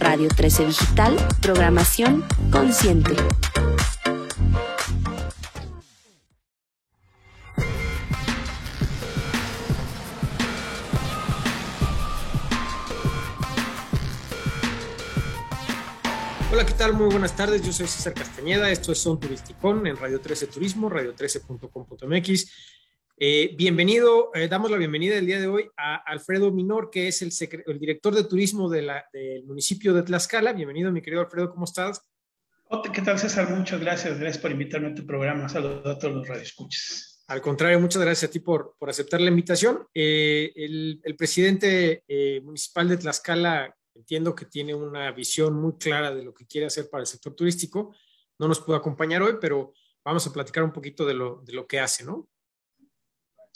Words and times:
Radio 0.00 0.28
13 0.28 0.64
Digital, 0.64 1.16
programación 1.42 2.24
consciente. 2.50 3.14
Hola, 16.50 16.64
¿qué 16.64 16.72
tal? 16.72 16.94
Muy 16.94 17.10
buenas 17.10 17.36
tardes. 17.36 17.62
Yo 17.62 17.72
soy 17.72 17.86
César 17.86 18.14
Castañeda. 18.14 18.70
Esto 18.70 18.92
es 18.92 18.98
Son 18.98 19.20
Turisticón 19.20 19.86
en 19.86 19.98
Radio 19.98 20.18
13 20.20 20.46
Turismo, 20.46 20.90
radio13.com.mx. 20.90 22.79
Eh, 23.22 23.54
bienvenido, 23.54 24.30
eh, 24.32 24.48
damos 24.48 24.70
la 24.70 24.78
bienvenida 24.78 25.18
el 25.18 25.26
día 25.26 25.38
de 25.38 25.46
hoy 25.46 25.70
a 25.76 25.96
Alfredo 25.96 26.50
Minor, 26.50 26.88
que 26.88 27.06
es 27.06 27.20
el, 27.20 27.30
el 27.66 27.78
director 27.78 28.14
de 28.14 28.24
turismo 28.24 28.70
de 28.70 28.80
la, 28.80 29.04
del 29.12 29.44
municipio 29.44 29.92
de 29.92 30.02
Tlaxcala. 30.02 30.54
Bienvenido, 30.54 30.90
mi 30.90 31.02
querido 31.02 31.20
Alfredo, 31.20 31.50
¿cómo 31.50 31.66
estás? 31.66 32.02
¿Qué 32.94 33.02
tal, 33.02 33.18
César? 33.18 33.50
Muchas 33.50 33.78
gracias. 33.78 34.18
Gracias 34.18 34.40
por 34.40 34.50
invitarme 34.50 34.88
a 34.88 34.94
tu 34.94 35.04
programa. 35.04 35.50
Saludos 35.50 35.84
a 35.84 35.98
todos 35.98 36.14
los 36.14 36.28
radioescuchas. 36.28 37.22
Al 37.26 37.42
contrario, 37.42 37.78
muchas 37.78 38.00
gracias 38.00 38.30
a 38.30 38.32
ti 38.32 38.40
por, 38.40 38.74
por 38.78 38.88
aceptar 38.88 39.20
la 39.20 39.28
invitación. 39.28 39.86
Eh, 39.92 40.50
el, 40.56 41.02
el, 41.04 41.14
presidente 41.14 42.02
municipal 42.42 42.88
de 42.88 42.96
Tlaxcala 42.96 43.76
entiendo 43.94 44.34
que 44.34 44.46
tiene 44.46 44.74
una 44.74 45.12
visión 45.12 45.60
muy 45.60 45.76
clara 45.76 46.14
de 46.14 46.22
lo 46.22 46.32
que 46.32 46.46
quiere 46.46 46.68
hacer 46.68 46.88
para 46.88 47.02
el 47.02 47.06
sector 47.06 47.34
turístico. 47.34 47.94
No 48.38 48.48
nos 48.48 48.60
pudo 48.60 48.76
acompañar 48.76 49.20
hoy, 49.20 49.34
pero 49.38 49.74
vamos 50.02 50.26
a 50.26 50.32
platicar 50.32 50.64
un 50.64 50.72
poquito 50.72 51.04
de 51.04 51.12
lo, 51.12 51.42
de 51.44 51.52
lo 51.52 51.66
que 51.66 51.80
hace, 51.80 52.02
¿no? 52.02 52.29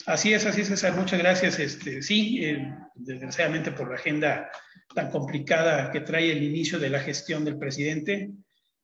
Así 0.05 0.33
es, 0.33 0.45
así 0.45 0.61
es, 0.61 0.67
César. 0.67 0.95
Muchas 0.95 1.19
gracias. 1.19 1.59
Este, 1.59 2.01
sí, 2.01 2.43
eh, 2.43 2.73
desgraciadamente 2.95 3.71
por 3.71 3.89
la 3.89 3.95
agenda 3.95 4.49
tan 4.93 5.09
complicada 5.09 5.91
que 5.91 6.01
trae 6.01 6.31
el 6.31 6.43
inicio 6.43 6.79
de 6.79 6.89
la 6.89 6.99
gestión 6.99 7.43
del 7.43 7.57
presidente, 7.57 8.29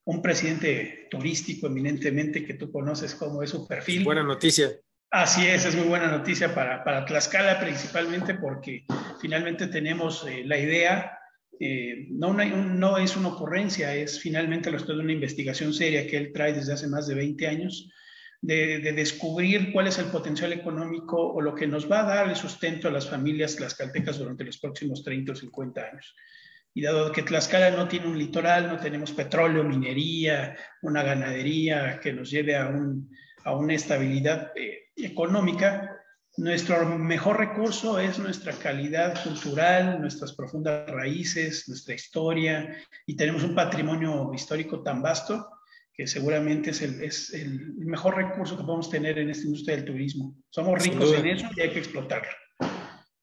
un 0.05 0.21
presidente 0.21 1.07
turístico 1.11 1.67
eminentemente 1.67 2.43
que 2.43 2.55
tú 2.55 2.71
conoces 2.71 3.15
cómo 3.15 3.43
es 3.43 3.51
su 3.51 3.67
perfil. 3.67 4.03
Buena 4.03 4.23
noticia. 4.23 4.71
Así 5.11 5.45
es, 5.45 5.65
es 5.65 5.75
muy 5.75 5.87
buena 5.87 6.07
noticia 6.07 6.55
para, 6.55 6.83
para 6.83 7.05
Tlaxcala 7.05 7.59
principalmente 7.59 8.35
porque 8.35 8.85
finalmente 9.19 9.67
tenemos 9.67 10.25
eh, 10.25 10.43
la 10.45 10.57
idea 10.57 11.17
eh, 11.63 12.07
no, 12.09 12.33
no, 12.33 12.97
es 12.97 13.15
una 13.15 13.27
ocurrencia, 13.27 13.93
es 13.93 14.19
finalmente 14.19 14.71
lo 14.71 14.79
de 14.79 14.99
una 14.99 15.13
investigación 15.13 15.75
seria 15.75 16.07
que 16.07 16.17
él 16.17 16.31
trae 16.33 16.53
desde 16.53 16.73
hace 16.73 16.87
más 16.87 17.05
de 17.05 17.13
20 17.13 17.47
años, 17.47 17.87
de, 18.41 18.79
de, 18.79 18.91
descubrir 18.93 19.71
cuál 19.71 19.87
es 19.87 19.99
el 19.99 20.05
potencial 20.05 20.51
económico 20.51 21.17
o 21.17 21.41
lo 21.41 21.53
que 21.53 21.67
nos 21.67 21.89
va 21.89 21.99
a 21.99 22.15
dar 22.15 22.29
el 22.29 22.35
sustento 22.35 22.87
a 22.87 22.91
las 22.91 23.07
familias 23.07 23.55
tlaxcaltecas 23.55 24.17
durante 24.17 24.43
los 24.43 24.57
próximos 24.57 25.03
30 25.03 25.31
o 25.31 25.35
50 25.35 25.81
años. 25.81 26.15
Y 26.73 26.81
dado 26.81 27.11
que 27.11 27.23
Tlaxcala 27.23 27.71
no 27.71 27.87
tiene 27.87 28.07
un 28.07 28.17
litoral, 28.17 28.67
no 28.67 28.77
tenemos 28.79 29.11
petróleo, 29.11 29.63
minería, 29.63 30.55
una 30.81 31.03
ganadería 31.03 31.99
que 31.99 32.13
nos 32.13 32.31
lleve 32.31 32.55
a, 32.55 32.67
un, 32.67 33.11
a 33.43 33.55
una 33.55 33.73
estabilidad 33.73 34.53
eh, 34.55 34.85
económica, 34.95 36.01
nuestro 36.37 36.97
mejor 36.97 37.39
recurso 37.39 37.99
es 37.99 38.17
nuestra 38.17 38.53
calidad 38.53 39.21
cultural, 39.21 39.99
nuestras 39.99 40.31
profundas 40.31 40.89
raíces, 40.89 41.67
nuestra 41.67 41.93
historia, 41.93 42.73
y 43.05 43.17
tenemos 43.17 43.43
un 43.43 43.53
patrimonio 43.53 44.31
histórico 44.33 44.81
tan 44.81 45.01
vasto 45.01 45.49
que 46.01 46.07
seguramente 46.07 46.71
es 46.71 46.81
el, 46.81 47.03
es 47.03 47.31
el 47.31 47.75
mejor 47.75 48.15
recurso 48.15 48.57
que 48.57 48.63
podemos 48.63 48.89
tener 48.89 49.19
en 49.19 49.29
esta 49.29 49.45
industria 49.45 49.75
del 49.75 49.85
turismo. 49.85 50.35
Somos 50.49 50.81
ricos 50.81 51.13
en 51.13 51.27
eso 51.27 51.45
y 51.55 51.61
hay 51.61 51.69
que 51.69 51.77
explotarlo. 51.77 52.31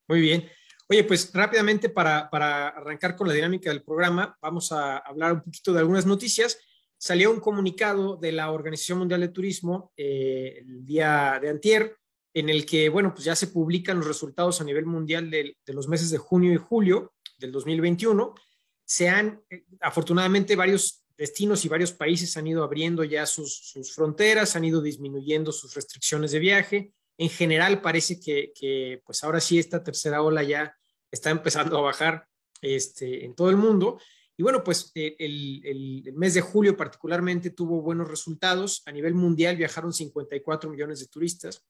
Muy 0.06 0.20
bien. 0.20 0.48
Oye, 0.88 1.02
pues 1.02 1.32
rápidamente 1.34 1.88
para, 1.88 2.30
para 2.30 2.68
arrancar 2.68 3.16
con 3.16 3.26
la 3.26 3.34
dinámica 3.34 3.70
del 3.70 3.82
programa, 3.82 4.38
vamos 4.40 4.70
a 4.70 4.98
hablar 4.98 5.32
un 5.32 5.42
poquito 5.42 5.72
de 5.72 5.80
algunas 5.80 6.06
noticias. 6.06 6.56
Salió 6.96 7.32
un 7.32 7.40
comunicado 7.40 8.16
de 8.16 8.30
la 8.30 8.52
Organización 8.52 9.00
Mundial 9.00 9.22
de 9.22 9.28
Turismo 9.30 9.92
eh, 9.96 10.58
el 10.60 10.86
día 10.86 11.40
de 11.42 11.48
antier, 11.48 11.96
en 12.32 12.48
el 12.48 12.64
que, 12.64 12.90
bueno, 12.90 13.12
pues 13.12 13.24
ya 13.24 13.34
se 13.34 13.48
publican 13.48 13.96
los 13.96 14.06
resultados 14.06 14.60
a 14.60 14.64
nivel 14.64 14.86
mundial 14.86 15.28
de, 15.32 15.56
de 15.66 15.72
los 15.72 15.88
meses 15.88 16.10
de 16.10 16.18
junio 16.18 16.52
y 16.52 16.58
julio 16.58 17.12
del 17.40 17.50
2021. 17.50 18.36
Se 18.84 19.08
han, 19.08 19.42
eh, 19.50 19.64
afortunadamente, 19.80 20.54
varios 20.54 21.02
destinos 21.18 21.64
y 21.64 21.68
varios 21.68 21.92
países 21.92 22.36
han 22.36 22.46
ido 22.46 22.62
abriendo 22.62 23.02
ya 23.02 23.26
sus, 23.26 23.74
fronteras, 23.94 24.54
han 24.54 24.64
ido 24.64 24.80
disminuyendo 24.80 25.50
sus 25.50 25.74
restricciones 25.74 26.30
de 26.30 26.38
viaje. 26.38 26.92
En 27.18 27.28
general, 27.28 27.82
parece 27.82 28.20
que, 28.20 29.02
pues 29.04 29.24
ahora 29.24 29.40
sí, 29.40 29.58
esta 29.58 29.82
tercera 29.82 30.22
ola 30.22 30.44
ya 30.44 30.74
está 31.10 31.30
empezando 31.30 31.76
a 31.76 31.82
bajar 31.82 32.28
este, 32.62 33.24
en 33.24 33.34
todo 33.34 33.50
el 33.50 33.56
mundo. 33.56 34.00
Y 34.36 34.44
bueno, 34.44 34.62
pues 34.62 34.92
el, 34.94 35.60
el, 35.64 36.12
mes 36.14 36.34
de 36.34 36.40
julio 36.40 36.76
particularmente 36.76 37.50
tuvo 37.50 37.82
buenos 37.82 38.08
resultados. 38.08 38.82
A 38.86 38.92
nivel 38.92 39.14
mundial 39.14 39.56
viajaron 39.56 39.92
54 39.92 40.70
millones 40.70 41.00
de 41.00 41.08
turistas, 41.08 41.66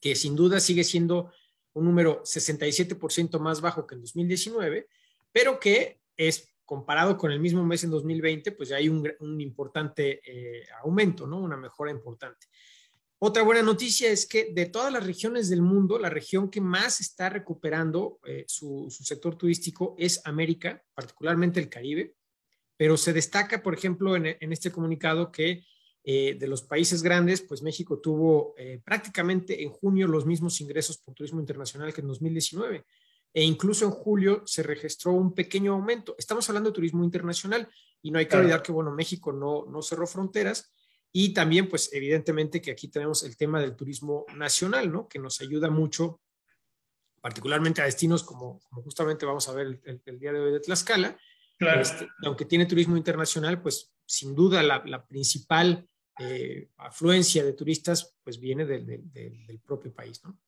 que 0.00 0.16
sin 0.16 0.34
duda 0.34 0.58
sigue 0.58 0.82
siendo 0.82 1.32
un 1.72 1.84
número 1.84 2.24
67% 2.24 3.38
más 3.38 3.60
bajo 3.60 3.86
que 3.86 3.94
en 3.94 4.00
2019, 4.00 4.88
pero 5.30 5.60
que 5.60 6.00
es 6.16 6.48
comparado 6.70 7.16
con 7.16 7.32
el 7.32 7.40
mismo 7.40 7.66
mes 7.66 7.82
en 7.82 7.90
2020, 7.90 8.52
pues 8.52 8.68
ya 8.68 8.76
hay 8.76 8.88
un, 8.88 9.12
un 9.18 9.40
importante 9.40 10.20
eh, 10.24 10.62
aumento, 10.84 11.26
¿no? 11.26 11.40
Una 11.40 11.56
mejora 11.56 11.90
importante. 11.90 12.46
Otra 13.18 13.42
buena 13.42 13.60
noticia 13.60 14.08
es 14.08 14.24
que 14.24 14.52
de 14.52 14.66
todas 14.66 14.92
las 14.92 15.04
regiones 15.04 15.50
del 15.50 15.62
mundo, 15.62 15.98
la 15.98 16.10
región 16.10 16.48
que 16.48 16.60
más 16.60 17.00
está 17.00 17.28
recuperando 17.28 18.20
eh, 18.24 18.44
su, 18.46 18.86
su, 18.88 19.02
sector 19.02 19.34
turístico 19.34 19.96
es 19.98 20.24
América, 20.24 20.80
particularmente 20.94 21.58
el 21.58 21.68
Caribe, 21.68 22.14
pero 22.76 22.96
se 22.96 23.12
destaca, 23.12 23.64
por 23.64 23.74
ejemplo, 23.74 24.14
en, 24.14 24.36
en 24.38 24.52
este 24.52 24.70
comunicado 24.70 25.32
que 25.32 25.64
eh, 26.04 26.36
de 26.38 26.46
los 26.46 26.62
países 26.62 27.02
grandes, 27.02 27.42
pues 27.42 27.62
México 27.62 27.98
tuvo 27.98 28.54
eh, 28.56 28.80
prácticamente 28.84 29.60
en 29.60 29.70
junio 29.70 30.06
los 30.06 30.24
mismos 30.24 30.60
ingresos 30.60 30.98
por 30.98 31.14
turismo 31.14 31.40
internacional 31.40 31.92
que 31.92 32.00
en 32.00 32.06
2019 32.06 32.86
e 33.32 33.42
incluso 33.44 33.84
en 33.84 33.92
julio 33.92 34.42
se 34.46 34.62
registró 34.62 35.12
un 35.12 35.34
pequeño 35.34 35.72
aumento. 35.72 36.14
Estamos 36.18 36.48
hablando 36.48 36.70
de 36.70 36.74
turismo 36.74 37.04
internacional 37.04 37.68
y 38.02 38.10
no 38.10 38.18
hay 38.18 38.24
que 38.24 38.30
claro. 38.30 38.44
olvidar 38.44 38.62
que, 38.62 38.72
bueno, 38.72 38.90
México 38.90 39.32
no, 39.32 39.66
no 39.66 39.82
cerró 39.82 40.06
fronteras 40.06 40.72
y 41.12 41.34
también, 41.34 41.68
pues, 41.68 41.92
evidentemente 41.92 42.60
que 42.60 42.70
aquí 42.70 42.88
tenemos 42.88 43.22
el 43.24 43.36
tema 43.36 43.60
del 43.60 43.74
turismo 43.74 44.26
nacional, 44.36 44.92
¿no? 44.92 45.08
Que 45.08 45.18
nos 45.18 45.40
ayuda 45.40 45.68
mucho, 45.68 46.20
particularmente 47.20 47.82
a 47.82 47.84
destinos 47.84 48.22
como, 48.22 48.60
como 48.60 48.82
justamente 48.82 49.26
vamos 49.26 49.48
a 49.48 49.52
ver 49.52 49.66
el, 49.66 49.80
el, 49.84 50.02
el, 50.04 50.18
día 50.18 50.32
de 50.32 50.40
hoy 50.40 50.52
de 50.52 50.60
Tlaxcala. 50.60 51.18
Claro. 51.58 51.80
Este, 51.80 52.08
aunque 52.24 52.44
tiene 52.44 52.66
turismo 52.66 52.96
internacional, 52.96 53.60
pues, 53.60 53.92
sin 54.06 54.34
duda 54.34 54.62
la, 54.62 54.82
la 54.86 55.06
principal 55.06 55.88
eh, 56.18 56.70
afluencia 56.76 57.44
de 57.44 57.52
turistas, 57.52 58.16
pues, 58.22 58.38
viene 58.38 58.64
del, 58.64 58.86
del, 58.86 59.46
del 59.46 59.60
propio 59.60 59.92
país, 59.92 60.22
¿no? 60.24 60.38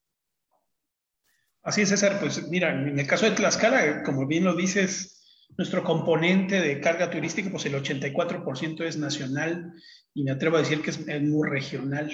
Así 1.63 1.83
es, 1.83 1.91
César. 1.91 2.19
Pues 2.21 2.49
mira, 2.49 2.73
en 2.73 2.99
el 2.99 3.07
caso 3.07 3.27
de 3.27 3.33
Tlaxcala, 3.33 4.03
como 4.03 4.27
bien 4.27 4.45
lo 4.45 4.55
dices, 4.55 5.23
nuestro 5.57 5.85
componente 5.85 6.61
de 6.61 6.81
carga 6.81 7.11
turística, 7.11 7.51
pues 7.51 7.67
el 7.67 7.75
84% 7.75 8.85
es 8.85 8.97
nacional 8.97 9.73
y 10.15 10.25
me 10.25 10.33
atrevo 10.33 10.57
a 10.57 10.61
decir 10.61 10.83
que 10.83 10.91
es, 10.91 11.07
es 11.07 11.23
muy 11.23 11.49
regional. 11.49 12.11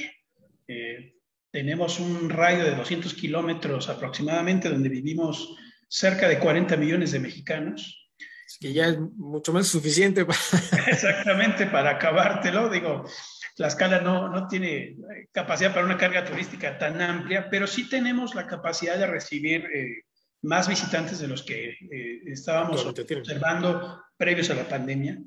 Eh, 0.67 1.15
tenemos 1.51 1.99
un 1.99 2.29
radio 2.29 2.65
de 2.65 2.75
200 2.75 3.15
kilómetros 3.15 3.89
aproximadamente 3.89 4.69
donde 4.69 4.91
vivimos 4.91 5.57
cerca 5.89 6.29
de 6.29 6.39
40 6.39 6.77
millones 6.77 7.13
de 7.13 7.21
mexicanos. 7.21 8.08
Que 8.61 8.73
ya 8.73 8.87
es 8.87 8.99
mucho 8.99 9.53
más 9.53 9.67
suficiente 9.67 10.25
para... 10.25 10.39
Exactamente, 10.87 11.67
para 11.67 11.91
acabártelo. 11.91 12.69
Digo, 12.69 13.05
Tlaxcala 13.57 14.01
no, 14.01 14.29
no 14.29 14.47
tiene 14.47 14.97
capacidad 15.33 15.73
para 15.73 15.87
una 15.87 15.99
carga 15.99 16.25
turística 16.25 16.79
tan 16.79 17.01
amplia, 17.03 17.49
pero 17.51 17.67
sí 17.67 17.89
tenemos 17.89 18.35
la 18.35 18.47
capacidad 18.47 18.97
de 18.97 19.07
recibir 19.07 19.67
eh, 19.75 20.05
más 20.43 20.69
visitantes 20.69 21.19
de 21.19 21.29
los 21.29 21.43
que 21.43 21.71
eh, 21.71 22.23
estábamos 22.27 22.85
observando 22.85 24.03
previos 24.17 24.51
a 24.51 24.55
la 24.55 24.69
pandemia. 24.69 25.19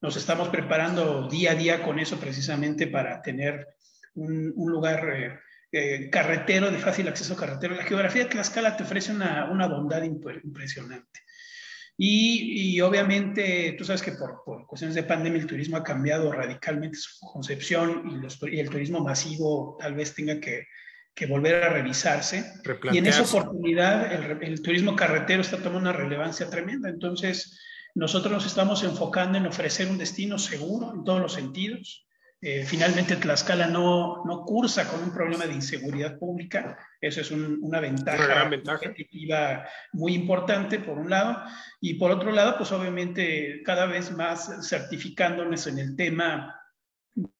nos 0.00 0.16
estamos 0.16 0.48
preparando 0.48 1.28
día 1.28 1.52
a 1.52 1.54
día 1.54 1.82
con 1.82 1.98
eso 1.98 2.18
precisamente 2.18 2.86
para 2.86 3.22
tener 3.22 3.66
un, 4.14 4.52
lugar 4.56 5.08
eh, 5.14 5.38
eh, 5.72 6.10
carretero, 6.10 6.70
de 6.70 6.78
fácil 6.78 7.08
acceso 7.08 7.36
carretero. 7.36 7.74
La 7.74 7.84
geografía 7.84 8.24
de 8.24 8.30
Tlaxcala 8.30 8.76
te 8.76 8.84
ofrece 8.84 9.12
una, 9.12 9.50
una 9.50 9.66
bondad 9.66 10.02
impresionante. 10.02 11.20
Y, 11.98 12.78
obviamente, 12.82 13.74
tú 13.78 13.84
sabes 13.84 14.02
que 14.02 14.12
por, 14.12 14.66
cuestiones 14.66 14.94
de 14.94 15.02
pandemia 15.02 15.40
el 15.40 15.46
turismo 15.46 15.78
ha 15.78 15.82
cambiado 15.82 16.30
radicalmente 16.30 16.98
su 16.98 17.18
concepción 17.20 18.20
y, 18.50 18.58
el 18.58 18.68
turismo 18.68 19.00
masivo 19.00 19.76
tal 19.80 19.94
vez 19.94 20.14
tenga 20.14 20.38
que, 20.38 20.66
volver 21.26 21.62
a 21.64 21.70
revisarse. 21.70 22.44
Y 22.92 22.98
en 22.98 23.06
esa 23.06 23.22
oportunidad 23.22 24.12
el, 24.12 24.42
el, 24.42 24.62
turismo 24.62 24.94
carretero 24.94 25.40
está 25.40 25.56
tomando 25.56 25.88
una 25.88 25.92
relevancia 25.92 26.50
tremenda. 26.50 26.90
Entonces, 26.90 27.58
nosotros 27.94 28.30
nos 28.30 28.46
estamos 28.46 28.84
enfocando 28.84 29.38
en 29.38 29.46
ofrecer 29.46 29.88
un 29.88 29.96
destino 29.96 30.38
seguro 30.38 30.92
en 30.94 31.04
todos 31.04 31.20
los 31.20 31.32
sentidos, 31.32 32.05
eh, 32.48 32.64
finalmente, 32.64 33.16
Tlaxcala 33.16 33.66
no, 33.66 34.22
no 34.24 34.44
cursa 34.44 34.86
con 34.86 35.02
un 35.02 35.12
problema 35.12 35.46
de 35.46 35.54
inseguridad 35.54 36.16
pública. 36.16 36.78
Eso 37.00 37.20
es 37.20 37.32
una 37.32 37.80
ventaja, 37.80 38.24
una 38.24 38.34
gran 38.34 38.50
ventaja. 38.50 38.92
muy 39.92 40.14
importante, 40.14 40.78
por 40.78 40.96
un 40.96 41.10
lado. 41.10 41.42
Y 41.80 41.94
por 41.94 42.12
otro 42.12 42.30
lado, 42.30 42.56
pues 42.56 42.70
obviamente 42.70 43.62
cada 43.64 43.86
vez 43.86 44.12
más 44.12 44.64
certificándonos 44.64 45.66
en 45.66 45.80
el 45.80 45.96
tema 45.96 46.54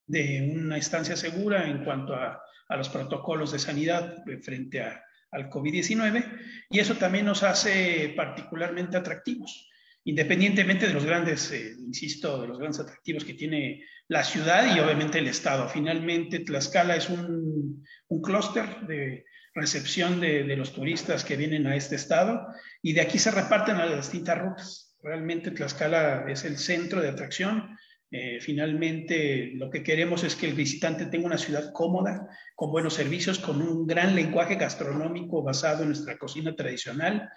de 0.07 0.53
una 0.53 0.77
estancia 0.77 1.17
segura 1.17 1.69
en 1.69 1.85
cuanto 1.85 2.17
a, 2.17 2.43
a 2.69 2.77
los 2.77 2.89
protocolos 2.89 3.53
de 3.53 3.61
sanidad 3.61 4.25
frente 4.43 4.81
a, 4.81 5.05
al 5.31 5.49
COVID-19. 5.49 6.37
Y 6.69 6.81
eso 6.81 6.97
también 6.97 7.27
nos 7.27 7.45
hace 7.45 8.13
particularmente 8.17 8.97
atractivos 8.97 9.69
independientemente 10.07 10.87
de 10.87 10.95
los 10.95 11.05
grandes, 11.05 11.51
eh, 11.51 11.75
insisto, 11.79 12.41
de 12.41 12.47
los 12.47 12.59
grandes 12.59 12.81
atractivos 12.81 13.25
que 13.25 13.35
tiene 13.35 13.85
la 14.07 14.23
ciudad 14.23 14.75
y 14.75 14.79
obviamente 14.79 15.19
el 15.19 15.27
Estado. 15.27 15.69
Finalmente, 15.69 16.39
Tlaxcala 16.39 16.95
es 16.95 17.11
un, 17.11 17.85
un 18.07 18.23
clúster 18.23 18.87
de 18.87 19.25
recepción 19.53 20.21
de, 20.21 20.45
los 20.57 20.73
turistas 20.73 21.25
que 21.25 21.37
vienen 21.37 21.67
a 21.67 21.75
este 21.75 21.97
estado 21.97 22.47
y 22.83 22.93
de 22.93 23.01
aquí 23.01 23.19
se 23.19 23.33
reparten 23.33 23.77
a 23.77 23.87
las 23.87 24.13
distintas 24.13 24.39
rutas. 24.39 24.97
Realmente 25.03 25.51
Tlaxcala 25.51 26.27
es 26.31 26.45
el 26.45 26.57
centro 26.57 27.01
de 27.01 27.09
atracción. 27.09 27.77
Eh, 28.13 28.39
finalmente, 28.41 29.53
lo 29.57 29.71
que 29.71 29.83
queremos 29.83 30.23
es 30.23 30.37
que 30.37 30.47
el 30.47 30.55
visitante 30.55 31.07
tenga 31.07 31.27
una 31.27 31.39
ciudad 31.39 31.73
cómoda, 31.73 32.29
con 32.55 32.71
buenos 32.71 32.95
servicios, 32.95 33.41
con 33.41 33.61
un 33.61 33.89
gran 33.89 34.15
lenguaje 34.15 34.55
gastronómico 34.55 35.43
basado 35.43 35.83
en 35.83 35.89
nuestra 35.89 36.17
cocina 36.17 36.55
tradicional, 36.55 37.29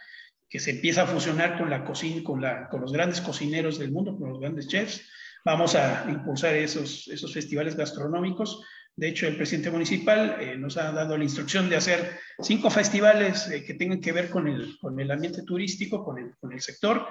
que 0.49 0.59
se 0.59 0.71
empieza 0.71 1.03
a 1.03 1.07
fusionar 1.07 1.57
con 1.57 1.69
la 1.69 1.85
cocina, 1.85 2.23
con, 2.23 2.41
la, 2.41 2.67
con 2.69 2.81
los 2.81 2.91
grandes 2.91 3.21
cocineros 3.21 3.77
del 3.77 3.91
mundo, 3.91 4.17
con 4.17 4.29
los 4.29 4.39
grandes 4.39 4.67
chefs. 4.67 5.01
Vamos 5.45 5.75
a 5.75 6.05
impulsar 6.09 6.55
esos, 6.55 7.07
esos 7.07 7.33
festivales 7.33 7.75
gastronómicos. 7.75 8.61
De 8.95 9.07
hecho, 9.07 9.27
el 9.27 9.37
presidente 9.37 9.71
municipal 9.71 10.37
eh, 10.41 10.57
nos 10.57 10.75
ha 10.77 10.91
dado 10.91 11.17
la 11.17 11.23
instrucción 11.23 11.69
de 11.69 11.77
hacer 11.77 12.19
cinco 12.41 12.69
festivales 12.69 13.47
eh, 13.49 13.63
que 13.63 13.75
tengan 13.75 14.01
que 14.01 14.11
ver 14.11 14.29
con 14.29 14.47
el, 14.47 14.77
con 14.81 14.99
el 14.99 15.09
ambiente 15.11 15.43
turístico, 15.43 16.03
con 16.03 16.17
el, 16.17 16.35
con 16.37 16.51
el 16.51 16.59
sector. 16.59 17.07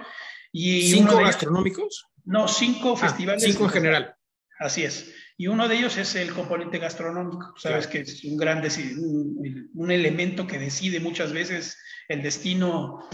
Y 0.53 0.91
¿Cinco 0.91 1.17
gastronómicos? 1.17 2.07
No, 2.25 2.49
cinco 2.49 2.95
ah, 2.97 3.01
festivales. 3.01 3.45
Cinco 3.45 3.65
en 3.65 3.71
general. 3.71 4.18
Así 4.59 4.85
es. 4.85 5.15
Y 5.37 5.47
uno 5.47 5.69
de 5.69 5.77
ellos 5.77 5.97
es 5.97 6.17
el 6.17 6.33
componente 6.33 6.79
gastronómico. 6.79 7.55
Sabes 7.57 7.87
que 7.87 8.01
es 8.01 8.25
un 8.25 8.37
gran 8.37 8.59
un, 8.99 9.71
un, 9.73 9.91
elemento 9.91 10.49
que 10.49 10.59
decide 10.59 10.99
muchas 10.99 11.33
veces 11.33 11.79
el 12.09 12.23
destino 12.23 13.09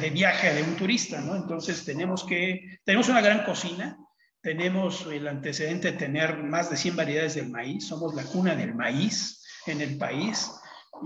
de, 0.00 0.10
viaje 0.10 0.52
de 0.52 0.62
un 0.62 0.76
turista, 0.76 1.22
¿no? 1.22 1.36
Entonces 1.36 1.84
tenemos 1.86 2.24
que, 2.24 2.80
tenemos 2.84 3.08
una 3.08 3.22
gran 3.22 3.44
cocina, 3.44 3.96
tenemos 4.42 5.06
el 5.10 5.26
antecedente 5.26 5.92
de 5.92 5.98
tener 5.98 6.36
más 6.36 6.68
de 6.68 6.76
100 6.76 6.96
variedades 6.96 7.36
del 7.36 7.48
maíz, 7.48 7.86
somos 7.86 8.14
la 8.14 8.24
cuna 8.24 8.54
del 8.54 8.74
maíz 8.74 9.42
en 9.66 9.80
el 9.80 9.96
país 9.96 10.50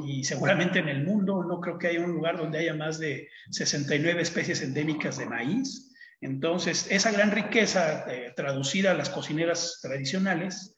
y 0.05 0.25
seguramente 0.25 0.81
en 0.81 0.88
el 0.88 1.05
mundo 1.05 1.44
no 1.44 1.61
creo 1.61 1.79
que 1.79 1.88
haya 1.88 2.00
un 2.00 2.12
lugar 2.12 2.37
donde 2.37 2.58
haya 2.58 2.75
más 2.75 2.99
de 2.99 3.29
69 3.50 4.23
especies 4.23 4.61
endémicas 4.62 5.19
de 5.19 5.26
maíz. 5.26 5.94
Entonces, 6.25 6.87
esa 6.91 7.12
gran 7.12 7.32
riqueza 7.32 8.06
eh, 8.11 8.32
traducida 8.35 8.93
a 8.93 8.94
las 8.94 9.11
cocineras 9.11 9.81
tradicionales, 9.82 10.75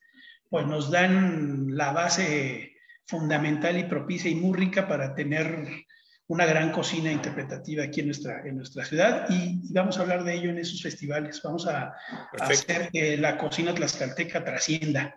pues 0.50 0.66
nos 0.66 0.90
dan 0.90 1.68
la 1.76 1.92
base 1.92 2.72
fundamental 3.06 3.78
y 3.78 3.84
propicia 3.84 4.28
y 4.28 4.34
muy 4.34 4.58
rica 4.58 4.88
para 4.88 5.14
tener 5.14 5.84
una 6.26 6.46
gran 6.46 6.72
cocina 6.72 7.12
interpretativa 7.12 7.84
aquí 7.84 8.00
en 8.00 8.06
nuestra, 8.06 8.42
en 8.44 8.56
nuestra 8.56 8.84
ciudad 8.84 9.30
y, 9.30 9.72
vamos 9.72 9.96
a 9.96 10.02
hablar 10.02 10.24
de 10.24 10.34
ello 10.34 10.50
en 10.50 10.58
esos 10.58 10.82
festivales. 10.82 11.40
Vamos 11.44 11.68
a, 11.68 11.94
hacer 12.40 12.90
que 12.90 13.16
la 13.16 13.38
cocina 13.38 13.72
tlaxcalteca 13.72 14.44
trascienda. 14.44 15.16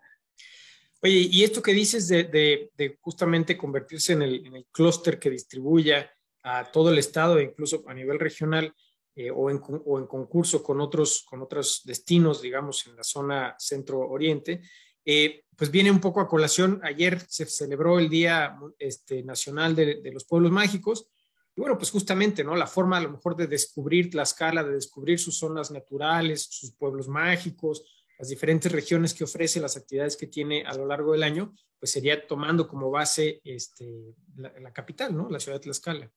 Oye, 1.02 1.28
y 1.32 1.44
esto 1.44 1.64
que 1.64 1.74
dices 1.74 2.08
de, 2.08 2.26
de, 2.26 2.98
justamente 3.02 3.58
convertirse 3.58 4.14
en 4.14 4.22
el, 4.22 4.46
en 4.46 4.58
el 4.58 4.68
clúster 4.72 5.18
que 5.18 5.32
distribuya 5.32 6.12
a 6.44 6.72
todo 6.72 6.92
el 6.92 7.00
estado, 7.00 7.42
incluso 7.42 7.84
a 7.88 7.96
nivel 7.96 8.20
regional, 8.20 8.76
eh, 9.22 9.30
o, 9.36 9.50
en, 9.50 9.60
concurso 9.60 10.64
con 10.64 10.80
otros, 10.80 11.26
con 11.30 11.42
otros 11.42 11.82
destinos, 11.84 12.42
digamos, 12.42 12.88
en 12.88 12.96
la 12.96 13.04
zona 13.04 13.54
centro-oriente, 13.60 14.62
eh, 15.04 15.44
pues 15.58 15.70
viene 15.70 15.92
un 15.92 16.00
poco 16.00 16.22
a 16.22 16.28
colación. 16.30 16.80
Ayer 16.86 17.20
se 17.28 17.46
celebró 17.46 18.00
el 18.00 18.08
Día 18.08 18.58
este, 18.78 19.22
Nacional 19.24 19.76
de, 19.76 20.10
los 20.14 20.24
Pueblos 20.24 20.54
Mágicos. 20.54 21.10
Y 21.54 21.60
bueno, 21.60 21.78
pues 21.78 21.92
justamente, 21.92 22.46
¿no? 22.46 22.56
La 22.56 22.66
forma 22.66 22.96
a 22.96 23.02
lo 23.02 23.12
mejor 23.12 23.36
de 23.36 23.48
descubrir 23.48 24.10
Tlaxcala, 24.10 24.64
de 24.64 24.76
descubrir 24.76 25.20
sus 25.20 25.38
zonas 25.38 25.70
naturales, 25.70 26.48
sus 26.50 26.72
pueblos 26.72 27.10
mágicos, 27.10 27.84
las 28.18 28.30
diferentes 28.30 28.72
regiones 28.72 29.14
que 29.14 29.26
ofrece, 29.26 29.60
las 29.60 29.76
actividades 29.76 30.16
que 30.16 30.28
tiene 30.28 30.64
a 30.66 30.74
lo 30.78 30.86
largo 30.86 31.12
del 31.12 31.24
año, 31.24 31.54
pues 31.78 31.92
sería 31.92 32.26
tomando 32.26 32.70
como 32.70 32.90
base 32.90 33.42
este, 33.44 34.16
la, 34.38 34.72
capital, 34.72 35.14
¿no? 35.14 35.30
La 35.30 35.42
ciudad 35.42 35.58
de 35.58 35.64
Tlaxcala. 35.64 36.10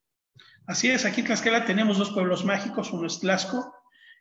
Así 0.66 0.90
es, 0.90 1.04
aquí 1.04 1.20
en 1.20 1.26
Tlaxcala 1.26 1.64
tenemos 1.64 1.98
dos 1.98 2.10
pueblos 2.10 2.44
mágicos, 2.44 2.92
uno 2.92 3.06
es 3.06 3.20
Tlaxco 3.20 3.74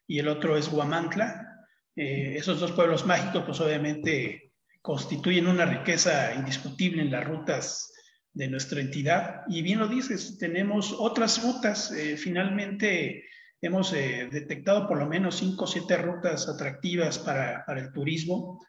y 0.08 0.20
el 0.20 0.28
otro 0.28 0.58
es 0.58 0.68
Huamantla. 0.68 1.48
Eh, 1.96 2.36
esos 2.38 2.60
dos 2.60 2.72
pueblos 2.72 3.06
mágicos, 3.06 3.44
pues 3.46 3.60
obviamente 3.60 4.54
constituyen 4.82 5.48
una 5.48 5.66
riqueza 5.66 6.34
indiscutible 6.34 7.02
en 7.02 7.12
las 7.12 7.26
rutas 7.26 7.94
de 8.34 8.48
nuestra 8.48 8.82
entidad. 8.82 9.42
Y 9.48 9.62
bien 9.62 9.80
lo 9.80 9.88
dices, 9.88 10.38
tenemos 10.38 10.96
otras 10.98 11.44
rutas. 11.44 11.92
Eh, 11.92 12.18
finalmente 12.18 13.26
hemos 13.62 13.94
eh, 13.94 14.28
detectado 14.32 14.88
por 14.88 14.98
lo 14.98 15.08
menos 15.08 15.36
cinco 15.36 15.66
o 15.66 15.68
siete 15.68 15.98
rutas 15.98 16.50
atractivas 16.50 17.20
para, 17.20 17.64
para, 17.66 17.82
el 17.82 17.92
turismo. 17.92 18.66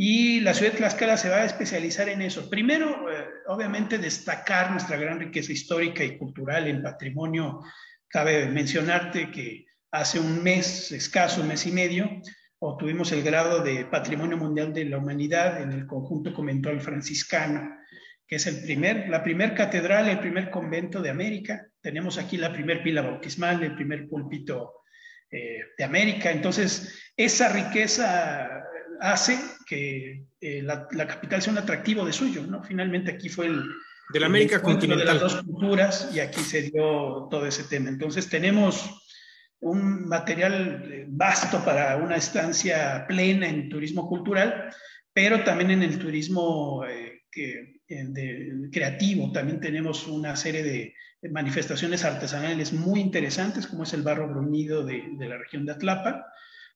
Y 0.00 0.38
la 0.42 0.54
ciudad 0.54 0.70
de 0.70 0.78
Tlaxcala 0.78 1.16
se 1.16 1.28
va 1.28 1.38
a 1.38 1.44
especializar 1.44 2.08
en 2.08 2.22
eso. 2.22 2.48
Primero, 2.48 3.10
eh, 3.10 3.24
obviamente, 3.48 3.98
destacar 3.98 4.70
nuestra 4.70 4.96
gran 4.96 5.18
riqueza 5.18 5.50
histórica 5.50 6.04
y 6.04 6.16
cultural 6.16 6.68
en 6.68 6.84
patrimonio. 6.84 7.64
Cabe 8.06 8.46
mencionarte 8.46 9.28
que 9.32 9.66
hace 9.90 10.20
un 10.20 10.40
mes, 10.40 10.92
escaso, 10.92 11.40
un 11.40 11.48
mes 11.48 11.66
y 11.66 11.72
medio, 11.72 12.08
obtuvimos 12.60 13.10
el 13.10 13.24
grado 13.24 13.60
de 13.60 13.86
Patrimonio 13.86 14.36
Mundial 14.36 14.72
de 14.72 14.84
la 14.84 14.98
Humanidad 14.98 15.60
en 15.60 15.72
el 15.72 15.84
conjunto 15.84 16.32
conventual 16.32 16.80
franciscano, 16.80 17.68
que 18.24 18.36
es 18.36 18.46
el 18.46 18.62
primer, 18.62 19.08
la 19.08 19.24
primer 19.24 19.52
catedral, 19.52 20.08
el 20.08 20.20
primer 20.20 20.48
convento 20.48 21.02
de 21.02 21.10
América. 21.10 21.66
Tenemos 21.80 22.18
aquí 22.18 22.36
la 22.36 22.52
primer 22.52 22.84
pila 22.84 23.02
bautismal, 23.02 23.64
el 23.64 23.74
primer 23.74 24.06
púlpito 24.08 24.84
eh, 25.28 25.58
de 25.76 25.82
América. 25.82 26.30
Entonces, 26.30 27.10
esa 27.16 27.48
riqueza 27.48 28.62
hace 29.00 29.38
que 29.66 30.24
eh, 30.40 30.62
la, 30.62 30.88
capital 31.06 31.42
sea 31.42 31.52
un 31.52 31.58
atractivo 31.58 32.04
de 32.04 32.12
suyo, 32.12 32.46
¿no? 32.46 32.62
Finalmente 32.62 33.12
aquí 33.12 33.28
fue 33.28 33.46
el... 33.46 33.62
De 34.12 34.20
la 34.20 34.26
América 34.26 34.62
continental. 34.62 35.06
De 35.06 35.12
las 35.12 35.20
dos 35.20 35.42
culturas 35.42 36.10
y 36.14 36.20
aquí 36.20 36.40
se 36.40 36.62
dio 36.62 37.28
todo 37.30 37.46
ese 37.46 37.64
tema. 37.64 37.90
Entonces, 37.90 38.28
tenemos 38.28 39.02
un 39.60 40.06
material 40.08 40.88
eh, 40.90 41.04
vasto 41.08 41.64
para 41.64 41.96
una 41.96 42.16
estancia 42.16 43.04
plena 43.06 43.48
en 43.48 43.68
turismo 43.68 44.08
cultural, 44.08 44.72
pero 45.12 45.44
también 45.44 45.72
en 45.72 45.82
el 45.82 45.98
turismo 45.98 46.84
eh, 46.86 47.22
creativo. 48.72 49.32
También 49.32 49.60
tenemos 49.60 50.06
una 50.06 50.36
serie 50.36 50.62
de, 50.62 50.94
manifestaciones 51.32 52.04
artesanales 52.04 52.72
muy 52.72 53.00
interesantes, 53.00 53.66
como 53.66 53.82
es 53.82 53.92
el 53.92 54.02
barro 54.02 54.28
bruñido 54.28 54.84
de, 54.84 55.02
la 55.18 55.36
región 55.36 55.66
de 55.66 55.72
Atlapa, 55.72 56.24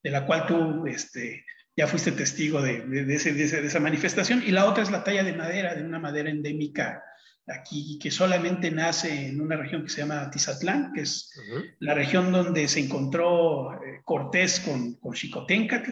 de 0.03 0.11
la 0.11 0.27
cual 0.27 0.47
tú 0.47 0.85
este, 0.89 1.45
ya 1.77 1.87
fuiste 1.87 2.13
testigo 2.13 2.61
de, 2.61 2.81
de, 2.83 3.15
esa 3.15 3.81
manifestación. 3.81 4.43
Y 4.47 4.51
la 4.51 4.67
otra 4.67 4.83
es 4.83 4.91
la 4.91 5.05
talla 5.05 5.25
de 5.25 5.33
madera, 5.33 5.75
de 5.75 5.85
una 5.85 5.99
madera 5.99 6.31
endémica 6.31 7.03
aquí 7.47 7.99
que 8.01 8.11
solamente 8.11 8.71
nace 8.71 9.29
en 9.29 9.41
una 9.41 9.57
región 9.57 9.83
que 9.83 9.89
se 9.89 10.03
llama 10.03 10.31
Tizatlán, 10.31 10.93
que 10.93 11.03
es 11.03 11.33
la 11.81 11.95
región 11.95 12.31
donde 12.31 12.69
se 12.69 12.81
encontró 12.81 13.73
eh, 13.75 14.01
Cortés 14.05 14.61
con, 14.61 14.95
con 14.95 15.15
Xicoténcac, 15.15 15.89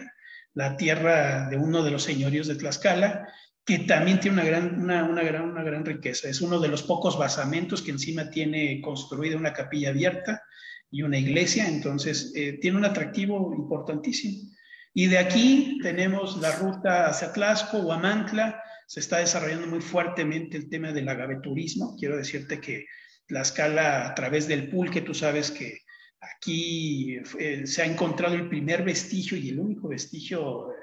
la 0.53 0.77
tierra 0.77 1.49
de 1.49 1.57
uno 1.57 1.83
de 1.83 1.91
los 1.91 2.03
señoríos 2.03 2.47
de 2.47 2.55
Tlaxcala, 2.55 3.27
que 3.65 3.79
también 3.79 4.19
tiene 4.19 4.41
una 4.41 4.45
gran, 4.45 4.81
una, 4.81 5.03
una, 5.03 5.23
gran, 5.23 5.43
una 5.43 5.63
gran 5.63 5.85
riqueza. 5.85 6.29
Es 6.29 6.41
uno 6.41 6.59
de 6.59 6.67
los 6.67 6.83
pocos 6.83 7.17
basamentos 7.17 7.81
que 7.81 7.91
encima 7.91 8.29
tiene 8.29 8.81
construida 8.81 9.37
una 9.37 9.53
capilla 9.53 9.89
abierta 9.89 10.41
y 10.89 11.03
una 11.03 11.17
iglesia, 11.17 11.67
entonces 11.67 12.33
eh, 12.35 12.59
tiene 12.61 12.77
un 12.77 12.85
atractivo 12.85 13.53
importantísimo. 13.55 14.51
Y 14.93 15.07
de 15.07 15.17
aquí 15.17 15.79
tenemos 15.81 16.37
la 16.41 16.51
ruta 16.57 17.07
hacia 17.07 17.31
Tlaxco, 17.31 17.79
Huamantla, 17.79 18.61
se 18.87 18.99
está 18.99 19.19
desarrollando 19.19 19.67
muy 19.67 19.79
fuertemente 19.79 20.57
el 20.57 20.69
tema 20.69 20.91
del 20.91 21.07
agaveturismo. 21.07 21.95
Quiero 21.97 22.17
decirte 22.17 22.59
que 22.59 22.85
Tlaxcala, 23.27 24.07
a 24.07 24.15
través 24.15 24.47
del 24.47 24.69
pulque, 24.69 25.01
tú 25.01 25.13
sabes 25.13 25.49
que 25.51 25.79
aquí 26.19 27.17
eh, 27.39 27.65
se 27.65 27.81
ha 27.81 27.85
encontrado 27.85 28.35
el 28.35 28.49
primer 28.49 28.83
vestigio 28.83 29.37
y 29.37 29.49
el 29.49 29.59
único 29.59 29.87
vestigio 29.87 30.73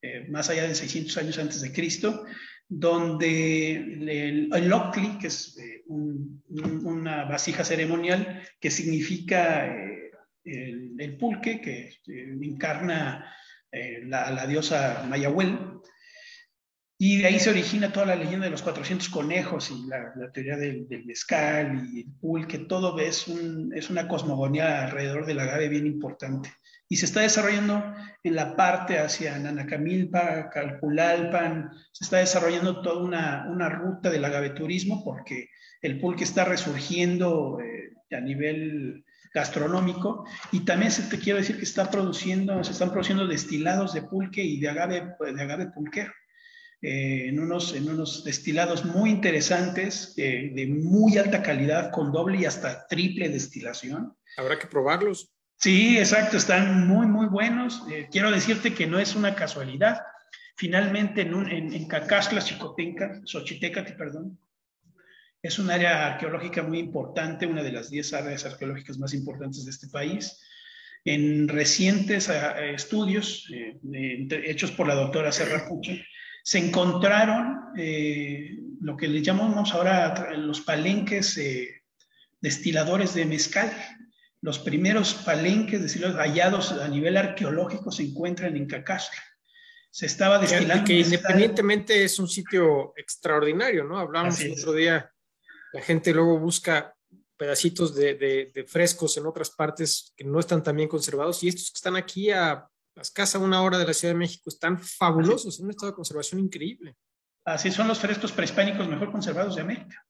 eh, 0.00 0.26
más 0.28 0.48
allá 0.48 0.68
de 0.68 0.74
600 0.74 1.16
años 1.18 1.38
antes 1.38 1.60
de 1.60 1.72
Cristo, 1.72 2.24
donde 2.68 3.76
el, 3.76 4.50
el 4.54 4.72
Ocli, 4.72 5.18
que 5.18 5.26
es 5.26 5.58
eh, 5.58 5.82
una 5.88 7.24
vasija 7.24 7.64
ceremonial 7.64 8.42
que 8.60 8.70
significa 8.70 9.66
el, 10.44 11.16
pulque, 11.18 11.60
que 11.60 11.90
encarna 12.40 13.32
la, 14.04 14.30
la, 14.30 14.46
diosa 14.46 15.04
Mayahuel, 15.08 15.76
y 16.98 17.18
de 17.18 17.26
ahí 17.26 17.38
se 17.38 17.50
origina 17.50 17.92
toda 17.92 18.06
la 18.06 18.16
leyenda 18.16 18.46
de 18.46 18.50
los 18.50 18.62
400 18.62 19.10
conejos 19.10 19.70
y 19.70 19.86
la, 19.86 20.32
teoría 20.32 20.56
del, 20.56 20.86
mezcal 21.04 21.86
y 21.92 22.00
el 22.00 22.12
pulque, 22.20 22.58
todo 22.60 22.98
es, 22.98 23.28
un, 23.28 23.72
es 23.74 23.90
una 23.90 24.08
cosmogonía 24.08 24.84
alrededor 24.84 25.26
del 25.26 25.40
agave 25.40 25.68
bien 25.68 25.86
importante. 25.86 26.50
Y 26.88 26.96
se 26.96 27.04
está 27.04 27.20
desarrollando 27.20 27.84
en 28.22 28.34
la 28.34 28.56
parte 28.56 28.98
hacia 28.98 29.38
Nanacamilpa, 29.38 30.48
Calpulalpan, 30.48 31.70
se 31.92 32.04
está 32.04 32.18
desarrollando 32.18 32.80
toda 32.80 33.02
una, 33.02 33.46
una 33.50 33.68
ruta 33.68 34.08
del 34.08 34.24
agaveturismo 34.24 35.04
porque 35.04 35.50
el 35.82 36.00
pulque 36.00 36.24
está 36.24 36.44
resurgiendo 36.46 37.58
eh, 37.60 38.16
a 38.16 38.20
nivel 38.20 39.04
gastronómico 39.32 40.26
y 40.52 40.60
también 40.60 40.90
se 40.90 41.02
te 41.02 41.18
quiero 41.18 41.38
decir 41.38 41.56
que 41.56 41.64
está 41.64 41.90
produciendo, 41.90 42.62
se 42.64 42.72
están 42.72 42.90
produciendo 42.90 43.26
destilados 43.26 43.94
de 43.94 44.02
pulque 44.02 44.42
y 44.42 44.60
de 44.60 44.68
agave, 44.68 45.14
de 45.20 45.42
agave 45.42 45.66
pulquero. 45.66 46.12
Eh, 46.82 47.28
en, 47.28 47.40
unos, 47.40 47.74
en 47.74 47.88
unos 47.88 48.22
destilados 48.22 48.84
muy 48.84 49.10
interesantes, 49.10 50.12
eh, 50.18 50.52
de 50.54 50.66
muy 50.66 51.16
alta 51.16 51.42
calidad, 51.42 51.90
con 51.90 52.12
doble 52.12 52.38
y 52.38 52.44
hasta 52.44 52.86
triple 52.86 53.30
destilación. 53.30 54.14
Habrá 54.36 54.58
que 54.58 54.66
probarlos. 54.66 55.32
Sí, 55.56 55.96
exacto, 55.96 56.36
están 56.36 56.86
muy, 56.86 57.06
muy 57.06 57.26
buenos. 57.26 57.82
Eh, 57.90 58.08
quiero 58.12 58.30
decirte 58.30 58.74
que 58.74 58.86
no 58.86 58.98
es 58.98 59.16
una 59.16 59.34
casualidad. 59.34 60.02
Finalmente, 60.56 61.22
en, 61.22 61.34
un, 61.34 61.50
en, 61.50 61.72
en 61.72 61.88
Cacasla, 61.88 62.42
Chicotenca, 62.42 63.22
Xochiteca, 63.24 63.84
perdón, 63.96 64.38
es 65.42 65.58
un 65.58 65.70
área 65.70 66.06
arqueológica 66.06 66.62
muy 66.62 66.78
importante, 66.78 67.46
una 67.46 67.62
de 67.62 67.72
las 67.72 67.90
10 67.90 68.12
áreas 68.14 68.44
arqueológicas 68.44 68.98
más 68.98 69.14
importantes 69.14 69.64
de 69.64 69.70
este 69.70 69.88
país. 69.88 70.42
En 71.04 71.46
recientes 71.46 72.28
estudios 72.28 73.48
hechos 73.92 74.72
por 74.72 74.88
la 74.88 74.94
doctora 74.94 75.30
Serra 75.30 75.68
Puche, 75.68 76.04
se 76.46 76.58
encontraron 76.58 77.72
eh, 77.76 78.56
lo 78.80 78.96
que 78.96 79.08
le 79.08 79.20
llamamos 79.20 79.74
ahora 79.74 80.30
los 80.36 80.60
palenques 80.60 81.36
eh, 81.38 81.82
destiladores 82.40 83.14
de 83.14 83.24
mezcal. 83.24 83.72
Los 84.42 84.60
primeros 84.60 85.14
palenques 85.14 85.82
destiladores 85.82 86.24
hallados 86.24 86.70
a 86.70 86.86
nivel 86.86 87.16
arqueológico 87.16 87.90
se 87.90 88.04
encuentran 88.04 88.56
en 88.56 88.66
Cacasla. 88.66 89.20
Se 89.90 90.06
estaba 90.06 90.38
destilando. 90.38 90.84
Que, 90.84 91.00
independientemente 91.00 92.04
es 92.04 92.16
un 92.20 92.28
sitio 92.28 92.92
extraordinario, 92.96 93.82
¿no? 93.82 93.98
Hablamos 93.98 94.40
el 94.40 94.52
otro 94.52 94.72
día, 94.72 95.10
la 95.72 95.82
gente 95.82 96.12
luego 96.12 96.38
busca 96.38 96.94
pedacitos 97.36 97.94
de, 97.94 98.14
de, 98.14 98.64
frescos 98.64 99.16
en 99.16 99.26
otras 99.26 99.50
partes 99.50 100.12
que 100.16 100.24
no 100.24 100.40
están 100.40 100.62
tan 100.62 100.76
bien 100.76 100.88
conservados 100.88 101.42
y 101.42 101.48
estos 101.48 101.70
que 101.70 101.76
están 101.76 101.96
aquí 101.96 102.30
a 102.30 102.66
las 102.94 103.10
casas 103.10 103.42
una 103.42 103.62
hora 103.62 103.78
de 103.78 103.86
la 103.86 103.92
Ciudad 103.92 104.14
de 104.14 104.18
México 104.18 104.48
están 104.48 104.78
fabulosos, 104.80 105.58
en 105.58 105.66
un 105.66 105.70
estado 105.72 105.92
de 105.92 105.96
conservación 105.96 106.40
increíble. 106.40 106.96
Así 107.44 107.70
son 107.70 107.88
los 107.88 107.98
frescos 107.98 108.32
prehispánicos 108.32 108.88
mejor 108.88 109.12
conservados 109.12 109.54
de 109.54 109.62
América, 109.62 110.04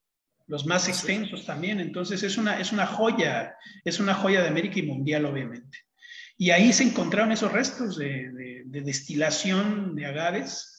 los 0.47 0.65
más 0.65 0.87
extensos 0.87 1.45
también. 1.45 1.79
Entonces 1.81 2.23
es 2.23 2.37
una, 2.37 2.59
es 2.59 2.71
una 2.71 2.87
joya, 2.87 3.55
es 3.83 3.99
una 3.99 4.15
joya 4.15 4.41
de 4.41 4.47
América 4.47 4.79
y 4.79 4.83
mundial, 4.83 5.25
obviamente. 5.25 5.77
Y 6.37 6.51
ahí 6.51 6.71
se 6.71 6.83
encontraron 6.83 7.31
esos 7.31 7.51
restos 7.51 7.97
de, 7.97 8.63
destilación 8.65 9.95
de 9.95 10.05
agaves, 10.05 10.76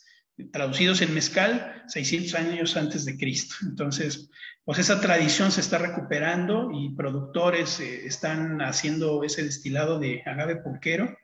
traducidos 0.53 1.03
en 1.03 1.15
mezcal 1.15 1.83
600 1.89 2.35
años 2.35 2.77
antes 2.77 3.05
de 3.05 3.17
Cristo. 3.17 3.57
Entonces, 3.63 4.31
pues 4.65 4.79
esa 4.79 5.01
tradición 5.01 5.51
se 5.51 5.61
está 5.61 5.79
recuperando 5.79 6.71
y 6.73 6.91
productores 6.91 7.81
eh, 7.81 8.07
están 8.07 8.61
haciendo 8.61 9.25
ese 9.25 9.43
destilado 9.43 9.99
de 9.99 10.23
agave 10.27 10.57
pulquero 10.57 11.17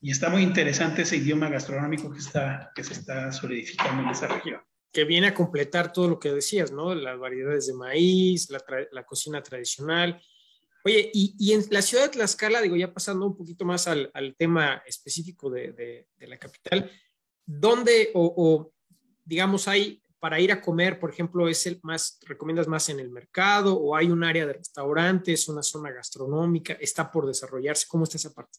y 0.00 0.10
está 0.10 0.28
muy 0.28 0.42
interesante 0.42 1.02
ese 1.02 1.16
idioma 1.16 1.48
gastronómico 1.48 2.10
que, 2.10 2.18
está, 2.18 2.72
que 2.74 2.84
se 2.84 2.92
está 2.92 3.32
solidificando 3.32 4.02
en 4.02 4.08
esa 4.10 4.28
región. 4.28 4.60
Que 4.92 5.04
viene 5.04 5.28
a 5.28 5.34
completar 5.34 5.92
todo 5.92 6.08
lo 6.08 6.18
que 6.18 6.32
decías, 6.32 6.72
¿no? 6.72 6.94
Las 6.94 7.18
variedades 7.18 7.66
de 7.66 7.74
maíz, 7.74 8.48
la, 8.50 9.04
cocina 9.04 9.42
tradicional. 9.42 10.22
Oye, 10.84 11.10
y, 11.12 11.52
en 11.52 11.64
la 11.70 11.82
ciudad 11.82 12.04
de 12.04 12.10
Tlaxcala, 12.10 12.62
digo, 12.62 12.76
ya 12.76 12.92
pasando 12.92 13.26
un 13.26 13.36
poquito 13.36 13.64
más 13.64 13.88
al, 13.88 14.10
tema 14.38 14.82
específico 14.86 15.50
de, 15.50 16.06
la 16.20 16.38
capital, 16.38 16.90
¿dónde 17.46 18.10
o, 18.14 18.34
o, 18.36 18.72
digamos, 19.24 19.68
hay 19.68 20.02
para 20.18 20.40
ir 20.40 20.50
a 20.50 20.60
comer, 20.60 20.98
por 20.98 21.10
ejemplo, 21.10 21.48
es 21.48 21.66
el 21.66 21.78
más, 21.82 22.18
recomiendas 22.26 22.66
más 22.66 22.88
en 22.88 22.98
el 23.00 23.10
mercado 23.10 23.78
o 23.78 23.94
hay 23.94 24.08
un 24.08 24.24
área 24.24 24.46
de 24.46 24.54
restaurantes, 24.54 25.48
una 25.48 25.62
zona 25.62 25.92
gastronómica, 25.92 26.72
está 26.80 27.10
por 27.10 27.26
desarrollarse? 27.26 27.86
¿Cómo 27.88 28.04
está 28.04 28.16
esa 28.16 28.34
parte? 28.34 28.58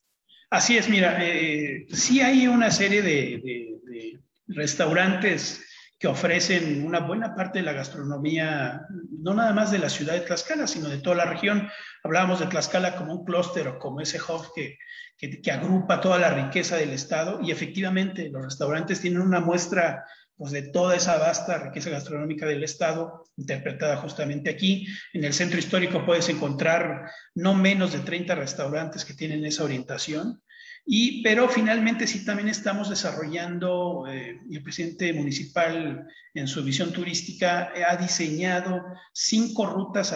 Así 0.49 0.77
es, 0.77 0.87
mira, 0.87 1.17
eh, 1.21 1.85
sí 1.91 2.21
hay 2.21 2.47
una 2.47 2.71
serie 2.71 3.01
de, 3.01 4.19
restaurantes 4.47 5.61
que 5.99 6.07
ofrecen 6.07 6.85
una 6.85 6.99
buena 6.99 7.33
parte 7.33 7.59
de 7.59 7.65
la 7.65 7.73
gastronomía, 7.73 8.85
no 9.19 9.33
nada 9.33 9.51
más 9.53 9.71
de 9.71 9.79
la 9.79 9.89
ciudad 9.89 10.13
de 10.13 10.21
Tlaxcala, 10.21 10.67
sino 10.67 10.89
de 10.89 10.99
toda 10.99 11.15
la 11.15 11.25
región. 11.25 11.67
Hablábamos 12.03 12.39
de 12.39 12.45
Tlaxcala 12.45 12.95
como 12.95 13.15
un 13.15 13.25
clúster 13.25 13.67
o 13.67 13.79
como 13.79 14.01
ese 14.01 14.19
hub 14.21 14.53
que, 14.53 14.77
que, 15.17 15.51
agrupa 15.51 15.99
toda 15.99 16.19
la 16.19 16.29
riqueza 16.29 16.75
del 16.75 16.91
Estado 16.91 17.39
y 17.41 17.49
efectivamente 17.49 18.29
los 18.29 18.43
restaurantes 18.43 19.01
tienen 19.01 19.21
una 19.21 19.39
muestra 19.39 20.05
pues, 20.35 20.51
de 20.51 20.61
toda 20.61 20.95
esa 20.95 21.17
vasta 21.17 21.57
riqueza 21.57 21.89
gastronómica 21.89 22.45
del 22.45 22.63
Estado, 22.63 23.23
interpretada 23.35 23.97
justamente 23.97 24.51
aquí. 24.51 24.85
En 25.13 25.23
el 25.23 25.33
centro 25.33 25.57
histórico 25.57 26.05
puedes 26.05 26.29
encontrar 26.29 27.09
no 27.33 27.55
menos 27.55 27.93
de 27.93 27.99
30 27.99 28.35
restaurantes 28.35 29.03
que 29.03 29.15
tienen 29.15 29.43
esa 29.45 29.63
orientación. 29.63 30.43
Y, 30.89 31.21
pero 31.21 31.49
finalmente 31.49 32.07
sí 32.07 32.23
también 32.23 32.47
estamos 32.47 32.89
desarrollando, 32.89 34.05
eh, 34.07 34.39
el 34.49 34.63
presidente 34.63 35.11
municipal 35.11 36.07
en 36.33 36.47
su 36.47 36.63
visión 36.63 36.93
turística 36.93 37.73
ha 37.89 37.97
diseñado 37.97 38.85
cinco 39.11 39.65
rutas 39.65 40.15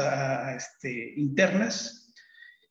este, 0.55 1.13
internas 1.17 2.13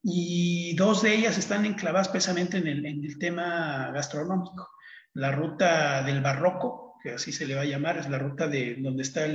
y 0.02 0.74
dos 0.76 1.02
de 1.02 1.14
ellas 1.14 1.36
están 1.36 1.66
enclavadas 1.66 2.08
precisamente 2.08 2.56
en 2.56 2.68
el, 2.68 2.86
en 2.86 3.04
el 3.04 3.18
tema 3.18 3.90
gastronómico. 3.92 4.66
La 5.12 5.30
ruta 5.32 6.02
del 6.02 6.22
barroco, 6.22 6.94
que 7.02 7.10
así 7.10 7.32
se 7.32 7.46
le 7.46 7.54
va 7.54 7.62
a 7.62 7.66
llamar, 7.66 7.98
es 7.98 8.08
la 8.08 8.18
ruta 8.18 8.48
de 8.48 8.76
donde 8.78 9.02
está 9.02 9.26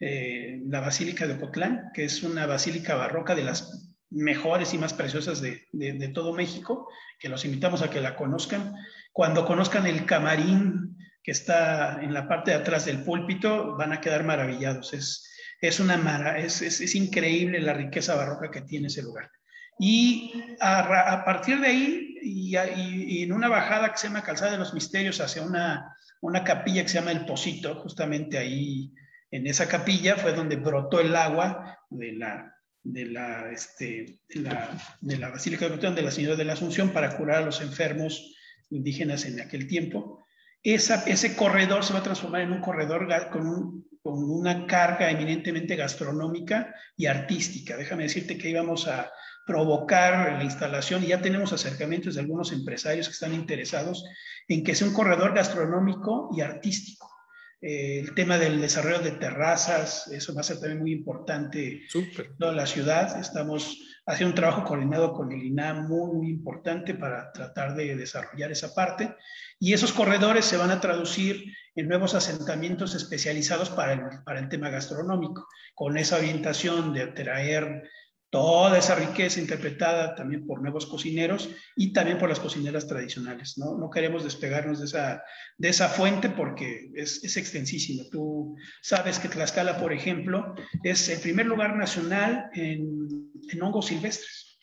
eh, 0.00 0.60
la 0.66 0.80
Basílica 0.80 1.28
de 1.28 1.34
Ocotlán, 1.34 1.90
que 1.94 2.06
es 2.06 2.24
una 2.24 2.46
basílica 2.46 2.96
barroca 2.96 3.36
de 3.36 3.44
las 3.44 3.93
mejores 4.10 4.74
y 4.74 4.78
más 4.78 4.92
preciosas 4.92 5.40
de, 5.40 6.10
todo 6.14 6.32
México, 6.32 6.88
que 7.18 7.28
los 7.28 7.44
invitamos 7.44 7.82
a 7.82 7.90
que 7.90 8.00
la 8.00 8.16
conozcan. 8.16 8.74
Cuando 9.12 9.46
conozcan 9.46 9.86
el 9.86 10.04
camarín 10.06 10.96
que 11.22 11.32
está 11.32 12.02
en 12.02 12.12
la 12.12 12.28
parte 12.28 12.50
de 12.50 12.58
atrás 12.58 12.84
del 12.84 13.02
púlpito, 13.02 13.76
van 13.76 13.92
a 13.92 14.00
quedar 14.00 14.24
maravillados. 14.24 14.92
Es, 14.92 15.30
es, 15.60 15.80
una 15.80 16.38
es, 16.38 16.60
es, 16.62 16.94
increíble 16.94 17.60
la 17.60 17.72
riqueza 17.72 18.14
barroca 18.14 18.50
que 18.50 18.62
tiene 18.62 18.88
ese 18.88 19.02
lugar. 19.02 19.30
Y 19.78 20.32
a, 20.60 21.22
partir 21.24 21.60
de 21.60 21.66
ahí, 21.66 22.14
y, 22.22 23.22
en 23.22 23.32
una 23.32 23.48
bajada 23.48 23.90
que 23.90 23.98
se 23.98 24.08
llama 24.08 24.22
Calzada 24.22 24.52
de 24.52 24.58
los 24.58 24.74
Misterios 24.74 25.20
hacia 25.20 25.42
una 25.42 25.94
una 26.24 26.42
capilla 26.42 26.82
que 26.82 26.88
se 26.88 26.98
llama 26.98 27.12
El 27.12 27.26
Pocito, 27.26 27.74
justamente 27.82 28.38
ahí 28.38 28.90
en 29.30 29.46
esa 29.46 29.68
capilla 29.68 30.16
fue 30.16 30.32
donde 30.32 30.56
brotó 30.56 30.98
el 31.00 31.14
agua 31.14 31.78
de 31.90 32.12
la, 32.12 32.53
de 32.84 33.06
la, 33.06 33.50
este, 33.50 34.20
de 34.28 34.40
la, 34.40 34.96
de 35.00 35.16
la 35.16 35.30
Basílica 35.30 35.68
de 35.68 36.02
la 36.02 36.10
Señora 36.10 36.36
de 36.36 36.44
la 36.44 36.52
Asunción 36.52 36.90
para 36.90 37.16
curar 37.16 37.42
a 37.42 37.46
los 37.46 37.60
enfermos 37.60 38.34
indígenas 38.70 39.24
en 39.24 39.40
aquel 39.40 39.66
tiempo. 39.66 40.24
Ese 40.62 41.36
corredor 41.36 41.84
se 41.84 41.92
va 41.92 41.98
a 41.98 42.02
transformar 42.02 42.42
en 42.42 42.52
un 42.52 42.60
corredor 42.60 43.06
con, 43.30 43.46
un, 43.46 43.88
con 44.02 44.22
una 44.22 44.66
carga 44.66 45.10
eminentemente 45.10 45.76
gastronómica 45.76 46.74
y 46.96 47.06
artística. 47.06 47.76
Déjame 47.76 48.04
decirte 48.04 48.38
que 48.38 48.50
íbamos 48.50 48.86
a 48.86 49.10
provocar 49.46 50.38
la 50.38 50.44
instalación 50.44 51.04
y 51.04 51.08
ya 51.08 51.20
tenemos 51.20 51.52
acercamientos 51.52 52.14
de 52.14 52.22
algunos 52.22 52.52
empresarios 52.52 53.08
que 53.08 53.12
están 53.12 53.34
interesados 53.34 54.04
en 54.48 54.64
que 54.64 54.74
sea 54.74 54.88
un 54.88 54.94
corredor 54.94 55.34
gastronómico 55.34 56.30
y 56.34 56.40
artístico. 56.40 57.13
Eh, 57.60 58.00
el 58.00 58.14
tema 58.14 58.38
del 58.38 58.60
desarrollo 58.60 59.00
de 59.00 59.12
terrazas, 59.12 60.08
eso 60.08 60.34
va 60.34 60.40
a 60.40 60.44
ser 60.44 60.60
también 60.60 60.80
muy 60.80 60.92
importante 60.92 61.82
en 61.94 62.36
toda 62.38 62.52
la 62.52 62.66
ciudad. 62.66 63.18
Estamos 63.18 63.78
ha 64.06 64.16
sido 64.16 64.28
un 64.28 64.34
trabajo 64.34 64.64
coordinado 64.64 65.14
con 65.14 65.32
el 65.32 65.42
INAM 65.42 65.88
muy, 65.88 66.12
muy 66.12 66.28
importante 66.28 66.94
para 66.94 67.32
tratar 67.32 67.74
de 67.74 67.96
desarrollar 67.96 68.52
esa 68.52 68.74
parte. 68.74 69.14
Y 69.58 69.72
esos 69.72 69.92
corredores 69.92 70.44
se 70.44 70.58
van 70.58 70.70
a 70.70 70.80
traducir 70.80 71.44
en 71.74 71.88
nuevos 71.88 72.14
asentamientos 72.14 72.94
especializados 72.94 73.70
para 73.70 73.94
el, 73.94 74.00
para 74.24 74.40
el 74.40 74.48
tema 74.48 74.68
gastronómico, 74.68 75.48
con 75.74 75.96
esa 75.96 76.16
orientación 76.18 76.92
de 76.92 77.06
traer 77.08 77.90
toda 78.34 78.76
esa 78.76 78.96
riqueza 78.96 79.38
interpretada 79.38 80.16
también 80.16 80.44
por 80.44 80.60
nuevos 80.60 80.86
cocineros 80.86 81.50
y 81.76 81.92
también 81.92 82.18
por 82.18 82.28
las 82.28 82.40
cocineras 82.40 82.88
tradicionales. 82.88 83.56
No, 83.58 83.78
no 83.78 83.90
queremos 83.90 84.24
despegarnos 84.24 84.80
de 84.80 84.86
esa, 84.86 85.22
de 85.56 85.68
esa 85.68 85.88
fuente 85.88 86.28
porque 86.30 86.90
es, 86.96 87.22
es 87.22 87.36
extensísimo. 87.36 88.02
Tú 88.10 88.56
sabes 88.82 89.20
que 89.20 89.28
Tlaxcala, 89.28 89.78
por 89.78 89.92
ejemplo, 89.92 90.56
es 90.82 91.08
el 91.10 91.20
primer 91.20 91.46
lugar 91.46 91.76
nacional 91.76 92.50
en, 92.54 93.30
en 93.52 93.62
hongos 93.62 93.86
silvestres. 93.86 94.58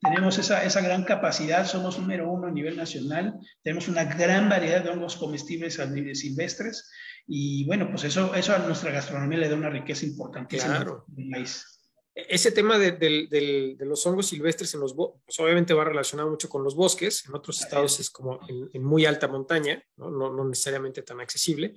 Tenemos 0.00 0.38
esa, 0.38 0.64
esa, 0.64 0.80
gran 0.80 1.04
capacidad, 1.04 1.66
somos 1.66 1.98
número 1.98 2.32
uno 2.32 2.46
a 2.46 2.52
nivel 2.52 2.74
nacional, 2.74 3.34
tenemos 3.62 3.88
una 3.88 4.04
gran 4.04 4.48
variedad 4.48 4.82
de 4.82 4.88
hongos 4.88 5.16
comestibles 5.16 5.78
silvestres 6.14 6.90
y 7.26 7.66
bueno, 7.66 7.90
pues 7.90 8.04
eso, 8.04 8.34
eso 8.34 8.54
a 8.54 8.60
nuestra 8.60 8.92
gastronomía 8.92 9.40
le 9.40 9.50
da 9.50 9.56
una 9.56 9.68
riqueza 9.68 10.06
importantísima 10.06 10.76
claro. 10.76 11.04
en 11.18 11.28
ese 12.28 12.50
tema 12.50 12.78
de, 12.78 12.92
de, 12.92 13.76
de, 13.78 13.86
los 13.86 14.04
hongos 14.06 14.26
silvestres 14.26 14.74
en 14.74 14.80
los 14.80 14.94
pues 14.94 15.38
obviamente 15.38 15.74
va 15.74 15.84
relacionado 15.84 16.28
mucho 16.28 16.48
con 16.48 16.64
los 16.64 16.74
bosques, 16.74 17.24
en 17.26 17.34
otros 17.34 17.60
estados 17.60 18.00
es 18.00 18.10
como 18.10 18.40
en, 18.48 18.68
en 18.72 18.82
muy 18.82 19.06
alta 19.06 19.28
montaña, 19.28 19.82
¿no? 19.96 20.10
No, 20.10 20.32
no 20.32 20.44
necesariamente 20.44 21.02
tan 21.02 21.20
accesible, 21.20 21.76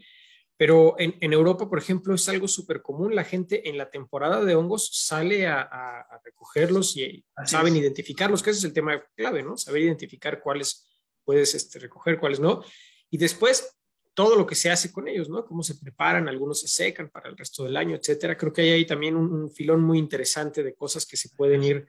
pero 0.57 0.95
en, 1.00 1.15
en 1.21 1.33
Europa, 1.33 1.69
por 1.69 1.77
ejemplo, 1.77 2.15
es 2.15 2.27
algo 2.27 2.48
súper 2.48 2.81
común, 2.81 3.15
la 3.15 3.24
gente 3.24 3.69
en 3.69 3.77
la 3.77 3.89
temporada 3.91 4.43
de 4.43 4.55
hongos 4.55 4.89
sale 4.91 5.45
a, 5.45 5.62
a, 5.62 6.01
a 6.01 6.21
recogerlos 6.24 6.98
y 6.98 7.24
Así 7.36 7.51
saben 7.51 7.74
es. 7.74 7.81
identificarlos, 7.81 8.41
que 8.41 8.50
ese 8.50 8.60
es 8.60 8.65
el 8.65 8.74
tema 8.74 9.03
clave, 9.15 9.43
¿no? 9.43 9.57
Saber 9.57 9.83
identificar 9.83 10.41
cuáles 10.41 10.88
puedes 11.24 11.53
este, 11.53 11.77
recoger, 11.77 12.19
cuáles 12.19 12.39
no, 12.39 12.63
y 13.12 13.17
después 13.17 13.77
todo 14.13 14.35
lo 14.35 14.45
que 14.45 14.55
se 14.55 14.69
hace 14.69 14.91
con 14.91 15.07
ellos, 15.07 15.29
¿no? 15.29 15.45
Cómo 15.45 15.63
se 15.63 15.75
preparan, 15.75 16.27
algunos 16.27 16.61
se 16.61 16.67
secan 16.67 17.09
para 17.09 17.29
el 17.29 17.37
resto 17.37 17.63
del 17.63 17.77
año, 17.77 17.95
etcétera. 17.95 18.37
Creo 18.37 18.51
que 18.51 18.61
hay 18.61 18.69
ahí 18.71 18.85
también 18.85 19.15
un, 19.15 19.49
filón 19.49 19.81
muy 19.81 19.97
interesante 19.97 20.63
de 20.63 20.75
cosas 20.75 21.05
que 21.05 21.17
se 21.17 21.29
pueden 21.29 21.63
ir 21.63 21.87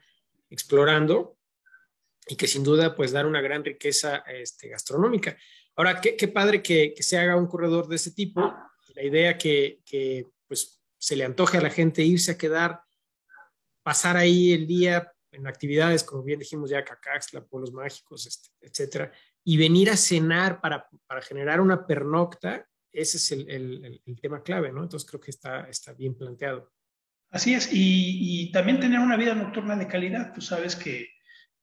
explorando 0.48 1.38
y 2.26 2.36
que 2.36 2.46
sin 2.46 2.62
duda 2.62 2.94
pues 2.94 3.10
dan 3.10 3.26
una 3.26 3.40
gran 3.40 3.64
riqueza 3.64 4.18
este, 4.28 4.68
gastronómica. 4.68 5.36
Ahora, 5.74 6.00
qué, 6.00 6.28
padre 6.28 6.62
que, 6.62 6.94
se 7.00 7.18
haga 7.18 7.36
un 7.36 7.46
corredor 7.46 7.88
de 7.88 7.96
ese 7.96 8.12
tipo. 8.12 8.54
La 8.94 9.02
idea 9.02 9.38
que, 9.38 9.80
pues 10.46 10.80
se 10.98 11.16
le 11.16 11.24
antoje 11.24 11.58
a 11.58 11.62
la 11.62 11.70
gente 11.70 12.02
irse 12.02 12.32
a 12.32 12.38
quedar, 12.38 12.82
pasar 13.82 14.16
ahí 14.16 14.52
el 14.52 14.66
día 14.66 15.12
en 15.32 15.46
actividades, 15.46 16.04
como 16.04 16.22
bien 16.22 16.38
dijimos 16.38 16.70
ya, 16.70 16.84
Cacaxtla, 16.84 17.44
Pueblos 17.44 17.72
Mágicos, 17.72 18.26
este, 18.26 18.50
etcétera, 18.60 19.10
y 19.44 19.56
venir 19.56 19.90
a 19.90 19.96
cenar 19.96 20.60
para, 20.60 20.88
para 21.06 21.22
generar 21.22 21.60
una 21.60 21.86
pernocta, 21.86 22.66
ese 22.92 23.16
es 23.16 23.32
el, 23.32 24.00
el, 24.04 24.20
tema 24.20 24.42
clave, 24.42 24.70
¿no? 24.70 24.82
Entonces 24.82 25.08
creo 25.08 25.20
que 25.20 25.30
está, 25.30 25.68
está 25.68 25.92
bien 25.94 26.14
planteado. 26.14 26.70
Así 27.30 27.54
es, 27.54 27.72
y, 27.72 28.44
y, 28.44 28.52
también 28.52 28.78
tener 28.78 29.00
una 29.00 29.16
vida 29.16 29.34
nocturna 29.34 29.74
de 29.76 29.88
calidad, 29.88 30.32
tú 30.34 30.42
sabes 30.42 30.76
que, 30.76 31.08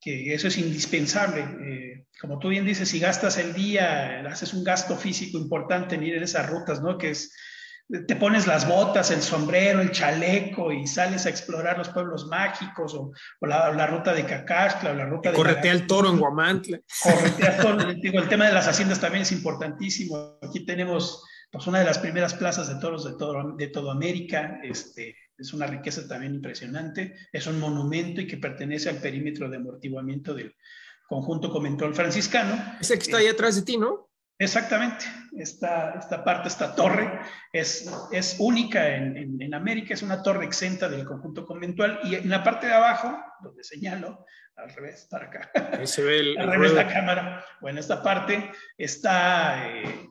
que 0.02 0.34
eso 0.34 0.48
es 0.48 0.58
indispensable. 0.58 1.42
Eh, 1.42 2.06
como 2.20 2.40
tú 2.40 2.50
bien 2.50 2.66
dices, 2.66 2.90
si 2.90 3.00
gastas 3.00 3.38
el 3.38 3.54
día, 3.54 4.22
haces 4.22 4.54
un 4.54 4.64
gasto 4.64 4.96
físico 4.96 5.38
importante 5.38 5.96
en 5.96 6.04
ir 6.04 6.16
en 6.16 6.24
esas 6.24 6.50
rutas, 6.50 6.82
¿no? 6.82 6.98
Que 6.98 7.12
es 7.12 7.36
te 7.90 8.16
pones 8.16 8.46
las 8.46 8.68
botas, 8.68 9.10
el 9.10 9.22
sombrero, 9.22 9.82
el 9.82 9.92
chaleco 9.92 10.72
y 10.72 10.86
sales 10.86 11.26
a 11.26 11.30
explorar 11.30 11.78
los 11.78 11.90
pueblos 11.90 12.28
mágicos 12.28 12.94
o, 12.94 13.12
o 13.40 13.48
la, 13.48 13.74
la, 13.74 13.88
ruta 13.88 14.14
de 14.14 14.26
Cacaxtla 14.26 14.92
o 14.92 14.94
la 14.94 15.06
ruta 15.06 15.30
y 15.30 15.32
de... 15.32 15.38
Corretea 15.38 15.72
el 15.72 15.88
toro 15.88 16.10
en 16.10 16.20
Guamantla. 16.20 16.80
Corretea 17.02 17.56
el 17.56 17.62
toro. 17.62 17.94
Digo, 18.02 18.20
el 18.20 18.30
tema 18.30 18.46
de 18.46 18.54
las 18.54 18.68
haciendas 18.68 19.00
también 19.00 19.24
es 19.24 19.32
importantísimo. 19.32 20.38
Aquí 20.44 20.66
tenemos 20.66 21.24
pues, 21.52 21.66
una 21.66 21.80
de 21.80 21.86
las 21.86 21.98
primeras 21.98 22.36
plazas 22.36 22.68
de 22.68 22.76
toros 22.76 23.06
de 23.06 23.18
todo, 23.18 23.56
de 23.56 23.68
todo 23.68 23.90
América. 23.90 24.60
Este, 24.62 25.16
es 25.36 25.52
una 25.54 25.66
riqueza 25.66 26.08
también 26.08 26.36
impresionante. 26.36 27.16
Es 27.34 27.48
un 27.48 27.60
monumento 27.60 28.22
y 28.22 28.28
que 28.28 28.38
pertenece 28.38 28.90
al 28.90 28.98
perímetro 28.98 29.50
de 29.50 29.58
amortiguamiento 29.58 30.36
del 30.36 30.56
conjunto 31.08 31.50
Comentol 31.50 31.96
franciscano. 31.96 32.78
Ese 32.80 32.94
que 33.00 33.04
está 33.04 33.18
ahí 33.18 33.28
atrás 33.28 33.56
de 33.56 33.64
ti, 33.64 33.78
¿no? 33.78 34.09
Exactamente, 34.42 35.06
esta, 35.38 35.96
esta 36.00 36.24
parte, 36.24 36.48
esta 36.48 36.74
torre, 36.74 37.20
es, 37.52 37.92
es 38.10 38.38
única 38.40 38.96
en, 38.96 39.18
en, 39.18 39.42
en, 39.42 39.54
América, 39.54 39.94
es 39.94 40.02
una 40.02 40.24
torre 40.24 40.46
exenta 40.46 40.88
del 40.88 41.06
conjunto 41.06 41.46
conventual 41.46 42.00
y 42.04 42.16
en 42.16 42.30
la 42.30 42.42
parte 42.42 42.68
de 42.68 42.74
abajo, 42.74 43.20
donde 43.44 43.66
señalo, 43.66 44.26
al 44.56 44.70
revés, 44.70 45.08
para 45.12 45.26
acá, 45.26 45.52
Ahí 45.74 45.86
se 45.86 46.02
ve 46.04 46.20
el, 46.20 46.38
al 46.40 46.52
revés 46.52 46.72
la 46.72 46.88
cámara, 46.88 47.44
bueno, 47.60 47.82
esta 47.82 48.02
parte 48.02 48.50
está 48.78 49.68
eh, 49.68 50.10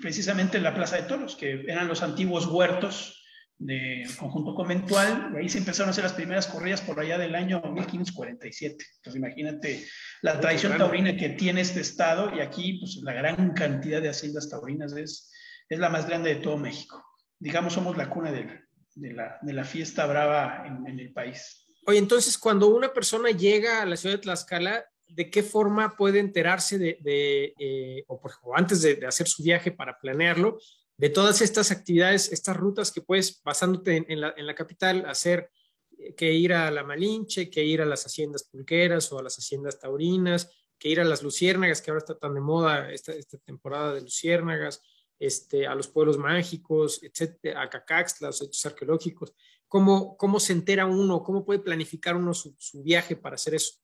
precisamente 0.00 0.56
en 0.56 0.64
la 0.64 0.74
Plaza 0.74 0.96
de 0.96 1.02
Toros, 1.02 1.36
que 1.36 1.64
eran 1.68 1.86
los 1.86 2.02
antiguos 2.02 2.46
huertos 2.46 3.19
del 3.60 4.16
conjunto 4.16 4.54
conventual, 4.54 5.32
y 5.34 5.36
ahí 5.36 5.48
se 5.50 5.58
empezaron 5.58 5.88
a 5.88 5.90
hacer 5.90 6.04
las 6.04 6.14
primeras 6.14 6.46
corridas 6.46 6.80
por 6.80 6.98
allá 6.98 7.18
del 7.18 7.34
año 7.34 7.60
1547. 7.60 8.84
Entonces 8.96 9.18
imagínate 9.18 9.86
la 10.22 10.40
tradición 10.40 10.78
taurina 10.78 11.14
que 11.14 11.28
tiene 11.28 11.60
este 11.60 11.80
estado 11.80 12.34
y 12.34 12.40
aquí 12.40 12.78
pues 12.80 12.96
la 13.02 13.12
gran 13.12 13.52
cantidad 13.52 14.00
de 14.00 14.08
haciendas 14.08 14.48
taurinas 14.48 14.94
es, 14.94 15.30
es 15.68 15.78
la 15.78 15.90
más 15.90 16.08
grande 16.08 16.34
de 16.34 16.40
todo 16.40 16.56
México. 16.56 17.04
Digamos, 17.38 17.74
somos 17.74 17.98
la 17.98 18.08
cuna 18.08 18.32
de, 18.32 18.48
de, 18.94 19.12
la, 19.12 19.38
de 19.42 19.52
la, 19.52 19.64
fiesta 19.64 20.06
brava 20.06 20.64
en, 20.66 20.86
en, 20.86 20.98
el 20.98 21.12
país. 21.12 21.66
Oye, 21.86 21.98
entonces 21.98 22.38
cuando 22.38 22.68
una 22.68 22.90
persona 22.94 23.28
llega 23.28 23.82
a 23.82 23.86
la 23.86 23.96
ciudad 23.96 24.14
de 24.14 24.22
Tlaxcala, 24.22 24.86
¿de 25.06 25.28
qué 25.28 25.42
forma 25.42 25.96
puede 25.98 26.18
enterarse 26.18 26.78
de, 26.78 26.96
de 27.02 27.52
eh, 27.58 28.04
o, 28.06 28.18
por 28.18 28.30
ejemplo, 28.30 28.56
antes 28.56 28.80
de, 28.80 28.94
de 28.94 29.06
hacer 29.06 29.28
su 29.28 29.42
viaje 29.42 29.70
para 29.70 29.98
planearlo, 29.98 30.58
de 31.00 31.08
todas 31.08 31.40
estas 31.40 31.70
actividades, 31.70 32.30
estas 32.30 32.58
rutas 32.58 32.92
que 32.92 33.00
puedes, 33.00 33.42
basándote 33.42 34.04
en, 34.06 34.20
la, 34.20 34.54
capital, 34.54 35.06
hacer 35.06 35.50
eh, 35.96 36.14
que 36.14 36.30
ir 36.34 36.52
a 36.52 36.70
la 36.70 36.84
Malinche, 36.84 37.48
que 37.48 37.64
ir 37.64 37.80
a 37.80 37.86
las 37.86 38.04
haciendas 38.04 38.44
pulqueras 38.44 39.10
o 39.10 39.18
a 39.18 39.22
las 39.22 39.38
haciendas 39.38 39.80
taurinas, 39.80 40.50
que 40.78 40.90
ir 40.90 41.00
a 41.00 41.04
las 41.04 41.22
luciérnagas, 41.22 41.80
que 41.80 41.90
ahora 41.90 42.00
está 42.00 42.18
tan 42.18 42.34
de 42.34 42.42
moda 42.42 42.92
esta, 42.92 43.14
temporada 43.46 43.94
de 43.94 44.02
luciérnagas, 44.02 44.82
este, 45.18 45.66
a 45.66 45.74
los 45.74 45.88
pueblos 45.88 46.18
mágicos, 46.18 47.02
etcétera, 47.02 47.62
a 47.62 47.70
Cacaxtla, 47.70 48.28
los 48.28 48.42
hechos 48.42 48.66
arqueológicos. 48.66 49.32
¿Cómo, 49.68 50.18
¿Cómo 50.18 50.38
se 50.38 50.52
entera 50.52 50.84
uno? 50.84 51.22
¿Cómo 51.22 51.46
puede 51.46 51.60
planificar 51.60 52.14
uno 52.14 52.34
su 52.34 52.82
viaje 52.82 53.16
para 53.16 53.36
hacer 53.36 53.54
eso? 53.54 53.78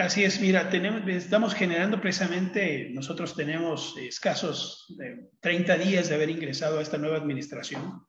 Así 0.00 0.22
es, 0.22 0.40
mira, 0.40 0.70
tenemos, 0.70 1.02
estamos 1.08 1.54
generando 1.54 2.00
precisamente, 2.00 2.88
nosotros 2.92 3.34
tenemos 3.34 3.96
escasos 3.98 4.94
eh, 5.02 5.28
30 5.40 5.76
días 5.76 6.08
de 6.08 6.14
haber 6.14 6.30
ingresado 6.30 6.78
a 6.78 6.82
esta 6.82 6.98
nueva 6.98 7.16
administración 7.16 8.06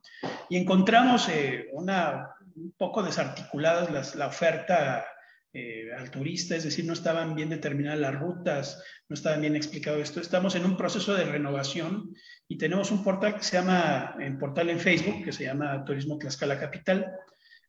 y 0.49 0.57
encontramos 0.57 1.27
eh, 1.29 1.67
una, 1.73 2.35
un 2.55 2.73
poco 2.77 3.01
desarticuladas 3.01 4.15
la 4.15 4.27
oferta 4.27 5.03
eh, 5.51 5.91
al 5.97 6.11
turista, 6.11 6.55
es 6.55 6.63
decir, 6.63 6.85
no 6.85 6.93
estaban 6.93 7.33
bien 7.33 7.49
determinadas 7.49 7.99
las 7.99 8.13
rutas, 8.13 8.83
no 9.07 9.15
estaban 9.15 9.41
bien 9.41 9.55
explicado 9.55 9.97
esto. 9.97 10.21
Estamos 10.21 10.53
en 10.53 10.65
un 10.65 10.77
proceso 10.77 11.15
de 11.15 11.23
renovación 11.23 12.13
y 12.47 12.59
tenemos 12.59 12.91
un 12.91 13.03
portal 13.03 13.35
que 13.35 13.43
se 13.43 13.57
llama, 13.57 14.15
en 14.19 14.37
portal 14.37 14.69
en 14.69 14.79
Facebook, 14.79 15.23
que 15.25 15.31
se 15.31 15.45
llama 15.45 15.83
Turismo 15.85 16.19
Tlaxcala 16.19 16.59
Capital 16.59 17.07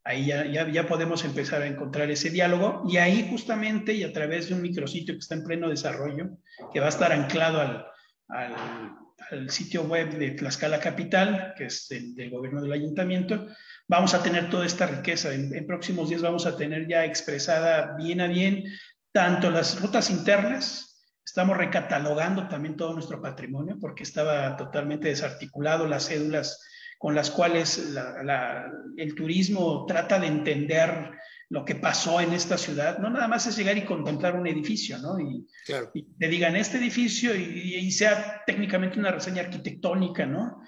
Ahí 0.02 0.26
ya, 0.26 0.44
ya, 0.46 0.86
podemos 0.86 1.24
empezar 1.24 1.62
a 1.62 1.66
encontrar 1.66 2.10
ese 2.10 2.30
diálogo 2.30 2.84
y 2.88 2.96
ahí 2.96 3.28
justamente 3.30 3.92
y 3.92 4.02
a 4.02 4.12
través 4.12 4.48
de 4.48 4.54
un 4.54 4.62
micrositio 4.62 5.14
que 5.14 5.18
está 5.18 5.34
en 5.34 5.44
pleno 5.44 5.68
desarrollo, 5.68 6.38
que 6.72 6.80
va 6.80 6.86
a 6.86 6.90
estar 6.90 7.12
anclado 7.12 7.60
al, 7.60 7.86
al, 8.28 9.50
sitio 9.50 9.82
web 9.84 10.16
de 10.18 10.30
Tlaxcala 10.30 10.80
Capital, 10.80 11.52
que 11.56 11.66
es 11.66 11.86
del, 11.88 12.30
gobierno 12.30 12.62
del 12.62 12.72
ayuntamiento, 12.72 13.46
vamos 13.88 14.14
a 14.14 14.22
tener 14.22 14.48
toda 14.48 14.64
esta 14.64 14.86
riqueza. 14.86 15.34
En, 15.34 15.54
en 15.54 15.66
próximos 15.66 16.08
días 16.08 16.22
vamos 16.22 16.46
a 16.46 16.56
tener 16.56 16.88
ya 16.88 17.04
expresada 17.04 17.94
bien 17.96 18.22
a 18.22 18.26
bien 18.26 18.64
tanto 19.12 19.50
las 19.50 19.80
rutas 19.80 20.10
internas, 20.10 20.90
Estamos 21.30 21.56
recatalogando 21.56 22.48
también 22.48 22.76
todo 22.76 22.92
nuestro 22.92 23.22
patrimonio 23.22 23.78
porque 23.80 24.02
estaba 24.02 24.56
totalmente 24.56 25.06
desarticulado, 25.06 25.86
las 25.86 26.08
cédulas 26.08 26.60
con 27.00 27.14
las 27.14 27.30
cuales 27.30 27.92
la, 27.94 28.22
la, 28.22 28.70
el 28.98 29.14
turismo 29.14 29.86
trata 29.86 30.20
de 30.20 30.26
entender 30.26 31.12
lo 31.48 31.64
que 31.64 31.74
pasó 31.74 32.20
en 32.20 32.34
esta 32.34 32.58
ciudad. 32.58 32.98
No 32.98 33.08
nada 33.08 33.26
más 33.26 33.46
es 33.46 33.56
llegar 33.56 33.78
y 33.78 33.86
contemplar 33.86 34.36
un 34.36 34.46
edificio, 34.46 34.98
¿no? 34.98 35.18
Y, 35.18 35.46
claro. 35.64 35.90
y 35.94 36.02
te 36.02 36.28
digan 36.28 36.56
este 36.56 36.76
edificio 36.76 37.34
y, 37.34 37.74
y, 37.76 37.90
sea 37.90 38.42
técnicamente 38.46 38.98
una 38.98 39.12
reseña 39.12 39.40
arquitectónica, 39.40 40.26
¿no? 40.26 40.60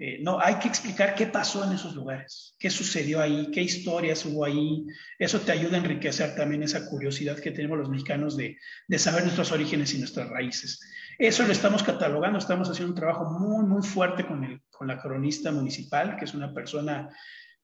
Eh, 0.00 0.18
no, 0.22 0.38
hay 0.40 0.56
que 0.56 0.68
explicar 0.68 1.16
qué 1.16 1.26
pasó 1.26 1.64
en 1.64 1.72
esos 1.72 1.96
lugares, 1.96 2.54
qué 2.58 2.70
sucedió 2.70 3.20
ahí, 3.20 3.50
qué 3.52 3.62
historias 3.62 4.24
hubo 4.26 4.44
ahí. 4.44 4.86
Eso 5.18 5.40
te 5.40 5.50
ayuda 5.50 5.76
a 5.76 5.80
enriquecer 5.80 6.36
también 6.36 6.62
esa 6.62 6.88
curiosidad 6.88 7.38
que 7.38 7.50
tenemos 7.50 7.78
los 7.78 7.88
mexicanos 7.88 8.36
de, 8.36 8.58
de 8.86 8.98
saber 8.98 9.22
nuestros 9.24 9.50
orígenes 9.50 9.92
y 9.94 9.98
nuestras 9.98 10.28
raíces. 10.28 10.80
Eso 11.18 11.44
lo 11.44 11.52
estamos 11.52 11.82
catalogando, 11.82 12.38
estamos 12.38 12.70
haciendo 12.70 12.92
un 12.92 12.98
trabajo 12.98 13.24
muy, 13.40 13.66
muy 13.66 13.82
fuerte 13.82 14.24
con, 14.24 14.44
el, 14.44 14.60
con 14.70 14.86
la 14.86 15.00
cronista 15.00 15.50
municipal, 15.50 16.16
que 16.16 16.26
es 16.26 16.34
una 16.34 16.54
persona 16.54 17.10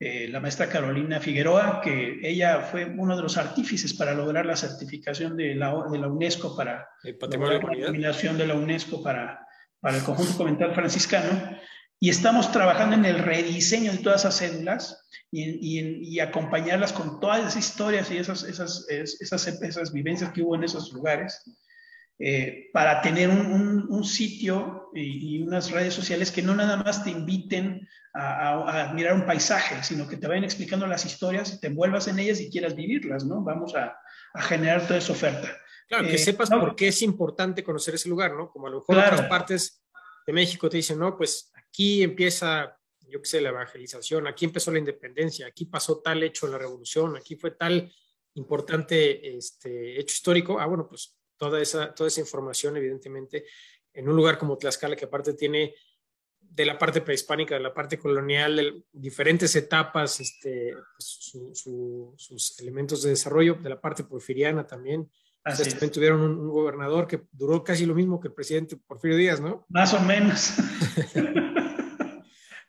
eh, 0.01 0.27
la 0.29 0.41
maestra 0.41 0.69
Carolina 0.69 1.21
Figueroa, 1.21 1.81
que 1.81 2.19
ella 2.21 2.63
fue 2.63 2.85
uno 2.85 3.17
de 3.17 3.23
los 3.23 3.37
artífices 3.37 3.95
para 3.95 4.13
lograr 4.13 4.45
la 4.45 4.57
certificación 4.57 5.37
de 5.37 5.55
la, 5.55 5.73
de 5.89 5.99
la 5.99 6.09
UNESCO 6.09 6.57
para 6.57 6.89
la 7.05 7.87
nominación 7.87 8.37
de 8.37 8.47
la 8.49 8.55
UNESCO 8.57 9.05
para, 9.05 9.47
para 9.79 9.99
el 9.99 10.03
conjunto 10.03 10.37
comental 10.37 10.75
franciscano. 10.75 11.57
Y 12.05 12.11
estamos 12.11 12.53
trabajando 12.53 12.97
en 12.97 13.07
el 13.07 13.19
rediseño 13.19 13.91
de 13.91 13.97
todas 13.97 14.21
esas 14.21 14.39
cédulas 14.39 15.09
y, 15.31 16.13
y, 16.15 16.21
acompañarlas 16.21 16.93
con 16.93 17.19
todas 17.19 17.39
esas 17.39 17.57
historias 17.57 18.11
y 18.11 18.19
esas, 18.19 18.43
esas, 18.43 18.87
esas, 18.91 19.47
esas 19.47 19.91
vivencias 19.91 20.31
que 20.31 20.43
hubo 20.43 20.55
en 20.55 20.65
esos 20.65 20.93
lugares 20.93 21.43
eh, 22.19 22.69
para 22.75 23.01
tener 23.01 23.31
un, 23.31 23.87
un, 23.89 24.05
sitio 24.05 24.91
y, 24.95 25.41
unas 25.45 25.71
redes 25.71 25.95
sociales 25.95 26.31
que 26.31 26.43
no 26.43 26.55
nada 26.55 26.77
más 26.77 27.03
te 27.03 27.09
inviten 27.09 27.89
a, 28.13 28.51
a, 28.51 28.91
admirar 28.91 29.15
un 29.15 29.25
paisaje, 29.25 29.83
sino 29.83 30.07
que 30.07 30.19
te 30.19 30.29
vayan 30.29 30.45
explicando 30.45 30.87
las 30.87 31.07
historias, 31.07 31.59
te 31.59 31.69
envuelvas 31.69 32.07
en 32.07 32.19
ellas 32.19 32.39
y 32.39 32.51
quieras 32.51 32.77
vivirlas, 32.77 33.25
¿no? 33.25 33.43
Vamos 33.43 33.75
a, 33.77 33.97
a 34.35 34.43
generar 34.43 34.87
toda 34.87 34.99
esa 34.99 35.13
oferta. 35.13 35.57
Claro, 35.89 36.07
que 36.07 36.17
eh, 36.17 36.19
sepas 36.19 36.51
por 36.51 36.77
qué 36.77 36.89
es 36.89 37.01
importante 37.01 37.65
conocer 37.65 37.95
ese 37.95 38.11
lugar, 38.11 38.35
¿no? 38.35 38.51
Como 38.51 38.67
a 38.67 38.71
lo 38.71 38.81
mejor 38.81 38.99
en 38.99 39.05
otras 39.05 39.23
partes 39.23 39.83
de 40.27 40.33
México 40.35 40.69
te 40.69 40.77
dicen, 40.77 40.99
no, 40.99 41.17
pues 41.17 41.51
aquí 41.75 42.05
empieza, 42.05 42.79
yo 43.09 43.21
qué 43.21 43.29
sé, 43.29 43.41
la 43.41 43.49
evangelización, 43.49 44.29
aquí 44.29 44.45
empezó 44.45 44.71
la 44.71 44.79
independencia, 44.79 45.49
aquí 45.49 45.65
pasó 45.65 46.01
tal 46.01 46.23
hecho 46.23 46.47
en 46.47 46.53
la 46.53 46.59
revolución, 46.59 47.17
aquí 47.17 47.35
fue 47.35 47.51
tal 47.51 47.93
importante 48.35 49.37
este, 49.37 49.99
hecho 49.99 50.13
histórico. 50.13 50.61
Ah, 50.61 50.67
bueno, 50.67 50.87
pues 50.89 51.19
toda 51.37 51.61
esa, 51.61 51.93
toda 51.93 52.07
esa 52.07 52.21
información, 52.21 52.77
evidentemente, 52.77 53.47
en 53.93 54.09
un 54.09 54.15
lugar 54.15 54.39
como 54.39 54.57
Tlaxcala, 54.57 54.95
que 54.95 55.07
aparte 55.07 55.35
tiene 55.35 55.75
de 56.41 56.65
la 56.65 56.79
parte 56.79 57.01
prehispánica, 57.01 57.57
de 57.57 57.61
la 57.61 57.75
parte 57.75 57.99
colonial, 57.99 58.55
de 58.55 58.85
diferentes 58.93 59.57
etapas, 59.57 60.21
este, 60.21 60.75
pues, 60.97 61.33
sus 62.17 62.61
elementos 62.61 63.03
de 63.03 63.11
desarrollo, 63.11 63.55
de 63.55 63.71
la 63.71 63.81
parte 63.81 64.05
porfiriana 64.05 64.65
también. 64.65 65.11
Ustedes 65.45 65.71
también 65.71 65.91
tuvieron 65.91 66.21
un, 66.21 66.49
gobernador 66.49 67.09
que 67.09 67.23
duró 67.33 67.65
casi 67.65 67.85
lo 67.85 67.97
mismo 67.97 68.21
que 68.21 68.29
el 68.29 68.35
presidente 68.35 68.77
Porfirio 68.77 69.17
Díaz, 69.17 69.41
¿no? 69.41 69.67
Más 69.69 69.93
o 69.93 70.01
menos. 70.01 70.55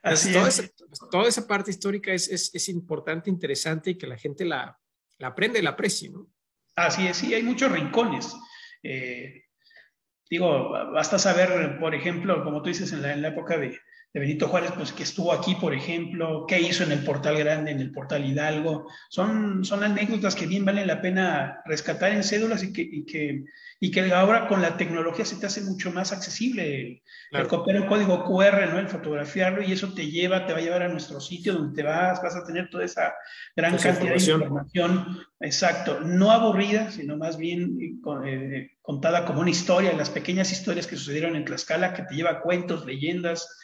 Así 0.05 0.31
toda, 0.31 0.47
esa, 0.47 0.63
toda, 1.09 1.27
esa, 1.27 1.47
parte 1.47 1.71
histórica 1.71 2.13
es, 2.13 2.29
es, 2.29 2.53
es, 2.53 2.69
importante, 2.69 3.27
interesante 3.29 3.89
y 3.89 3.97
que 3.97 4.05
la 4.05 4.17
gente 4.17 4.45
la, 4.45 4.79
la 5.17 5.27
aprende 5.29 5.57
y 5.57 5.63
la 5.63 5.71
aprecie, 5.71 6.11
¿no? 6.11 6.27
Así 6.75 7.07
es, 7.07 7.17
sí, 7.17 7.33
hay 7.33 7.41
muchos 7.41 7.71
rincones. 7.71 8.35
Eh, 8.83 9.45
digo, 10.29 10.69
basta 10.69 11.17
saber, 11.17 11.79
por 11.79 11.95
ejemplo, 11.95 12.43
como 12.43 12.61
tú 12.61 12.69
dices, 12.69 12.91
en 12.91 13.01
la, 13.01 13.13
en 13.13 13.23
la 13.23 13.29
época 13.29 13.57
de, 13.57 13.79
de 14.15 14.21
Benito 14.21 14.47
Juárez, 14.47 14.71
pues 14.71 14.93
que 14.93 15.03
estuvo 15.03 15.33
aquí, 15.33 15.55
por 15.55 15.73
ejemplo, 15.73 16.45
qué 16.47 16.61
hizo 16.61 16.85
en 16.85 16.93
el 16.93 17.03
Portal 17.03 17.37
Grande, 17.37 17.71
en 17.71 17.81
el 17.81 17.91
Portal 17.91 18.23
Hidalgo. 18.23 18.87
Son, 19.09 19.65
son 19.65 19.83
anécdotas 19.83 20.35
que 20.35 20.47
bien 20.47 20.63
valen 20.63 20.87
la 20.87 21.01
pena 21.01 21.61
rescatar 21.65 22.13
en 22.13 22.23
cédulas 22.23 22.63
y 22.63 22.71
que, 22.71 22.81
y 22.81 23.03
que, 23.03 23.43
y 23.77 23.91
que 23.91 24.13
ahora 24.13 24.47
con 24.47 24.61
la 24.61 24.77
tecnología 24.77 25.25
se 25.25 25.35
te 25.35 25.47
hace 25.47 25.59
mucho 25.63 25.91
más 25.91 26.13
accesible 26.13 27.03
el 27.31 27.47
copiar 27.47 27.75
el 27.75 27.87
código 27.87 28.23
QR, 28.23 28.69
¿no? 28.71 28.79
el 28.79 28.87
fotografiarlo 28.87 29.61
y 29.61 29.73
eso 29.73 29.93
te 29.93 30.09
lleva, 30.09 30.45
te 30.45 30.53
va 30.53 30.59
a 30.59 30.61
llevar 30.61 30.83
a 30.83 30.87
nuestro 30.87 31.19
sitio 31.19 31.53
donde 31.53 31.75
te 31.75 31.83
vas, 31.83 32.23
vas 32.23 32.37
a 32.37 32.45
tener 32.45 32.69
toda 32.69 32.85
esa 32.85 33.13
gran 33.53 33.77
cantidad 33.77 34.15
de 34.15 34.31
información, 34.31 35.19
exacto, 35.41 35.99
no 35.99 36.31
aburrida, 36.31 36.89
sino 36.89 37.17
más 37.17 37.35
bien 37.35 37.77
eh, 37.81 38.29
eh, 38.29 38.71
contada 38.81 39.25
como 39.25 39.41
una 39.41 39.49
historia, 39.49 39.91
las 39.91 40.09
pequeñas 40.09 40.53
historias 40.53 40.87
que 40.87 40.95
sucedieron 40.95 41.35
en 41.35 41.43
Tlaxcala, 41.43 41.93
que 41.93 42.03
te 42.03 42.15
lleva 42.15 42.39
cuentos, 42.39 42.85
leyendas, 42.85 43.59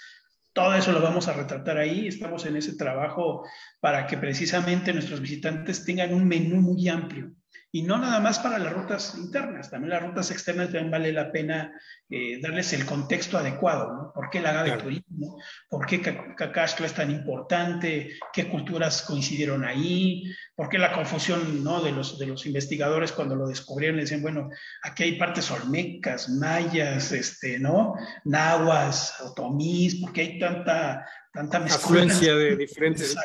todo 0.53 0.75
eso 0.75 0.91
lo 0.91 1.01
vamos 1.01 1.27
a 1.27 1.33
retratar 1.33 1.77
ahí. 1.77 2.07
Estamos 2.07 2.45
en 2.45 2.55
ese 2.55 2.75
trabajo 2.75 3.43
para 3.79 4.05
que 4.07 4.17
precisamente 4.17 4.93
nuestros 4.93 5.21
visitantes 5.21 5.85
tengan 5.85 6.13
un 6.13 6.27
menú 6.27 6.61
muy 6.61 6.87
amplio 6.89 7.31
y 7.73 7.83
no 7.83 7.97
nada 7.97 8.19
más 8.19 8.39
para 8.39 8.59
las 8.59 8.73
rutas 8.73 9.15
internas, 9.17 9.69
también 9.69 9.91
las 9.91 10.03
rutas 10.03 10.29
externas 10.29 10.67
también 10.67 10.91
vale 10.91 11.13
la 11.13 11.31
pena 11.31 11.73
eh, 12.09 12.39
darles 12.41 12.73
el 12.73 12.85
contexto 12.85 13.37
adecuado, 13.37 13.93
¿no? 13.93 14.11
¿Por 14.13 14.29
qué 14.29 14.41
la 14.41 14.49
agave 14.49 14.71
turismo? 14.73 15.41
¿Por 15.69 15.85
qué 15.85 16.01
Cacaxtla 16.01 16.85
es 16.85 16.93
tan 16.93 17.09
importante? 17.09 18.17
¿Qué 18.33 18.49
culturas 18.49 19.03
coincidieron 19.03 19.63
ahí? 19.63 20.23
¿Por 20.53 20.67
qué 20.67 20.77
la 20.77 20.91
confusión 20.91 21.63
¿no? 21.63 21.81
de, 21.81 21.93
los, 21.93 22.19
de 22.19 22.25
los 22.25 22.45
investigadores 22.45 23.13
cuando 23.13 23.35
lo 23.35 23.47
descubrieron? 23.47 23.99
Decían, 23.99 24.21
bueno, 24.21 24.49
aquí 24.83 25.03
hay 25.03 25.17
partes 25.17 25.49
olmecas, 25.49 26.27
mayas, 26.27 27.13
este, 27.13 27.57
¿no? 27.57 27.93
Nahuas, 28.25 29.21
otomís, 29.21 30.01
¿por 30.01 30.11
qué 30.11 30.21
hay 30.21 30.39
tanta 30.39 31.05
tanta 31.31 31.57
afluencia 31.59 32.35
de 32.35 32.57
diferentes 32.57 33.15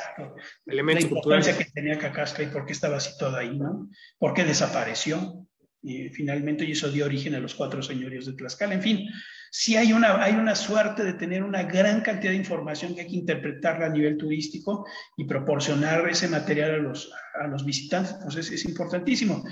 elementos 0.64 1.04
la 1.04 1.08
importancia 1.08 1.58
que 1.58 1.64
tenía 1.64 1.98
Cacasca 1.98 2.42
y 2.42 2.46
por 2.46 2.64
qué 2.64 2.72
estaba 2.72 2.96
así 2.96 3.10
todo 3.18 3.36
ahí, 3.36 3.58
¿no? 3.58 3.90
¿Por 4.18 4.34
qué 4.34 4.44
desapareció? 4.44 5.46
Y 5.82 6.08
finalmente 6.08 6.64
y 6.64 6.72
eso 6.72 6.90
dio 6.90 7.04
origen 7.04 7.34
a 7.34 7.40
los 7.40 7.54
cuatro 7.54 7.82
señorios 7.82 8.26
de 8.26 8.32
Tlaxcala. 8.32 8.74
En 8.74 8.82
fin, 8.82 9.08
sí 9.50 9.76
hay 9.76 9.92
una, 9.92 10.22
hay 10.22 10.34
una 10.34 10.54
suerte 10.54 11.04
de 11.04 11.14
tener 11.14 11.42
una 11.42 11.62
gran 11.64 12.00
cantidad 12.00 12.32
de 12.32 12.38
información 12.38 12.94
que 12.94 13.02
hay 13.02 13.06
que 13.08 13.16
interpretarla 13.16 13.86
a 13.86 13.90
nivel 13.90 14.16
turístico 14.16 14.86
y 15.16 15.24
proporcionar 15.24 16.08
ese 16.08 16.28
material 16.28 16.72
a 16.72 16.78
los, 16.78 17.12
a 17.34 17.46
los 17.46 17.64
visitantes. 17.64 18.14
Entonces 18.14 18.50
es 18.50 18.64
importantísimo. 18.64 19.44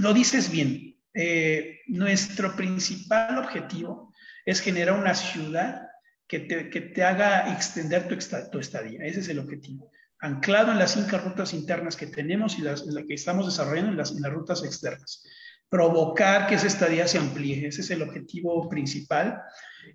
Lo 0.00 0.12
dices 0.12 0.50
bien. 0.50 0.96
Eh, 1.14 1.80
nuestro 1.88 2.56
principal 2.56 3.36
objetivo 3.38 4.12
es 4.46 4.60
generar 4.60 4.98
una 4.98 5.14
ciudad 5.14 5.91
que 6.26 6.40
te, 6.40 6.70
que 6.70 6.80
te 6.80 7.04
haga 7.04 7.52
extender 7.52 8.08
tu, 8.08 8.16
tu, 8.50 8.58
estadía. 8.58 9.04
Ese 9.04 9.20
es 9.20 9.28
el 9.28 9.38
objetivo. 9.38 9.90
Anclado 10.20 10.72
en 10.72 10.78
las 10.78 10.92
cinco 10.92 11.18
rutas 11.18 11.52
internas 11.52 11.96
que 11.96 12.06
tenemos 12.06 12.58
y 12.58 12.62
las, 12.62 12.82
que 12.82 13.14
estamos 13.14 13.46
desarrollando 13.46 13.90
en 13.90 13.96
las, 13.98 14.12
en 14.12 14.22
las 14.22 14.32
rutas 14.32 14.64
externas. 14.64 15.24
Provocar 15.68 16.46
que 16.46 16.54
esa 16.54 16.66
estadía 16.66 17.08
se 17.08 17.18
amplíe. 17.18 17.66
Ese 17.66 17.80
es 17.80 17.90
el 17.90 18.02
objetivo 18.02 18.68
principal. 18.68 19.42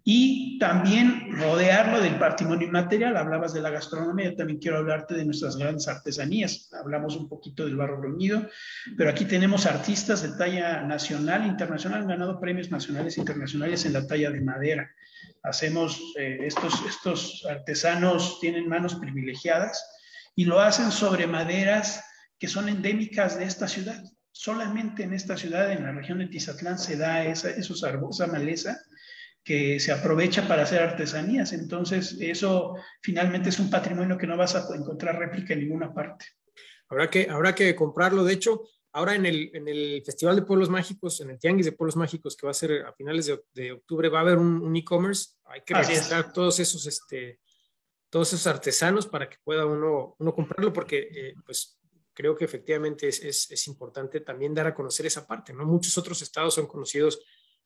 Y 0.04 0.58
también 0.60 1.32
rodearlo 1.32 2.00
del 2.00 2.18
patrimonio 2.18 2.68
inmaterial. 2.68 3.18
Hablabas 3.18 3.54
de 3.54 3.62
la 3.62 3.70
gastronomía, 3.70 4.36
también 4.36 4.60
quiero 4.60 4.78
hablarte 4.78 5.16
de 5.16 5.26
nuestras 5.26 5.58
grandes 5.58 5.88
artesanías. 5.88 6.70
Hablamos 6.74 7.16
un 7.16 7.28
poquito 7.28 7.66
del 7.66 7.76
barro 7.76 8.02
reunido, 8.02 8.48
pero 8.98 9.10
aquí 9.10 9.26
tenemos 9.26 9.66
artistas 9.66 10.22
de 10.22 10.38
talla 10.38 10.82
nacional 10.84 11.44
e 11.44 11.48
internacional, 11.48 12.02
han 12.02 12.08
ganado 12.08 12.40
premios 12.40 12.72
nacionales 12.72 13.18
e 13.18 13.22
internacionales 13.22 13.86
en 13.86 13.94
la 13.94 14.08
talla 14.08 14.32
de 14.32 14.42
madera 14.42 14.90
hacemos, 15.44 16.00
eh, 16.18 16.40
estos, 16.42 16.74
estos 16.88 17.46
artesanos 17.50 18.40
tienen 18.40 18.68
manos 18.68 18.96
privilegiadas 18.96 19.84
y 20.36 20.46
lo 20.46 20.60
hacen 20.60 20.92
sobre 20.92 21.28
maderas 21.28 22.04
que 22.40 22.48
son 22.48 22.70
endémicas 22.70 23.38
de 23.38 23.46
esta 23.46 23.68
ciudad. 23.68 24.04
Solamente 24.32 25.04
en 25.04 25.14
esta 25.14 25.36
ciudad, 25.36 25.72
en 25.72 25.84
la 25.84 25.92
región 25.92 26.20
de 26.20 26.28
Tizatlán, 26.28 26.78
se 26.78 26.96
da 26.96 27.24
esa, 27.24 27.50
esos 27.50 27.84
esa 27.84 28.28
maleza 28.28 28.80
que 29.48 29.80
se 29.80 29.94
aprovecha 29.94 30.46
para 30.46 30.64
hacer 30.64 30.82
artesanías. 30.82 31.54
Entonces, 31.54 32.18
eso 32.20 32.76
finalmente 33.02 33.48
es 33.48 33.60
un 33.60 33.70
patrimonio 33.70 34.18
que 34.18 34.28
no 34.28 34.36
vas 34.36 34.56
a 34.56 34.68
encontrar 34.76 35.18
réplica 35.18 35.54
en 35.54 35.62
ninguna 35.62 35.94
parte. 35.94 36.26
Habrá 36.90 37.10
que, 37.10 37.30
habrá 37.30 37.56
que 37.56 37.74
comprarlo. 37.74 38.26
De 38.26 38.34
hecho, 38.34 38.64
Ahora 38.94 39.14
en 39.14 39.28
el, 39.28 39.52
en 39.54 39.68
el, 39.68 40.02
Festival 40.04 40.38
de 40.38 40.42
Pueblos 40.42 40.70
Mágicos, 40.70 41.22
en 41.22 41.30
el 41.30 41.38
Tianguis 41.38 41.68
de 41.68 41.72
Pueblos 41.72 41.96
Mágicos, 41.96 42.36
que 42.36 42.48
va 42.48 42.52
a 42.52 42.56
ser 42.56 42.84
a 42.84 42.94
finales 42.94 43.32
de, 43.54 43.72
octubre, 43.72 44.10
va 44.10 44.20
a 44.20 44.22
haber 44.22 44.40
un, 44.40 44.76
e-commerce. 44.76 45.36
Hay 45.46 45.62
que 45.62 45.76
registrar 45.76 46.34
todos 46.34 46.60
esos, 46.60 46.88
este, 46.88 47.40
todos 48.10 48.34
esos 48.34 48.48
artesanos 48.48 49.06
para 49.06 49.30
que 49.30 49.38
pueda 49.44 49.68
uno, 49.68 50.16
uno 50.18 50.34
comprarlo, 50.34 50.74
porque 50.74 51.10
eh, 51.14 51.36
pues 51.46 51.80
creo 52.12 52.36
que 52.36 52.46
efectivamente 52.46 53.08
es, 53.10 53.22
es, 53.22 53.52
es, 53.52 53.68
importante 53.68 54.22
también 54.22 54.56
dar 54.56 54.66
a 54.66 54.74
conocer 54.74 55.06
esa 55.06 55.28
parte. 55.28 55.54
¿no? 55.54 55.64
Muchos 55.66 55.96
otros 56.00 56.20
estados 56.24 56.56
son 56.56 56.66
conocidos, 56.66 57.20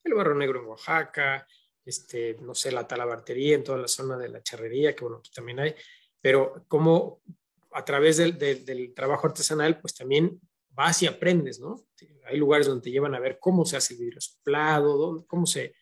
el 0.03 0.13
Barro 0.13 0.35
Negro 0.35 0.59
en 0.59 0.65
Oaxaca, 0.65 1.47
este, 1.85 2.37
no 2.41 2.53
sé, 2.55 2.71
la 2.71 2.87
talabartería 2.87 3.55
en 3.55 3.63
toda 3.63 3.77
la 3.77 3.87
zona 3.87 4.17
de 4.17 4.29
la 4.29 4.43
charrería, 4.43 4.95
que 4.95 5.03
bueno, 5.03 5.17
aquí 5.17 5.31
también 5.33 5.59
hay, 5.59 5.75
pero 6.21 6.65
como 6.67 7.21
a 7.71 7.85
través 7.85 8.17
del, 8.17 8.37
del, 8.37 8.93
trabajo 8.93 9.27
artesanal, 9.27 9.79
pues 9.79 9.95
también 9.95 10.39
vas 10.69 11.01
y 11.01 11.07
aprendes, 11.07 11.59
¿no? 11.59 11.83
Hay 12.25 12.37
lugares 12.37 12.67
donde 12.67 12.83
te 12.83 12.91
llevan 12.91 13.15
a 13.15 13.19
ver 13.19 13.39
cómo 13.39 13.65
se 13.65 13.77
hace 13.77 13.93
el 13.93 14.01
vidrio 14.01 14.21
soplado, 14.21 15.25
cómo 15.27 15.45
se... 15.45 15.73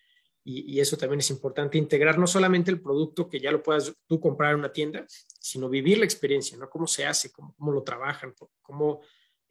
Y, 0.44 0.80
eso 0.80 0.98
también 0.98 1.20
es 1.20 1.30
importante, 1.30 1.78
integrar 1.78 2.18
no 2.18 2.26
solamente 2.26 2.72
el 2.72 2.82
producto 2.82 3.30
que 3.30 3.40
ya 3.40 3.52
lo 3.52 3.62
puedas 3.62 3.94
tú 4.08 4.20
comprar 4.20 4.54
en 4.54 4.60
una 4.60 4.72
tienda, 4.72 5.06
sino 5.40 5.70
vivir 5.70 6.00
la 6.00 6.06
experiencia, 6.06 6.58
¿no? 6.58 6.70
Cómo 6.70 6.88
se 6.88 7.06
hace, 7.06 7.32
cómo, 7.32 7.54
cómo 7.56 7.72
lo 7.72 7.84
trabajan, 7.84 8.34
cómo 8.62 9.02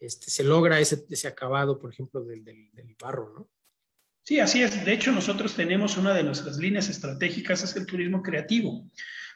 este, 0.00 0.30
se 0.30 0.42
logra 0.42 0.80
ese, 0.80 1.04
ese 1.08 1.28
acabado, 1.28 1.78
por 1.78 1.92
ejemplo, 1.92 2.24
del, 2.24 2.42
del, 2.42 2.70
del 2.72 2.96
barro, 2.98 3.32
¿no? 3.32 3.48
Sí, 4.28 4.40
así 4.40 4.62
es. 4.62 4.84
De 4.84 4.92
hecho, 4.92 5.10
nosotros 5.10 5.54
tenemos 5.54 5.96
una 5.96 6.12
de 6.12 6.22
nuestras 6.22 6.58
líneas 6.58 6.90
estratégicas, 6.90 7.64
es 7.64 7.74
el 7.76 7.86
turismo 7.86 8.22
creativo. 8.22 8.84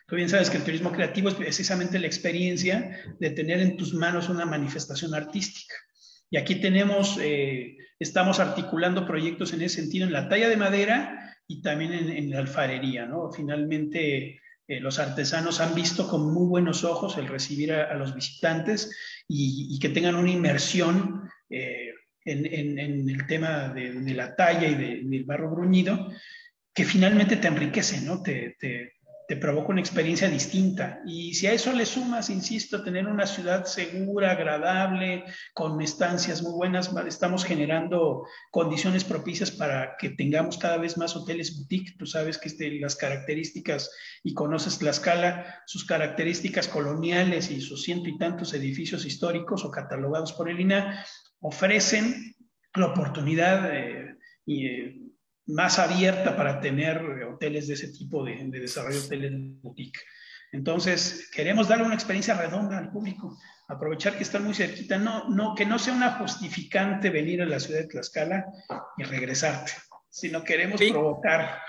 Tú 0.06 0.16
bien 0.16 0.28
sabes 0.28 0.50
que 0.50 0.58
el 0.58 0.64
turismo 0.64 0.92
creativo 0.92 1.30
es 1.30 1.34
precisamente 1.34 1.98
la 1.98 2.08
experiencia 2.08 3.00
de 3.18 3.30
tener 3.30 3.60
en 3.60 3.78
tus 3.78 3.94
manos 3.94 4.28
una 4.28 4.44
manifestación 4.44 5.14
artística. 5.14 5.74
Y 6.28 6.36
aquí 6.36 6.56
tenemos, 6.56 7.16
eh, 7.22 7.78
estamos 7.98 8.38
articulando 8.38 9.06
proyectos 9.06 9.54
en 9.54 9.62
ese 9.62 9.76
sentido, 9.76 10.06
en 10.06 10.12
la 10.12 10.28
talla 10.28 10.50
de 10.50 10.58
madera 10.58 11.38
y 11.48 11.62
también 11.62 11.94
en, 11.94 12.28
la 12.28 12.40
alfarería, 12.40 13.06
¿no? 13.06 13.32
Finalmente, 13.32 14.42
eh, 14.68 14.80
los 14.80 14.98
artesanos 14.98 15.62
han 15.62 15.74
visto 15.74 16.06
con 16.06 16.34
muy 16.34 16.46
buenos 16.48 16.84
ojos 16.84 17.16
el 17.16 17.28
recibir 17.28 17.72
a, 17.72 17.94
los 17.94 18.14
visitantes 18.14 18.94
y, 19.26 19.78
que 19.78 19.88
tengan 19.88 20.16
una 20.16 20.30
inmersión 20.30 21.30
eh, 21.48 21.91
en, 22.24 22.78
el 23.08 23.26
tema 23.26 23.68
de, 23.68 23.92
la 24.14 24.34
talla 24.34 24.68
y 24.68 24.74
del 24.74 25.24
barro 25.24 25.50
bruñido, 25.50 26.12
que 26.74 26.84
finalmente 26.84 27.36
te 27.36 27.48
enriquece, 27.48 28.00
¿no? 28.02 28.22
Te 28.22 28.56
provoca 29.36 29.72
una 29.72 29.80
experiencia 29.80 30.28
distinta. 30.28 31.00
Y 31.06 31.34
si 31.34 31.46
a 31.46 31.52
eso 31.52 31.72
le 31.72 31.86
sumas, 31.86 32.30
insisto, 32.30 32.82
tener 32.82 33.06
una 33.06 33.26
ciudad 33.26 33.64
segura, 33.64 34.32
agradable, 34.32 35.24
con 35.54 35.80
estancias 35.80 36.42
muy 36.42 36.52
buenas, 36.52 36.92
estamos 37.06 37.44
generando 37.44 38.26
condiciones 38.50 39.04
propicias 39.04 39.50
para 39.50 39.96
que 39.98 40.10
tengamos 40.10 40.58
cada 40.58 40.76
vez 40.76 40.96
más 40.98 41.16
hoteles 41.16 41.56
boutique. 41.56 41.96
Tú 41.98 42.06
sabes 42.06 42.38
que 42.38 42.48
este, 42.48 42.70
las 42.80 42.96
características, 42.96 43.90
y 44.22 44.34
conoces 44.34 44.78
Tlaxcala, 44.78 45.62
sus 45.66 45.84
características 45.84 46.68
coloniales 46.68 47.50
y 47.50 47.60
sus 47.60 47.82
ciento 47.82 48.08
y 48.08 48.18
tantos 48.18 48.54
edificios 48.54 49.04
históricos 49.04 49.64
o 49.64 49.70
catalogados 49.70 50.32
por 50.32 50.50
el 50.50 50.60
INA, 50.60 51.04
ofrecen 51.40 52.34
la 52.74 52.86
oportunidad 52.86 53.70
de, 53.70 54.16
y, 54.46 55.01
más 55.52 55.78
abierta 55.78 56.34
para 56.36 56.60
tener 56.60 56.98
hoteles 57.24 57.68
de 57.68 57.74
ese 57.74 57.88
tipo 57.88 58.24
de, 58.24 58.48
desarrollo, 58.50 59.00
hoteles 59.00 59.32
boutique. 59.60 60.00
Entonces, 60.50 61.30
queremos 61.30 61.68
darle 61.68 61.84
una 61.84 61.94
experiencia 61.94 62.34
redonda 62.34 62.78
al 62.78 62.90
público, 62.90 63.38
aprovechar 63.68 64.16
que 64.16 64.22
están 64.22 64.44
muy 64.44 64.54
cerquita, 64.54 64.98
no, 64.98 65.28
no, 65.28 65.54
que 65.54 65.66
no 65.66 65.78
sea 65.78 65.94
una 65.94 66.12
justificante 66.12 67.10
venir 67.10 67.42
a 67.42 67.46
la 67.46 67.60
ciudad 67.60 67.80
de 67.80 67.86
Tlaxcala 67.86 68.46
y 68.96 69.02
regresarte, 69.04 69.72
sino 70.08 70.42
queremos 70.42 70.80
provocar. 70.80 71.60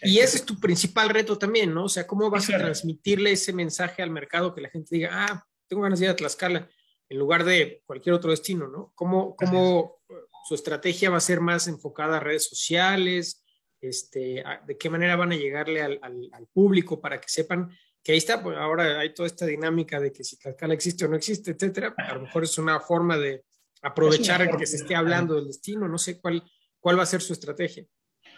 Y 0.00 0.18
ese 0.18 0.38
es 0.38 0.44
tu 0.44 0.58
principal 0.58 1.08
reto 1.08 1.38
también, 1.38 1.72
¿no? 1.72 1.84
O 1.84 1.88
sea, 1.88 2.06
¿cómo 2.06 2.28
vas 2.28 2.50
a 2.50 2.58
transmitirle 2.58 3.32
ese 3.32 3.52
mensaje 3.52 4.02
al 4.02 4.10
mercado 4.10 4.52
que 4.52 4.60
la 4.60 4.70
gente 4.70 4.96
diga, 4.96 5.10
ah, 5.12 5.46
tengo 5.68 5.82
ganas 5.82 6.00
de 6.00 6.06
ir 6.06 6.10
a 6.10 6.16
Tlaxcala, 6.16 6.68
en 7.08 7.18
lugar 7.18 7.44
de 7.44 7.82
cualquier 7.86 8.14
otro 8.14 8.30
destino, 8.30 8.66
¿no? 8.66 8.92
¿Cómo, 8.96 9.36
cómo 9.36 10.00
su 10.44 10.54
estrategia 10.54 11.10
va 11.10 11.18
a 11.18 11.20
ser 11.20 11.40
más 11.40 11.68
enfocada 11.68 12.16
a 12.16 12.20
redes 12.20 12.48
sociales, 12.48 13.42
este, 13.80 14.44
de 14.66 14.78
qué 14.78 14.88
manera 14.90 15.16
van 15.16 15.32
a 15.32 15.36
llegarle 15.36 15.82
al, 15.82 16.48
público 16.52 17.00
para 17.00 17.20
que 17.20 17.28
sepan 17.28 17.70
que 18.02 18.12
ahí 18.12 18.18
está, 18.18 18.42
pues 18.42 18.56
ahora 18.56 19.00
hay 19.00 19.14
toda 19.14 19.28
esta 19.28 19.46
dinámica 19.46 20.00
de 20.00 20.12
que 20.12 20.24
si 20.24 20.36
Tlaxcala 20.36 20.74
existe 20.74 21.04
o 21.04 21.08
no 21.08 21.16
existe, 21.16 21.52
etcétera, 21.52 21.94
a 21.96 22.14
lo 22.14 22.22
mejor 22.22 22.44
es 22.44 22.58
una 22.58 22.80
forma 22.80 23.16
de 23.16 23.44
aprovechar 23.82 24.56
que 24.56 24.66
se 24.66 24.76
esté 24.76 24.94
hablando 24.94 25.36
del 25.36 25.46
destino, 25.46 25.88
no 25.88 25.98
sé 25.98 26.20
cuál, 26.20 26.42
cuál 26.80 26.98
va 26.98 27.04
a 27.04 27.06
ser 27.06 27.20
su 27.20 27.32
estrategia. 27.32 27.84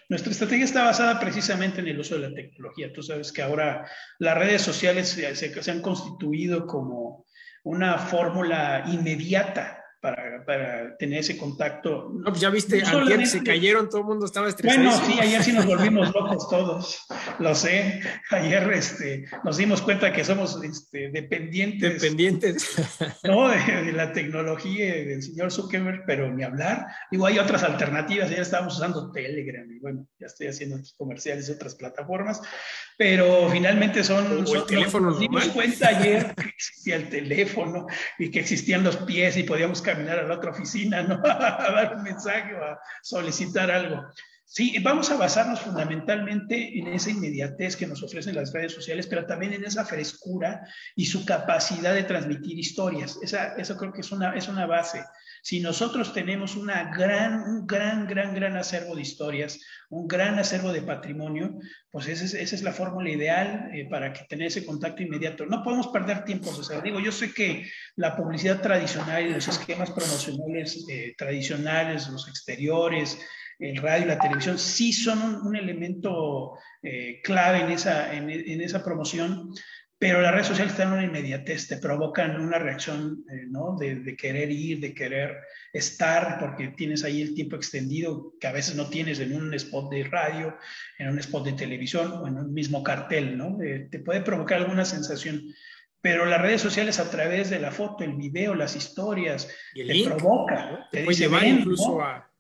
Nuestra 0.09 0.33
estrategia 0.33 0.65
está 0.67 0.85
basada 0.85 1.19
precisamente 1.19 1.81
en 1.81 1.89
el 1.89 1.99
uso 1.99 2.15
de 2.19 2.29
la 2.29 2.35
tecnología. 2.35 2.93
Tú 2.93 3.03
sabes 3.03 3.33
que 3.33 3.41
ahora 3.41 3.91
las 4.19 4.37
redes 4.37 4.61
sociales 4.61 5.09
se, 5.09 5.35
se 5.35 5.71
han 5.71 5.81
constituido 5.81 6.67
como 6.67 7.27
una 7.65 7.97
fórmula 7.99 8.85
inmediata 8.87 9.84
para, 10.45 10.65
para, 10.75 10.97
tener 10.97 11.21
ese 11.21 11.37
contacto. 11.37 12.11
No, 12.13 12.25
pues 12.25 12.41
ya 12.41 12.51
viste, 12.51 12.83
ayer 12.83 13.27
se 13.27 13.43
cayeron, 13.43 13.89
todo 13.89 14.01
el 14.01 14.07
mundo 14.07 14.27
estaba 14.27 14.49
estresado. 14.49 14.83
Bueno, 14.83 15.07
sí, 15.07 15.19
ayer 15.21 15.43
sí 15.43 15.53
nos 15.53 15.67
volvimos 15.75 16.13
locos 16.15 16.49
todos, 16.49 17.07
lo 17.39 17.55
sé. 17.55 18.01
Ayer 18.31 18.73
este, 18.73 19.27
nos 19.45 19.57
dimos 19.57 19.83
cuenta 19.83 20.13
que 20.13 20.25
somos 20.25 20.63
este, 20.63 21.11
dependientes. 21.11 22.03
Dependientes. 22.03 22.75
No, 23.25 23.49
de, 23.49 23.93
la 23.93 24.13
tecnología 24.13 24.95
del 24.95 25.23
señor 25.23 25.51
Zuckerberg, 25.51 26.05
pero 26.07 26.31
ni 26.33 26.43
hablar. 26.43 26.87
Digo, 27.11 27.27
hay 27.27 27.39
otras 27.39 27.63
alternativas, 27.63 28.31
ya 28.31 28.37
estábamos 28.37 28.77
usando 28.77 29.11
Telegram 29.13 29.71
y 29.71 29.79
bueno, 29.79 30.07
ya 30.19 30.27
estoy 30.27 30.49
haciendo 30.49 30.79
comerciales 30.97 31.47
de 31.47 31.55
otras 31.55 31.75
plataformas, 31.75 32.43
pero 32.97 33.49
finalmente 33.51 34.05
son... 34.05 34.45
O 34.47 34.55
el 34.55 34.65
teléfono 34.65 35.11
nos 35.11 35.21
dimos 35.21 35.49
cuenta 35.49 35.89
ayer 35.89 36.35
que 36.37 36.49
existía 36.49 36.97
el 36.97 37.09
teléfono 37.09 37.87
y 38.19 38.31
que 38.31 38.41
existían 38.41 38.85
los 38.85 38.97
pies 38.99 39.37
y 39.37 39.43
podíamos 39.43 39.83
caminar 39.83 40.19
a 40.19 40.29
la 40.29 40.35
otra 40.35 40.51
oficina, 40.51 41.03
¿no? 41.03 41.15
a 41.25 41.73
dar 41.73 41.97
un 41.97 42.03
mensaje 42.03 42.55
o 42.55 42.65
a 42.65 42.79
solicitar 43.03 43.71
algo. 43.71 44.03
Sí, 44.47 44.77
vamos 44.83 45.11
a 45.11 45.17
basarnos 45.17 45.61
fundamentalmente 45.61 46.79
en 46.79 46.87
esa 46.89 47.11
inmediatez 47.11 47.77
que 47.77 47.89
nos 47.89 48.03
ofrecen 48.05 48.37
las 48.37 48.53
redes 48.53 48.73
sociales, 48.73 49.09
pero 49.09 49.27
también 49.27 49.53
en 49.55 49.65
esa 49.65 49.85
frescura 49.85 50.61
y 50.95 51.07
su 51.07 51.25
capacidad 51.25 51.93
de 51.93 52.05
transmitir 52.05 52.57
historias. 52.57 53.19
Esa, 53.21 53.57
eso 53.57 53.77
creo 53.77 53.93
que 53.93 54.03
es 54.03 54.13
una, 54.13 54.37
es 54.37 54.47
una 54.47 54.67
base. 54.67 55.03
Si 55.45 55.61
nosotros 55.61 56.15
tenemos 56.15 56.57
una 56.57 56.91
gran, 56.97 57.43
un 57.43 57.67
gran, 57.67 58.07
gran, 58.07 58.35
gran 58.35 58.57
acervo 58.57 58.97
de 58.97 59.03
historias, 59.03 59.61
un 59.91 60.09
gran 60.09 60.39
acervo 60.39 60.73
de 60.73 60.81
patrimonio, 60.81 61.59
pues 61.91 62.09
esa 62.09 62.39
es, 62.39 62.63
la 62.63 62.73
fórmula 62.73 63.11
ideal 63.11 63.69
eh, 63.75 63.87
para 63.91 64.15
que 64.15 64.25
tener 64.25 64.47
ese 64.47 64.65
contacto 64.65 65.03
inmediato. 65.03 65.45
No 65.45 65.63
podemos 65.63 65.89
perder 65.89 66.25
tiempo, 66.25 66.51
sea, 66.51 66.81
digo, 66.81 66.99
yo 66.99 67.13
sé 67.13 67.35
que 67.35 67.69
la 67.97 68.17
publicidad 68.17 68.63
tradicional 68.63 69.27
y 69.27 69.35
los 69.35 69.47
esquemas 69.47 69.91
promocionales 69.91 70.83
eh, 70.89 71.15
tradicionales, 71.19 72.09
los 72.09 72.27
exteriores, 72.27 73.19
el 73.59 73.77
radio 73.77 74.07
y 74.07 74.09
la 74.09 74.19
televisión 74.19 74.59
sí 74.59 74.95
son 74.95 75.47
un, 75.47 75.57
elemento 75.57 76.59
eh, 76.83 77.21
clave 77.23 77.61
en 77.61 77.71
esa, 77.71 78.15
en, 78.15 78.61
esa 78.61 78.83
promoción, 78.83 79.51
pero 79.99 80.21
las 80.21 80.33
redes 80.33 80.49
sociales 80.49 80.73
están 80.73 80.89
en 80.89 80.95
una 80.95 81.05
inmediatez, 81.05 81.69
te 81.69 81.77
provocan 81.79 82.41
una 82.41 82.59
reacción 82.59 83.25
eh, 83.31 83.47
¿no? 83.49 83.77
de, 83.79 83.97
de, 83.97 84.17
querer 84.17 84.51
ir, 84.51 84.81
de 84.81 84.95
querer 84.95 85.39
estar, 85.73 86.39
porque 86.39 86.69
tienes 86.69 87.05
ahí 87.05 87.23
el 87.23 87.35
tiempo 87.35 87.57
extendido 87.57 88.35
que 88.41 88.47
a 88.47 88.53
veces 88.53 88.75
no 88.75 88.89
tienes 88.89 89.21
en 89.21 89.35
un 89.35 89.55
spot 89.55 89.91
de 89.91 90.05
radio, 90.05 90.57
en 90.99 91.09
un 91.09 91.19
spot 91.19 91.45
de 91.45 91.53
televisión 91.53 92.13
o 92.13 92.27
en 92.27 92.37
un 92.37 92.53
mismo 92.53 92.83
cartel, 92.83 93.39
¿no? 93.39 93.57
te 93.59 93.99
puede 94.01 94.21
provocar 94.21 94.61
alguna 94.61 94.85
sensación. 94.85 95.43
Pero 96.01 96.27
las 96.27 96.43
redes 96.43 96.61
sociales 96.61 96.99
a 97.01 97.11
través 97.11 97.49
de 97.49 97.59
la 97.59 97.71
foto, 97.71 98.05
el 98.05 98.15
video, 98.17 98.55
las 98.55 98.77
historias, 98.77 99.49
te 99.75 100.05
provoca. 100.05 100.87
Te, 100.93 101.03
puede 101.03 101.17
llevar 101.17 101.47
incluso 101.47 102.03
a 102.03 102.31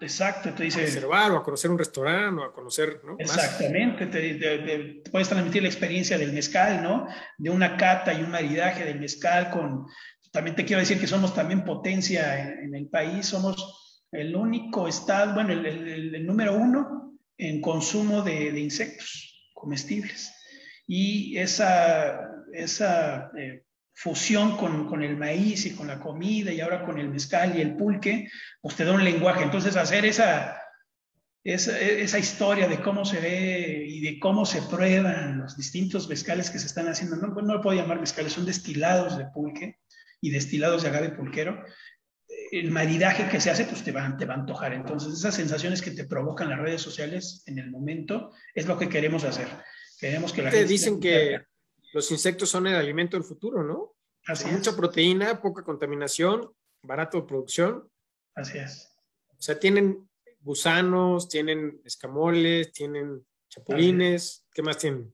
Exacto, 0.00 0.52
te 0.52 0.64
dice. 0.64 0.80
A 0.80 0.84
observar 0.84 1.30
o 1.32 1.38
a 1.38 1.42
conocer 1.42 1.70
un 1.70 1.78
restaurante 1.78 2.42
o 2.42 2.44
a 2.44 2.52
conocer, 2.52 3.00
¿no? 3.04 3.16
Exactamente, 3.18 4.06
te, 4.06 5.02
puedes 5.10 5.28
transmitir 5.28 5.62
la 5.62 5.68
experiencia 5.68 6.18
del 6.18 6.32
mezcal, 6.32 6.82
¿no? 6.82 7.06
De 7.38 7.50
una 7.50 7.76
cata 7.76 8.12
y 8.12 8.22
un 8.22 8.30
maridaje 8.30 8.84
del 8.84 9.00
mezcal 9.00 9.50
con. 9.50 9.86
También 10.32 10.54
te 10.54 10.66
quiero 10.66 10.80
decir 10.80 11.00
que 11.00 11.06
somos 11.06 11.34
también 11.34 11.64
potencia 11.64 12.52
en, 12.60 12.74
el 12.74 12.88
país, 12.88 13.26
somos 13.26 14.02
el 14.12 14.36
único 14.36 14.86
estado, 14.86 15.32
bueno, 15.32 15.52
el, 15.52 16.26
número 16.26 16.54
uno 16.54 17.18
en 17.38 17.62
consumo 17.62 18.22
de, 18.22 18.58
insectos 18.60 19.50
comestibles. 19.54 20.32
Y 20.86 21.38
esa, 21.38 22.20
esa 22.52 23.30
eh, 23.38 23.65
fusión 23.96 24.58
con, 24.58 24.86
con, 24.86 25.02
el 25.02 25.16
maíz 25.16 25.64
y 25.64 25.74
con 25.74 25.86
la 25.86 25.98
comida 25.98 26.52
y 26.52 26.60
ahora 26.60 26.84
con 26.84 26.98
el 26.98 27.08
mezcal 27.08 27.56
y 27.56 27.62
el 27.62 27.76
pulque, 27.76 28.28
pues 28.60 28.76
te 28.76 28.84
da 28.84 28.92
un 28.92 29.02
lenguaje. 29.02 29.42
Entonces 29.42 29.74
hacer 29.74 30.04
esa, 30.04 30.60
esa, 31.42 31.80
esa, 31.80 32.18
historia 32.18 32.68
de 32.68 32.82
cómo 32.82 33.06
se 33.06 33.20
ve 33.20 33.86
y 33.88 34.02
de 34.02 34.20
cómo 34.20 34.44
se 34.44 34.60
prueban 34.60 35.38
los 35.38 35.56
distintos 35.56 36.08
mezcales 36.10 36.50
que 36.50 36.58
se 36.58 36.66
están 36.66 36.88
haciendo, 36.88 37.16
no, 37.16 37.28
no 37.28 37.54
lo 37.54 37.62
puedo 37.62 37.80
llamar 37.80 37.98
mezcales, 37.98 38.34
son 38.34 38.44
destilados 38.44 39.16
de 39.16 39.24
pulque 39.32 39.78
y 40.20 40.30
destilados 40.30 40.82
de 40.82 40.90
agave 40.90 41.10
pulquero. 41.10 41.64
El 42.52 42.70
maridaje 42.70 43.30
que 43.30 43.40
se 43.40 43.50
hace, 43.50 43.64
pues 43.64 43.82
te 43.82 43.92
va, 43.92 44.14
te 44.18 44.26
va 44.26 44.34
a 44.34 44.38
antojar. 44.38 44.74
Entonces, 44.74 45.14
esas 45.14 45.34
sensaciones 45.34 45.80
que 45.80 45.92
te 45.92 46.04
provocan 46.04 46.50
las 46.50 46.58
redes 46.58 46.82
sociales 46.82 47.42
en 47.46 47.58
el 47.58 47.70
momento 47.70 48.32
es 48.54 48.66
lo 48.66 48.76
que 48.76 48.90
queremos 48.90 49.24
hacer. 49.24 49.48
Queremos 49.98 50.34
que 50.34 50.42
la 50.42 50.50
te 50.50 50.66
dicen 50.66 51.00
que 51.00 51.40
los 51.96 52.10
insectos 52.10 52.50
son 52.50 52.66
el 52.66 52.74
alimento 52.74 53.16
del 53.16 53.24
futuro, 53.24 53.62
¿no? 53.62 53.94
Así 54.26 54.46
Mucha 54.48 54.76
proteína, 54.76 55.40
poca 55.40 55.64
contaminación, 55.64 56.52
barato 56.82 57.18
de 57.18 57.26
producción. 57.26 57.90
Así 58.34 58.58
es. 58.58 58.94
O 59.30 59.40
sea, 59.40 59.58
tienen 59.58 60.06
gusanos, 60.40 61.26
tienen 61.26 61.80
escamoles, 61.86 62.70
tienen 62.72 63.26
chapulines. 63.48 64.46
¿Qué 64.52 64.62
más 64.62 64.76
tienen? 64.76 65.10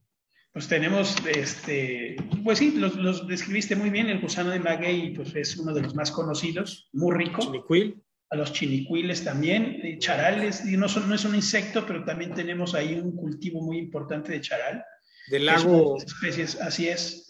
Pues 0.51 0.67
tenemos, 0.67 1.15
este, 1.25 2.17
pues 2.43 2.59
sí, 2.59 2.71
los, 2.71 3.27
describiste 3.29 3.77
muy 3.77 3.89
bien. 3.89 4.09
El 4.09 4.19
gusano 4.19 4.49
de 4.49 4.59
maguey, 4.59 5.13
pues 5.13 5.33
es 5.35 5.55
uno 5.55 5.73
de 5.73 5.83
los 5.83 5.95
más 5.95 6.11
conocidos, 6.11 6.89
muy 6.91 7.15
rico. 7.15 7.43
Chinicuil. 7.43 8.03
A 8.29 8.35
los 8.35 8.51
chinicuiles 8.51 9.23
también, 9.23 9.79
eh, 9.83 9.99
charales, 9.99 10.65
no, 10.65 10.89
son, 10.89 11.07
no 11.07 11.15
es 11.15 11.23
un 11.23 11.35
insecto, 11.35 11.85
pero 11.87 12.03
también 12.03 12.33
tenemos 12.33 12.73
ahí 12.75 12.95
un 12.95 13.15
cultivo 13.15 13.61
muy 13.61 13.77
importante 13.77 14.33
de 14.33 14.41
charal. 14.41 14.83
Del 15.27 15.45
lago. 15.45 15.97
Especies, 15.97 16.59
así 16.59 16.89
es. 16.89 17.23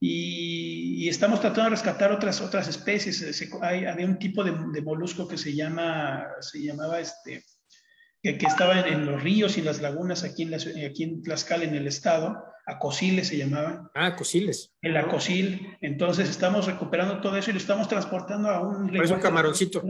Y, 0.00 1.08
estamos 1.08 1.40
tratando 1.40 1.64
de 1.64 1.70
rescatar 1.70 2.10
otras, 2.10 2.40
otras 2.40 2.66
especies. 2.66 3.48
hay, 3.60 3.84
había 3.84 4.06
un 4.06 4.18
tipo 4.18 4.42
de, 4.42 4.52
molusco 4.82 5.28
que 5.28 5.38
se, 5.38 5.54
llama, 5.54 6.26
se 6.40 6.60
llamaba 6.60 6.98
este, 6.98 7.44
que, 8.20 8.36
que 8.36 8.46
estaba 8.46 8.80
en, 8.80 9.06
los 9.06 9.22
ríos 9.22 9.58
y 9.58 9.62
las 9.62 9.80
lagunas 9.80 10.24
aquí 10.24 10.42
en, 10.42 10.54
aquí 10.54 11.04
en 11.04 11.22
Tlaxcala, 11.22 11.64
en 11.64 11.76
el 11.76 11.86
estado. 11.86 12.42
Acosiles 12.66 13.28
se 13.28 13.36
llamaban. 13.36 13.90
Ah, 13.94 14.06
acosiles. 14.06 14.74
El 14.82 14.96
acosil. 14.96 15.76
Entonces 15.80 16.28
estamos 16.28 16.66
recuperando 16.66 17.20
todo 17.20 17.36
eso 17.36 17.50
y 17.50 17.54
lo 17.54 17.58
estamos 17.58 17.88
transportando 17.88 18.50
a 18.50 18.60
un... 18.60 18.94
Es 18.96 19.10
un 19.10 19.20
camaroncito. 19.20 19.82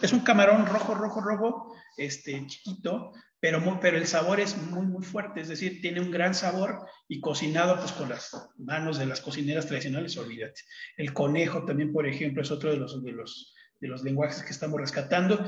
Es 0.00 0.12
un 0.12 0.20
camarón 0.20 0.66
rojo, 0.66 0.94
rojo, 0.94 1.20
rojo, 1.22 1.74
este, 1.96 2.46
chiquito, 2.46 3.12
pero, 3.40 3.78
pero 3.80 3.98
el 3.98 4.06
sabor 4.06 4.40
es 4.40 4.56
muy, 4.56 4.86
muy 4.86 5.04
fuerte, 5.04 5.40
es 5.40 5.48
decir, 5.48 5.80
tiene 5.80 6.00
un 6.00 6.10
gran 6.10 6.34
sabor 6.34 6.86
y 7.08 7.20
cocinado 7.20 7.76
pues 7.76 7.92
con 7.92 8.08
las 8.08 8.30
manos 8.56 8.98
de 8.98 9.06
las 9.06 9.20
cocineras 9.20 9.66
tradicionales, 9.66 10.16
olvídate. 10.16 10.62
El 10.96 11.12
conejo 11.12 11.64
también, 11.64 11.92
por 11.92 12.06
ejemplo, 12.06 12.42
es 12.42 12.50
otro 12.50 12.70
de 12.70 12.78
los, 12.78 13.04
de 13.04 13.12
los, 13.12 13.54
de 13.80 13.88
los 13.88 14.02
lenguajes 14.02 14.42
que 14.42 14.52
estamos 14.52 14.80
rescatando. 14.80 15.44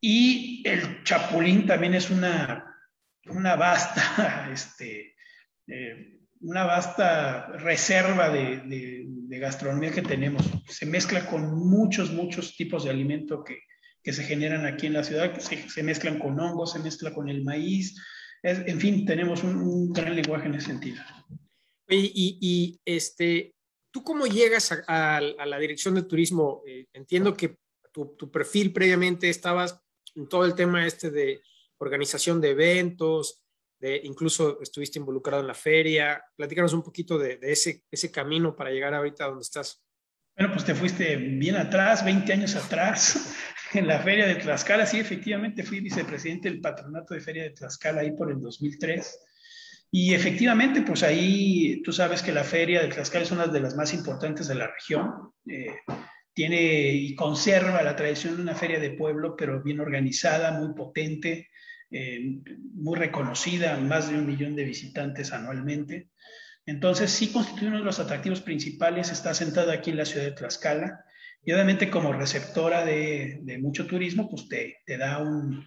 Y 0.00 0.62
el 0.66 1.04
chapulín 1.04 1.66
también 1.66 1.94
es 1.94 2.10
una, 2.10 2.64
una 3.26 3.56
vasta, 3.56 4.50
este, 4.52 5.14
eh, 5.68 6.20
una 6.40 6.64
vasta 6.64 7.46
reserva 7.58 8.28
de, 8.28 8.58
de, 8.66 9.04
de, 9.06 9.38
gastronomía 9.38 9.92
que 9.92 10.02
tenemos. 10.02 10.44
Se 10.66 10.84
mezcla 10.84 11.24
con 11.26 11.54
muchos, 11.54 12.10
muchos 12.10 12.56
tipos 12.56 12.84
de 12.84 12.90
alimento 12.90 13.42
que, 13.44 13.60
que 14.04 14.12
se 14.12 14.22
generan 14.22 14.66
aquí 14.66 14.86
en 14.86 14.92
la 14.92 15.02
ciudad, 15.02 15.36
se, 15.38 15.68
se, 15.68 15.82
mezclan 15.82 16.18
con 16.18 16.38
hongos, 16.38 16.72
se 16.72 16.78
mezcla 16.78 17.12
con 17.14 17.30
el 17.30 17.42
maíz. 17.42 17.98
Es, 18.42 18.58
en 18.66 18.78
fin, 18.78 19.06
tenemos 19.06 19.42
un, 19.42 19.56
un, 19.56 19.92
gran 19.92 20.14
lenguaje 20.14 20.46
en 20.46 20.54
ese 20.54 20.66
sentido. 20.66 21.02
Y, 21.88 22.12
y, 22.14 22.38
y 22.40 22.80
este, 22.84 23.54
¿tú 23.90 24.04
cómo 24.04 24.26
llegas 24.26 24.70
a, 24.72 24.84
a, 24.86 25.16
a 25.16 25.46
la 25.46 25.58
dirección 25.58 25.94
de 25.94 26.02
turismo? 26.02 26.62
Eh, 26.66 26.86
entiendo 26.92 27.34
que 27.34 27.56
tu, 27.90 28.14
tu, 28.18 28.30
perfil 28.30 28.74
previamente 28.74 29.30
estabas 29.30 29.80
en 30.14 30.28
todo 30.28 30.44
el 30.44 30.54
tema 30.54 30.86
este 30.86 31.10
de 31.10 31.40
organización 31.78 32.42
de 32.42 32.50
eventos, 32.50 33.42
de, 33.80 34.02
incluso 34.04 34.60
estuviste 34.60 34.98
involucrado 34.98 35.40
en 35.40 35.48
la 35.48 35.54
feria. 35.54 36.22
Platícanos 36.36 36.74
un 36.74 36.82
poquito 36.82 37.16
de, 37.18 37.38
de 37.38 37.52
ese, 37.52 37.84
ese 37.90 38.10
camino 38.10 38.54
para 38.54 38.70
llegar 38.70 38.92
ahorita 38.92 39.24
a 39.24 39.28
donde 39.28 39.42
estás. 39.42 39.82
Bueno, 40.36 40.52
pues 40.52 40.66
te 40.66 40.74
fuiste 40.74 41.16
bien 41.16 41.56
atrás, 41.56 42.04
20 42.04 42.32
años 42.32 42.56
atrás, 42.56 43.34
en 43.78 43.86
la 43.86 44.00
Feria 44.00 44.26
de 44.26 44.36
Tlaxcala. 44.36 44.86
Sí, 44.86 44.98
efectivamente 44.98 45.62
fui 45.62 45.80
vicepresidente 45.80 46.50
del 46.50 46.60
patronato 46.60 47.14
de 47.14 47.20
Feria 47.20 47.44
de 47.44 47.50
Tlaxcala 47.50 48.00
ahí 48.00 48.12
por 48.12 48.30
el 48.30 48.40
2003. 48.40 49.18
Y 49.90 50.14
efectivamente, 50.14 50.82
pues 50.82 51.02
ahí 51.02 51.80
tú 51.82 51.92
sabes 51.92 52.22
que 52.22 52.32
la 52.32 52.44
Feria 52.44 52.82
de 52.82 52.88
Tlaxcala 52.88 53.24
es 53.24 53.30
una 53.30 53.46
de 53.46 53.60
las 53.60 53.76
más 53.76 53.94
importantes 53.94 54.48
de 54.48 54.54
la 54.54 54.68
región. 54.68 55.32
Eh, 55.48 55.76
tiene 56.32 56.92
y 56.92 57.14
conserva 57.14 57.82
la 57.82 57.94
tradición 57.94 58.36
de 58.36 58.42
una 58.42 58.56
feria 58.56 58.80
de 58.80 58.90
pueblo, 58.90 59.36
pero 59.36 59.62
bien 59.62 59.78
organizada, 59.78 60.50
muy 60.50 60.74
potente, 60.74 61.48
eh, 61.90 62.40
muy 62.74 62.98
reconocida, 62.98 63.76
más 63.78 64.10
de 64.10 64.18
un 64.18 64.26
millón 64.26 64.56
de 64.56 64.64
visitantes 64.64 65.32
anualmente. 65.32 66.08
Entonces, 66.66 67.10
sí 67.12 67.30
constituye 67.30 67.68
uno 67.68 67.78
de 67.78 67.84
los 67.84 68.00
atractivos 68.00 68.40
principales, 68.40 69.12
está 69.12 69.32
sentada 69.32 69.74
aquí 69.74 69.90
en 69.90 69.98
la 69.98 70.04
ciudad 70.04 70.24
de 70.24 70.32
Tlaxcala 70.32 71.04
y 71.44 71.52
obviamente 71.52 71.90
como 71.90 72.12
receptora 72.12 72.84
de, 72.84 73.58
mucho 73.60 73.86
turismo, 73.86 74.28
pues 74.28 74.48
te, 74.48 74.96
da 74.96 75.18
un, 75.18 75.66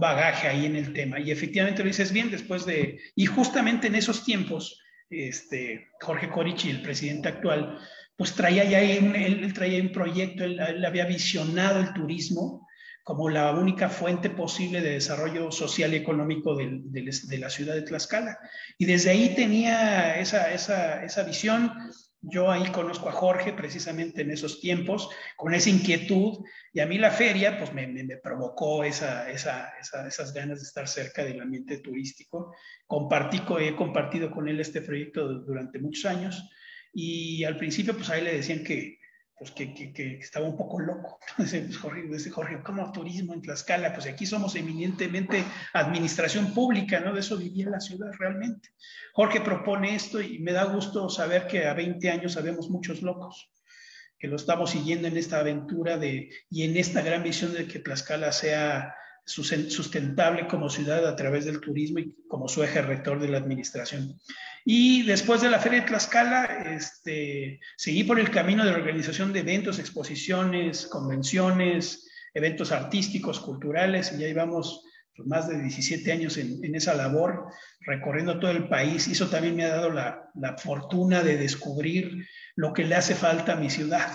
bagaje 0.00 0.46
ahí 0.46 0.66
en 0.66 0.76
el 0.76 0.92
tema. 0.92 1.18
Y 1.18 1.30
efectivamente 1.30 1.82
lo 1.82 1.88
dices 1.88 2.12
bien, 2.12 2.30
después 2.30 2.64
de, 2.64 3.00
y 3.16 3.26
justamente 3.26 3.88
en 3.88 3.96
esos 3.96 4.24
tiempos, 4.24 4.80
este, 5.10 5.88
Jorge 6.00 6.30
Corichi, 6.30 6.70
el 6.70 6.82
presidente 6.82 7.28
actual, 7.28 7.78
pues 8.16 8.34
traía 8.34 8.64
ya, 8.64 8.78
un, 9.00 9.16
él, 9.16 9.52
traía 9.52 9.82
un 9.82 9.90
proyecto, 9.90 10.44
él, 10.44 10.60
él 10.60 10.84
había 10.84 11.06
visionado 11.06 11.80
el 11.80 11.92
turismo 11.92 12.68
como 13.02 13.28
la 13.28 13.52
única 13.52 13.88
fuente 13.88 14.30
posible 14.30 14.80
de 14.80 14.90
desarrollo 14.90 15.50
social 15.50 15.92
y 15.94 15.96
económico 15.96 16.54
de, 16.54 17.38
la 17.38 17.50
ciudad 17.50 17.74
de 17.74 17.82
Tlaxcala. 17.82 18.38
Y 18.78 18.84
desde 18.84 19.10
ahí 19.10 19.34
tenía 19.34 20.18
esa, 20.20 20.52
esa, 20.52 21.02
esa 21.02 21.22
visión. 21.22 21.72
Yo 22.22 22.50
ahí 22.50 22.70
conozco 22.70 23.08
a 23.08 23.12
Jorge 23.12 23.54
precisamente 23.54 24.20
en 24.20 24.30
esos 24.30 24.60
tiempos, 24.60 25.08
con 25.36 25.54
esa 25.54 25.70
inquietud, 25.70 26.44
y 26.72 26.80
a 26.80 26.86
mí 26.86 26.98
la 26.98 27.10
feria 27.10 27.58
pues 27.58 27.72
me, 27.72 27.86
me, 27.86 28.04
me 28.04 28.18
provocó 28.18 28.84
esa, 28.84 29.30
esa, 29.30 29.72
esa, 29.80 30.06
esas 30.06 30.34
ganas 30.34 30.60
de 30.60 30.66
estar 30.66 30.86
cerca 30.86 31.24
del 31.24 31.40
ambiente 31.40 31.78
turístico. 31.78 32.54
Compartí, 32.86 33.40
he 33.60 33.74
compartido 33.74 34.30
con 34.30 34.48
él 34.48 34.60
este 34.60 34.82
proyecto 34.82 35.26
durante 35.26 35.78
muchos 35.78 36.04
años, 36.04 36.50
y 36.92 37.42
al 37.44 37.56
principio 37.56 37.96
pues 37.96 38.10
ahí 38.10 38.22
le 38.22 38.34
decían 38.34 38.64
que, 38.64 38.99
pues 39.40 39.52
que, 39.52 39.72
que, 39.72 39.90
que, 39.90 40.18
estaba 40.18 40.46
un 40.46 40.54
poco 40.54 40.78
loco. 40.78 41.18
Entonces, 41.30 41.64
pues 41.64 41.78
Jorge, 41.78 42.02
dice 42.02 42.30
Jorge, 42.30 42.60
¿cómo 42.62 42.92
turismo 42.92 43.32
en 43.32 43.40
Tlaxcala? 43.40 43.94
Pues 43.94 44.06
aquí 44.06 44.26
somos 44.26 44.54
eminentemente 44.54 45.42
administración 45.72 46.52
pública, 46.52 47.00
¿no? 47.00 47.14
De 47.14 47.20
eso 47.20 47.38
vivía 47.38 47.70
la 47.70 47.80
ciudad 47.80 48.10
realmente. 48.18 48.68
Jorge 49.14 49.40
propone 49.40 49.94
esto 49.94 50.20
y 50.20 50.40
me 50.40 50.52
da 50.52 50.64
gusto 50.64 51.08
saber 51.08 51.46
que 51.46 51.64
a 51.64 51.72
20 51.72 52.10
años 52.10 52.34
sabemos 52.34 52.68
muchos 52.68 53.00
locos, 53.00 53.50
que 54.18 54.28
lo 54.28 54.36
estamos 54.36 54.72
siguiendo 54.72 55.08
en 55.08 55.16
esta 55.16 55.40
aventura 55.40 55.96
de, 55.96 56.28
y 56.50 56.64
en 56.64 56.76
esta 56.76 57.00
gran 57.00 57.22
visión 57.22 57.54
de 57.54 57.66
que 57.66 57.78
Tlaxcala 57.78 58.32
sea 58.32 58.94
sustentable 59.30 60.46
como 60.46 60.68
ciudad 60.68 61.06
a 61.06 61.16
través 61.16 61.44
del 61.44 61.60
turismo 61.60 62.00
y 62.00 62.14
como 62.28 62.48
su 62.48 62.62
eje 62.62 62.82
rector 62.82 63.20
de 63.20 63.28
la 63.28 63.38
administración. 63.38 64.18
Y 64.64 65.02
después 65.04 65.40
de 65.40 65.50
la 65.50 65.58
Feria 65.58 65.80
de 65.80 65.86
Tlaxcala, 65.86 66.44
este, 66.74 67.60
seguí 67.76 68.04
por 68.04 68.20
el 68.20 68.30
camino 68.30 68.64
de 68.64 68.72
la 68.72 68.76
organización 68.76 69.32
de 69.32 69.40
eventos, 69.40 69.78
exposiciones, 69.78 70.86
convenciones, 70.86 72.08
eventos 72.34 72.72
artísticos, 72.72 73.40
culturales, 73.40 74.12
y 74.12 74.20
ya 74.20 74.26
llevamos 74.26 74.84
pues, 75.16 75.28
más 75.28 75.48
de 75.48 75.60
17 75.60 76.12
años 76.12 76.36
en, 76.36 76.74
esa 76.74 76.94
labor, 76.94 77.46
recorriendo 77.80 78.38
todo 78.38 78.50
el 78.50 78.68
país. 78.68 79.08
Eso 79.08 79.28
también 79.28 79.56
me 79.56 79.64
ha 79.64 79.70
dado 79.76 79.90
la, 79.90 80.30
la 80.34 80.58
fortuna 80.58 81.22
de 81.22 81.36
descubrir 81.36 82.26
lo 82.56 82.72
que 82.72 82.84
le 82.84 82.96
hace 82.96 83.14
falta 83.14 83.54
a 83.54 83.56
mi 83.56 83.70
ciudad. 83.70 84.10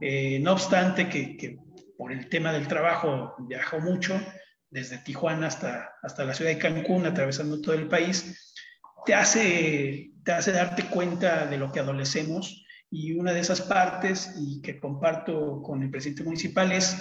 Eh, 0.00 0.38
no 0.40 0.52
obstante 0.52 1.08
que, 1.08 1.36
que 1.36 1.58
por 1.96 2.12
el 2.12 2.28
tema 2.28 2.52
del 2.52 2.68
trabajo 2.68 3.34
viajo 3.40 3.80
mucho, 3.80 4.20
desde 4.70 4.98
Tijuana 4.98 5.46
hasta, 5.46 5.94
hasta 6.02 6.24
la 6.24 6.34
ciudad 6.34 6.50
de 6.50 6.58
Cancún, 6.58 7.06
atravesando 7.06 7.60
todo 7.60 7.74
el 7.74 7.88
país, 7.88 8.54
te 9.06 9.14
hace, 9.14 10.12
te 10.24 10.32
hace 10.32 10.52
darte 10.52 10.84
cuenta 10.84 11.46
de 11.46 11.58
lo 11.58 11.72
que 11.72 11.80
adolecemos 11.80 12.64
y 12.90 13.12
una 13.12 13.32
de 13.32 13.40
esas 13.40 13.60
partes, 13.60 14.34
y 14.38 14.62
que 14.62 14.78
comparto 14.80 15.62
con 15.62 15.82
el 15.82 15.90
presidente 15.90 16.24
municipal, 16.24 16.72
es 16.72 16.96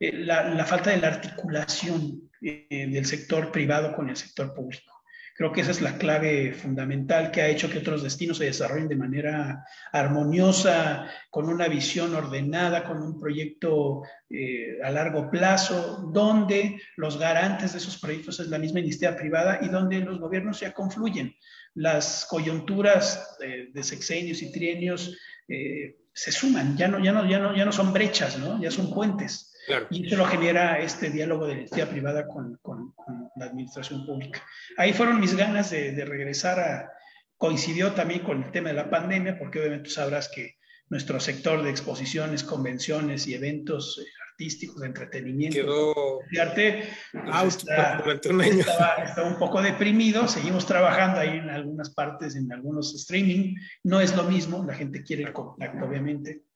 eh, 0.00 0.12
la, 0.12 0.48
la, 0.48 0.64
falta 0.64 0.90
de 0.90 0.98
la 0.98 1.08
articulación 1.08 2.30
eh, 2.42 2.88
del 2.90 3.06
sector 3.06 3.52
privado 3.52 3.94
con 3.94 4.08
el 4.08 4.16
sector 4.16 4.54
público. 4.54 4.97
Creo 5.38 5.52
que 5.52 5.60
esa 5.60 5.70
es 5.70 5.80
la 5.80 5.96
clave 5.96 6.52
fundamental 6.52 7.30
que 7.30 7.42
ha 7.42 7.48
hecho 7.48 7.70
que 7.70 7.78
otros 7.78 8.02
destinos 8.02 8.38
se 8.38 8.46
desarrollen 8.46 8.88
de 8.88 8.96
manera 8.96 9.64
armoniosa, 9.92 11.08
con 11.30 11.48
una 11.48 11.68
visión 11.68 12.12
ordenada, 12.16 12.82
con 12.82 13.00
un 13.00 13.20
proyecto 13.20 14.02
eh, 14.28 14.78
a 14.82 14.90
largo 14.90 15.30
plazo, 15.30 16.10
donde 16.12 16.80
los 16.96 17.20
garantes 17.20 17.70
de 17.70 17.78
esos 17.78 17.98
proyectos 17.98 18.40
es 18.40 18.48
la 18.48 18.58
misma 18.58 18.80
iniciativa 18.80 19.16
privada 19.16 19.60
y 19.62 19.68
donde 19.68 20.00
los 20.00 20.18
gobiernos 20.18 20.58
ya 20.58 20.72
confluyen. 20.72 21.32
Las 21.74 22.26
coyunturas 22.28 23.36
de, 23.38 23.68
de 23.72 23.82
sexenios 23.84 24.42
y 24.42 24.50
trienios 24.50 25.16
eh, 25.46 25.98
se 26.12 26.32
suman, 26.32 26.76
ya 26.76 26.88
no, 26.88 26.98
ya, 26.98 27.12
no, 27.12 27.24
ya, 27.30 27.38
no, 27.38 27.54
ya 27.54 27.64
no 27.64 27.70
son 27.70 27.92
brechas, 27.92 28.40
¿no? 28.40 28.60
ya 28.60 28.72
son 28.72 28.92
puentes. 28.92 29.54
Claro. 29.68 29.86
Y 29.90 30.06
eso 30.06 30.16
lo 30.16 30.24
genera 30.24 30.78
este 30.80 31.10
diálogo 31.10 31.46
de 31.46 31.52
la 31.52 31.60
iniciativa 31.60 31.90
privada 31.90 32.26
con, 32.26 32.58
con, 32.62 32.92
con, 32.92 33.30
la 33.36 33.44
administración 33.44 34.06
pública. 34.06 34.42
Ahí 34.78 34.94
fueron 34.94 35.20
mis 35.20 35.36
ganas 35.36 35.70
de, 35.70 35.92
de, 35.92 36.04
regresar 36.04 36.58
a... 36.58 36.90
Coincidió 37.36 37.92
también 37.92 38.20
con 38.20 38.42
el 38.42 38.50
tema 38.50 38.70
de 38.70 38.74
la 38.74 38.90
pandemia, 38.90 39.38
porque 39.38 39.60
obviamente 39.60 39.84
tú 39.84 39.94
sabrás 39.94 40.28
que 40.28 40.56
nuestro 40.88 41.20
sector 41.20 41.62
de 41.62 41.70
exposiciones, 41.70 42.42
convenciones 42.42 43.26
y 43.26 43.34
eventos 43.34 44.02
artísticos, 44.30 44.80
de 44.80 44.86
entretenimiento, 44.86 45.56
Quedó 45.56 46.20
de 46.30 46.40
arte, 46.40 46.88
pues 47.12 47.56
está, 47.58 48.02
un 48.30 48.40
estaba, 48.40 48.94
estaba, 49.04 49.28
un 49.28 49.38
poco 49.38 49.60
deprimido. 49.60 50.26
Seguimos 50.28 50.64
trabajando 50.66 51.20
ahí 51.20 51.36
en 51.36 51.50
algunas 51.50 51.90
partes, 51.90 52.36
en 52.36 52.50
algunos 52.52 52.94
streaming. 52.94 53.56
No 53.84 54.00
es 54.00 54.16
lo 54.16 54.24
mismo, 54.24 54.64
la 54.64 54.74
gente 54.74 55.02
quiere 55.02 55.24
el 55.24 55.32
contacto, 55.32 55.84
obviamente 55.84 56.47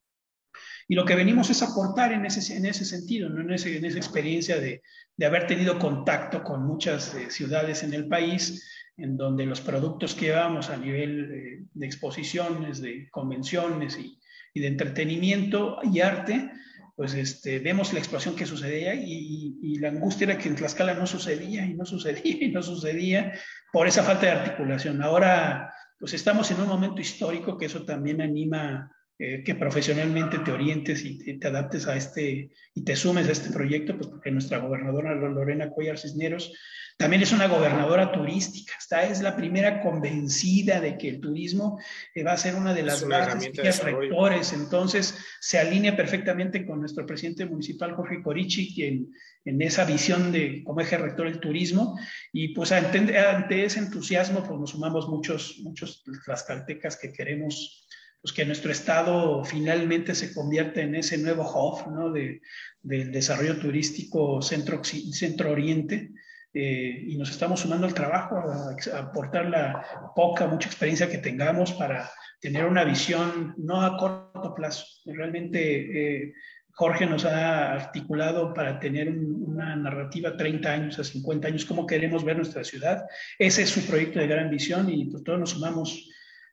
y 0.88 0.94
lo 0.94 1.04
que 1.04 1.14
venimos 1.14 1.50
es 1.50 1.62
aportar 1.62 2.12
en 2.12 2.26
ese, 2.26 2.56
en 2.56 2.66
ese 2.66 2.84
sentido, 2.84 3.28
¿no? 3.28 3.40
en, 3.40 3.52
ese, 3.52 3.76
en 3.76 3.84
esa 3.84 3.98
experiencia 3.98 4.58
de, 4.60 4.82
de 5.16 5.26
haber 5.26 5.46
tenido 5.46 5.78
contacto 5.78 6.42
con 6.42 6.66
muchas 6.66 7.14
eh, 7.14 7.30
ciudades 7.30 7.82
en 7.82 7.94
el 7.94 8.08
país, 8.08 8.68
en 8.96 9.16
donde 9.16 9.46
los 9.46 9.60
productos 9.60 10.14
que 10.14 10.26
llevamos 10.26 10.70
a 10.70 10.76
nivel 10.76 11.30
eh, 11.32 11.64
de 11.72 11.86
exposiciones, 11.86 12.80
de 12.80 13.08
convenciones 13.10 13.98
y, 13.98 14.18
y, 14.54 14.60
de 14.60 14.66
entretenimiento 14.66 15.78
y 15.82 16.00
arte, 16.00 16.50
pues 16.94 17.14
este, 17.14 17.58
vemos 17.58 17.92
la 17.92 17.98
explosión 17.98 18.36
que 18.36 18.46
sucedía 18.46 18.94
y, 18.94 19.12
y, 19.12 19.58
y, 19.62 19.78
la 19.78 19.88
angustia 19.88 20.26
era 20.26 20.38
que 20.38 20.48
en 20.48 20.56
Tlaxcala 20.56 20.94
no 20.94 21.06
sucedía 21.06 21.64
y 21.64 21.74
no 21.74 21.86
sucedía 21.86 22.36
y 22.44 22.52
no 22.52 22.62
sucedía 22.62 23.32
por 23.72 23.86
esa 23.86 24.02
falta 24.02 24.26
de 24.26 24.32
articulación. 24.32 25.02
Ahora, 25.02 25.72
pues 25.98 26.14
estamos 26.14 26.50
en 26.50 26.60
un 26.60 26.68
momento 26.68 27.00
histórico 27.00 27.56
que 27.56 27.66
eso 27.66 27.84
también 27.84 28.20
anima 28.20 28.90
eh, 29.24 29.44
que 29.44 29.54
profesionalmente 29.54 30.40
te 30.40 30.50
orientes 30.50 31.04
y 31.04 31.38
te, 31.38 31.46
adaptes 31.46 31.86
a 31.86 31.94
este 31.94 32.50
y 32.74 32.82
te 32.82 32.96
sumes 32.96 33.28
a 33.28 33.30
este 33.30 33.50
proyecto, 33.50 33.96
pues 33.96 34.08
porque 34.08 34.32
nuestra 34.32 34.58
gobernadora 34.58 35.14
Lorena 35.14 35.70
Cuellar 35.70 35.96
Cisneros 35.96 36.52
también 36.96 37.22
es 37.22 37.30
una 37.30 37.46
gobernadora 37.46 38.10
turística. 38.10 38.72
Esta 38.76 39.04
es 39.04 39.22
la 39.22 39.36
primera 39.36 39.80
convencida 39.80 40.80
de 40.80 40.98
que 40.98 41.08
el 41.08 41.20
turismo 41.20 41.78
eh, 42.16 42.24
va 42.24 42.32
a 42.32 42.36
ser 42.36 42.56
una 42.56 42.74
de 42.74 42.82
las 42.82 43.06
bases 43.06 43.84
rectores. 43.84 44.52
Entonces, 44.52 45.16
se 45.40 45.60
alinea 45.60 45.96
perfectamente 45.96 46.66
con 46.66 46.80
nuestro 46.80 47.06
presidente 47.06 47.46
municipal, 47.46 47.94
Jorge 47.94 48.22
Corichi, 48.22 48.74
quien 48.74 49.12
en 49.44 49.62
esa 49.62 49.84
visión 49.84 50.32
de 50.32 50.64
como 50.64 50.80
eje 50.80 50.98
rector 50.98 51.28
el 51.28 51.38
turismo. 51.38 51.96
Y 52.32 52.48
pues 52.54 52.72
ante, 52.72 53.16
ante 53.16 53.64
ese 53.64 53.78
entusiasmo, 53.78 54.42
pues 54.42 54.58
nos 54.58 54.70
sumamos 54.70 55.08
muchos, 55.08 55.60
muchos 55.62 56.02
tlaxcaltecas 56.24 56.96
que 56.96 57.12
queremos 57.12 57.81
pues 58.22 58.32
que 58.32 58.46
nuestro 58.46 58.70
estado 58.70 59.44
finalmente 59.44 60.14
se 60.14 60.32
convierta 60.32 60.80
en 60.80 60.94
ese 60.94 61.18
nuevo 61.18 61.42
hub 61.42 61.92
¿no? 61.92 62.12
de, 62.12 62.40
del 62.80 63.10
desarrollo 63.10 63.58
turístico 63.58 64.40
centro, 64.40 64.82
centro 64.84 65.50
oriente 65.50 66.12
eh, 66.54 67.04
y 67.08 67.16
nos 67.16 67.30
estamos 67.30 67.60
sumando 67.60 67.86
al 67.86 67.94
trabajo 67.94 68.36
a, 68.36 68.98
aportar 68.98 69.46
la 69.46 70.12
poca, 70.14 70.46
mucha 70.46 70.68
experiencia 70.68 71.10
que 71.10 71.18
tengamos 71.18 71.72
para 71.72 72.10
tener 72.40 72.66
una 72.66 72.84
visión 72.84 73.54
no 73.56 73.82
a 73.82 73.96
corto 73.96 74.54
plazo. 74.54 74.84
Realmente 75.06 76.22
eh, 76.22 76.34
Jorge 76.74 77.06
nos 77.06 77.24
ha 77.24 77.72
articulado 77.72 78.54
para 78.54 78.78
tener 78.78 79.08
una 79.08 79.74
narrativa 79.76 80.36
30 80.36 80.72
años 80.72 80.98
a 80.98 81.04
50 81.04 81.48
años, 81.48 81.64
cómo 81.64 81.86
queremos 81.86 82.24
ver 82.24 82.36
nuestra 82.36 82.62
ciudad. 82.62 83.04
Ese 83.38 83.62
es 83.62 83.70
su 83.70 83.86
proyecto 83.86 84.20
de 84.20 84.26
gran 84.26 84.50
visión 84.50 84.88
y 84.90 85.06
pues, 85.06 85.24
todos 85.24 85.40
nos 85.40 85.50
sumamos 85.50 86.08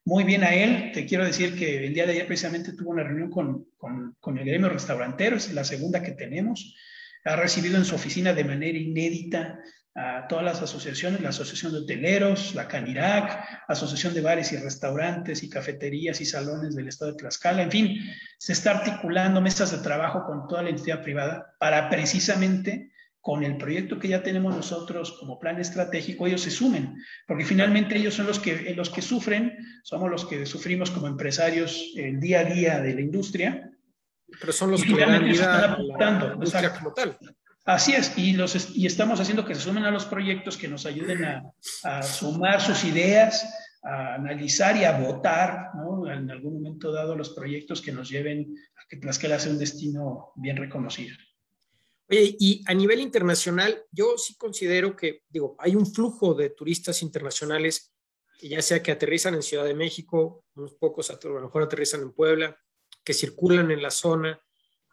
muy 0.05 0.23
bien 0.23 0.43
a 0.43 0.53
él. 0.53 0.91
Te 0.93 1.05
quiero 1.05 1.25
decir 1.25 1.57
que 1.57 1.85
el 1.85 1.93
día 1.93 2.05
de 2.05 2.13
ayer 2.13 2.27
precisamente 2.27 2.73
tuvo 2.73 2.91
una 2.91 3.03
reunión 3.03 3.29
con, 3.29 3.67
con, 3.77 4.37
el 4.37 4.45
gremio 4.45 4.69
restaurantero, 4.69 5.35
es 5.35 5.53
la 5.53 5.63
segunda 5.63 6.01
que 6.01 6.11
tenemos. 6.11 6.75
Ha 7.25 7.35
recibido 7.35 7.77
en 7.77 7.85
su 7.85 7.95
oficina 7.95 8.33
de 8.33 8.43
manera 8.43 8.77
inédita 8.77 9.59
a 9.95 10.27
todas 10.27 10.45
las 10.45 10.61
asociaciones, 10.61 11.19
la 11.19 11.29
Asociación 11.29 11.73
de 11.73 11.79
Hoteleros, 11.79 12.55
la 12.55 12.67
Canirac, 12.67 13.65
Asociación 13.67 14.13
de 14.13 14.21
Bares 14.21 14.51
y 14.51 14.57
Restaurantes 14.57 15.43
y 15.43 15.49
Cafeterías 15.49 16.21
y 16.21 16.25
Salones 16.25 16.75
del 16.75 16.87
Estado 16.87 17.11
de 17.11 17.17
Tlaxcala, 17.17 17.63
en 17.63 17.71
fin, 17.71 17.97
se 18.37 18.53
está 18.53 18.71
articulando 18.71 19.41
mesas 19.41 19.71
de 19.71 19.79
trabajo 19.79 20.23
con 20.25 20.47
toda 20.47 20.63
la 20.63 20.69
entidad 20.69 21.01
privada 21.03 21.53
para 21.59 21.89
precisamente 21.89 22.91
con 23.21 23.43
el 23.43 23.57
proyecto 23.57 23.99
que 23.99 24.07
ya 24.07 24.23
tenemos 24.23 24.55
nosotros 24.55 25.17
como 25.19 25.39
plan 25.39 25.59
estratégico, 25.59 26.25
ellos 26.25 26.41
se 26.41 26.51
sumen, 26.51 26.95
porque 27.27 27.45
finalmente 27.45 27.97
ellos 27.97 28.13
son 28.13 28.27
los 28.27 28.39
que, 28.39 28.73
los 28.75 28.89
que 28.89 29.01
sufren, 29.01 29.57
somos 29.83 30.09
los 30.09 30.25
que 30.25 30.45
sufrimos 30.45 30.89
como 30.91 31.07
empresarios 31.07 31.93
el 31.95 32.19
día 32.19 32.41
a 32.41 32.45
día 32.45 32.79
de 32.79 32.93
la 32.93 33.01
industria. 33.01 33.69
Pero 34.39 34.53
son 34.53 34.71
los 34.71 34.83
que 34.83 34.95
dan 34.95 35.25
vida 35.25 35.75
a 35.75 36.33
industria 36.33 36.73
como 36.73 36.93
tal. 36.93 37.17
Así 37.65 37.93
es, 37.93 38.17
y, 38.17 38.33
los, 38.33 38.75
y 38.75 38.87
estamos 38.87 39.19
haciendo 39.19 39.45
que 39.45 39.53
se 39.53 39.61
sumen 39.61 39.83
a 39.83 39.91
los 39.91 40.05
proyectos 40.05 40.57
que 40.57 40.67
nos 40.67 40.85
ayuden 40.85 41.23
a, 41.83 42.01
sumar 42.01 42.61
sus 42.61 42.83
ideas, 42.83 43.47
a 43.83 44.15
analizar 44.15 44.75
y 44.77 44.85
a 44.85 44.97
votar 44.97 45.71
¿no? 45.75 46.11
en 46.11 46.31
algún 46.31 46.55
momento 46.55 46.91
dado 46.91 47.15
los 47.15 47.29
proyectos 47.31 47.81
que 47.81 47.91
nos 47.91 48.09
lleven 48.09 48.55
a 48.75 48.87
que 48.89 48.97
Tlaxcala 48.97 49.37
sea 49.37 49.51
un 49.51 49.59
destino 49.59 50.31
bien 50.35 50.57
reconocido. 50.57 51.15
Oye, 52.09 52.35
y 52.39 52.63
a 52.65 52.73
nivel 52.73 53.01
internacional, 53.01 53.83
yo 53.91 54.17
sí 54.17 54.35
considero 54.35 54.95
que, 54.95 55.23
digo, 55.29 55.55
hay 55.59 55.75
un 55.75 55.85
flujo 55.85 56.33
de 56.33 56.49
turistas 56.49 57.03
internacionales, 57.03 57.93
ya 58.41 58.61
sea 58.61 58.81
que 58.81 58.91
aterrizan 58.91 59.35
en 59.35 59.43
Ciudad 59.43 59.65
de 59.65 59.75
México, 59.75 60.43
unos 60.55 60.73
pocos 60.73 61.11
a 61.11 61.19
lo 61.23 61.41
mejor 61.41 61.63
aterrizan 61.63 62.01
en 62.01 62.13
Puebla, 62.13 62.59
que 63.03 63.13
circulan 63.13 63.69
en 63.69 63.81
la 63.81 63.91
zona 63.91 64.41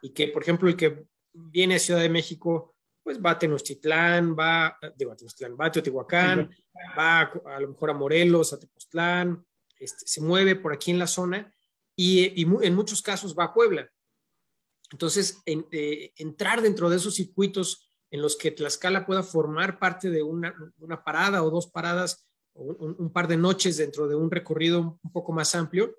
y 0.02 0.10
que, 0.12 0.28
por 0.28 0.42
ejemplo, 0.42 0.68
el 0.68 0.76
que 0.76 1.06
viene 1.32 1.76
a 1.76 1.78
Ciudad 1.78 2.00
de 2.00 2.10
México, 2.10 2.74
pues 3.02 3.18
va 3.18 3.30
a 3.30 3.38
Tenochtitlán, 3.38 4.36
va, 4.36 4.76
digo, 4.96 5.12
a 5.12 5.16
Tenochtitlán, 5.16 5.56
va 5.58 5.66
a 5.66 5.72
Teotihuacán, 5.72 6.50
va 6.98 7.20
a, 7.20 7.60
lo 7.60 7.68
mejor 7.68 7.90
a 7.90 7.94
Morelos, 7.94 8.52
a 8.52 8.58
Tepoztlán, 8.58 9.46
este, 9.78 10.06
se 10.06 10.20
mueve 10.20 10.56
por 10.56 10.72
aquí 10.72 10.90
en 10.90 10.98
la 10.98 11.06
zona 11.06 11.54
y, 11.94 12.42
en 12.42 12.74
muchos 12.74 13.00
casos 13.00 13.34
va 13.38 13.44
a 13.44 13.54
Puebla. 13.54 13.88
Entonces, 14.92 15.42
eh, 15.46 16.12
entrar 16.16 16.62
dentro 16.62 16.88
de 16.88 16.96
esos 16.96 17.14
circuitos 17.14 17.90
en 18.10 18.22
los 18.22 18.36
que 18.36 18.50
Tlaxcala 18.50 19.04
pueda 19.04 19.22
formar 19.22 19.78
parte 19.78 20.10
de 20.10 20.22
una, 20.22 20.54
parada 21.04 21.42
o 21.42 21.50
dos 21.50 21.66
paradas 21.68 22.26
un, 22.54 23.12
par 23.12 23.28
de 23.28 23.36
noches 23.36 23.76
dentro 23.76 24.08
de 24.08 24.14
un 24.14 24.30
recorrido 24.30 24.98
un 25.02 25.12
poco 25.12 25.32
más 25.32 25.54
amplio, 25.54 25.98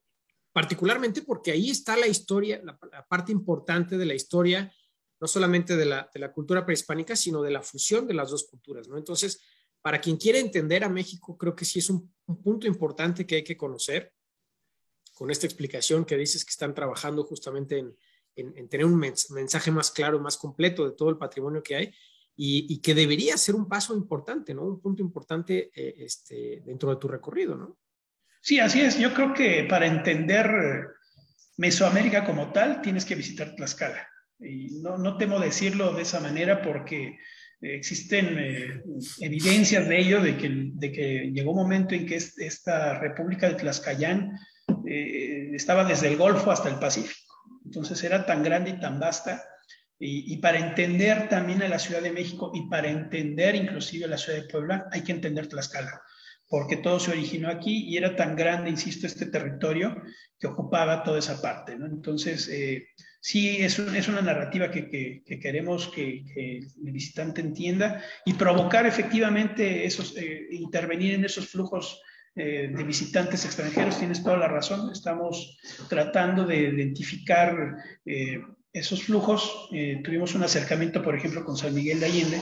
particularmente 0.51 1.21
porque 1.21 1.51
ahí 1.51 1.69
está 1.69 1.95
la 1.97 2.07
historia, 2.07 2.61
la 2.63 3.05
parte 3.07 3.31
importante 3.31 3.97
de 3.97 4.05
la 4.05 4.15
historia 4.15 4.71
no 5.19 5.27
solamente 5.27 5.75
de 5.75 5.85
la, 5.85 6.31
cultura 6.33 6.65
prehispánica, 6.65 7.15
sino 7.15 7.41
de 7.41 7.51
la 7.51 7.61
fusión 7.61 8.07
de 8.07 8.13
las 8.13 8.29
dos 8.29 8.45
culturas, 8.45 8.87
¿no? 8.87 8.97
Entonces, 8.97 9.41
para 9.81 9.99
quien 9.99 10.17
quiere 10.17 10.39
entender 10.39 10.83
a 10.83 10.89
México, 10.89 11.37
creo 11.37 11.55
que 11.55 11.65
sí 11.65 11.79
es 11.79 11.89
un, 11.89 12.13
punto 12.43 12.67
importante 12.67 13.25
que 13.25 13.37
hay 13.37 13.43
que 13.43 13.55
conocer 13.55 14.13
con 15.13 15.31
esta 15.31 15.47
explicación 15.47 16.03
que 16.03 16.17
dices 16.17 16.43
que 16.43 16.51
están 16.51 16.75
trabajando 16.75 17.23
justamente 17.23 17.79
en, 17.79 17.97
tener 18.69 18.85
un 18.85 18.97
mensaje 18.97 19.71
más 19.71 19.91
claro, 19.91 20.19
más 20.19 20.37
completo 20.37 20.85
de 20.85 20.95
todo 20.95 21.09
el 21.09 21.17
patrimonio 21.17 21.63
que 21.63 21.75
hay 21.75 21.93
y, 22.35 22.79
que 22.79 22.93
debería 22.93 23.35
ser 23.35 23.55
un 23.55 23.67
paso 23.67 23.95
importante, 23.95 24.53
¿no? 24.53 24.63
Un 24.63 24.79
punto 24.79 25.01
importante 25.01 25.71
eh, 25.75 25.95
este, 25.97 26.61
dentro 26.63 26.91
de 26.91 26.97
tu 26.97 27.07
recorrido, 27.07 27.55
¿no? 27.55 27.77
Sí, 28.41 28.59
así 28.59 28.81
es. 28.81 28.99
Yo 28.99 29.13
creo 29.13 29.33
que 29.33 29.65
para 29.67 29.87
entender 29.87 30.47
Mesoamérica 31.57 32.23
como 32.23 32.51
tal, 32.51 32.81
tienes 32.81 33.05
que 33.05 33.15
visitar 33.15 33.55
Tlaxcala. 33.55 34.07
Y 34.39 34.79
no, 34.81 34.97
no 34.99 35.17
temo 35.17 35.39
decirlo 35.39 35.93
de 35.93 36.03
esa 36.03 36.19
manera 36.19 36.61
porque 36.61 37.17
existen 37.59 38.37
eh, 38.37 38.83
evidencias 39.21 39.87
de 39.87 39.99
ello, 39.99 40.21
de 40.21 40.37
que, 40.37 40.49
de 40.73 40.91
que 40.91 41.31
llegó 41.33 41.51
un 41.51 41.57
momento 41.57 41.95
en 41.95 42.05
que 42.05 42.15
esta 42.15 42.99
República 42.99 43.49
de 43.49 43.55
Tlaxcayán 43.55 44.37
eh, 44.85 45.51
estaba 45.53 45.83
desde 45.83 46.07
el 46.07 46.17
Golfo 46.17 46.51
hasta 46.51 46.69
el 46.69 46.77
Pacífico. 46.77 47.26
Entonces 47.67 48.01
era 48.03 48.25
tan 48.25 48.43
grande 48.43 48.71
y 48.71 48.79
tan 48.79 48.97
vasta. 48.97 49.43
Y, 49.99 50.37
para 50.37 50.59
entender 50.59 51.27
también 51.27 51.63
a 51.63 51.67
la 51.67 51.79
Ciudad 51.79 52.01
de 52.01 52.11
México 52.11 52.51
y 52.53 52.69
para 52.69 52.87
entender 52.87 53.55
inclusive 53.55 54.05
a 54.05 54.09
la 54.09 54.17
Ciudad 54.17 54.39
de 54.39 54.47
Puebla, 54.47 54.87
hay 54.91 55.01
que 55.01 55.11
entender 55.11 55.47
Tlaxcala, 55.47 56.01
porque 56.47 56.77
todo 56.77 56.99
se 56.99 57.11
originó 57.11 57.49
aquí 57.49 57.85
y 57.89 57.97
era 57.97 58.15
tan 58.15 58.35
grande, 58.35 58.69
insisto, 58.69 59.07
este 59.07 59.25
territorio 59.25 59.99
que 60.39 60.47
ocupaba 60.47 61.03
toda 61.03 61.17
esa 61.17 61.41
parte. 61.41 61.75
¿no? 61.75 61.87
Entonces, 61.87 62.47
eh, 62.47 62.89
sí 63.19 63.57
es, 63.57 63.79
es 63.79 64.07
una 64.07 64.21
narrativa 64.21 64.69
que, 64.69 65.23
queremos 65.41 65.87
que, 65.87 66.23
el 66.35 66.91
visitante 66.91 67.41
entienda 67.41 68.01
y 68.23 68.33
provocar 68.33 68.85
efectivamente 68.85 69.85
esos, 69.85 70.15
eh, 70.15 70.47
intervenir 70.51 71.15
en 71.15 71.25
esos 71.25 71.49
flujos 71.49 72.01
eh, 72.37 72.71
de 72.73 72.83
visitantes 72.83 73.45
extranjeros. 73.45 73.99
Tienes 73.99 74.23
toda 74.23 74.37
la 74.37 74.47
razón. 74.47 74.91
Estamos 74.91 75.57
tratando 75.89 76.45
de 76.45 76.57
identificar 76.57 77.77
eh, 78.05 78.41
esos 78.71 79.03
flujos. 79.03 79.69
tuvimos 80.03 80.35
un 80.35 80.43
acercamiento, 80.43 81.01
por 81.01 81.15
ejemplo, 81.15 81.43
con 81.43 81.57
San 81.57 81.73
Miguel 81.73 81.99
de 81.99 82.05
Allende. 82.05 82.41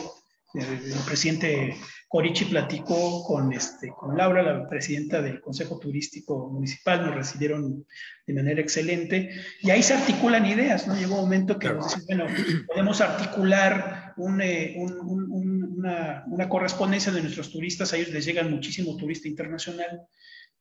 el 0.53 0.93
presidente 1.05 1.75
Corichi 2.15 2.45
platicó 2.45 3.25
con, 3.25 3.51
este, 3.51 3.89
con 3.89 4.15
Laura, 4.15 4.41
la 4.41 4.69
presidenta 4.69 5.21
del 5.21 5.41
Consejo 5.41 5.77
Turístico 5.77 6.47
Municipal, 6.49 7.05
nos 7.05 7.13
recibieron 7.13 7.85
de 8.25 8.33
manera 8.33 8.61
excelente 8.61 9.31
y 9.59 9.69
ahí 9.69 9.83
se 9.83 9.95
articulan 9.95 10.45
ideas, 10.45 10.87
¿no? 10.87 10.95
Llegó 10.95 11.15
un 11.15 11.21
momento 11.23 11.59
que 11.59 11.67
nos 11.67 12.05
bueno, 12.05 12.25
podemos 12.67 13.01
articular 13.01 14.13
eh, 14.41 14.77
una, 14.77 16.23
una, 16.27 16.47
correspondencia 16.47 17.11
de 17.11 17.21
nuestros 17.21 17.51
turistas, 17.51 17.91
a 17.91 17.97
ellos 17.97 18.11
les 18.11 18.23
llega 18.23 18.43
muchísimo 18.43 18.95
turista 18.95 19.27
internacional 19.27 20.03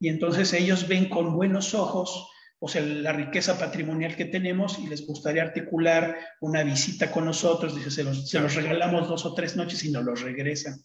y 0.00 0.08
entonces 0.08 0.52
ellos 0.54 0.88
ven 0.88 1.08
con 1.08 1.36
buenos 1.36 1.72
ojos 1.72 2.32
o 2.58 2.68
sea, 2.68 2.82
la 2.82 3.12
riqueza 3.12 3.58
patrimonial 3.58 4.16
que 4.16 4.24
tenemos 4.24 4.78
y 4.78 4.86
les 4.86 5.06
gustaría 5.06 5.42
articular 5.42 6.18
una 6.40 6.62
visita 6.62 7.10
con 7.10 7.26
nosotros, 7.26 7.74
dice, 7.74 7.90
se 7.90 8.04
los, 8.04 8.28
se 8.28 8.40
los 8.40 8.54
regalamos 8.54 9.08
dos 9.08 9.26
o 9.26 9.34
tres 9.34 9.56
noches 9.56 9.84
y 9.84 9.90
nos 9.90 10.04
los 10.04 10.22
regresan. 10.22 10.82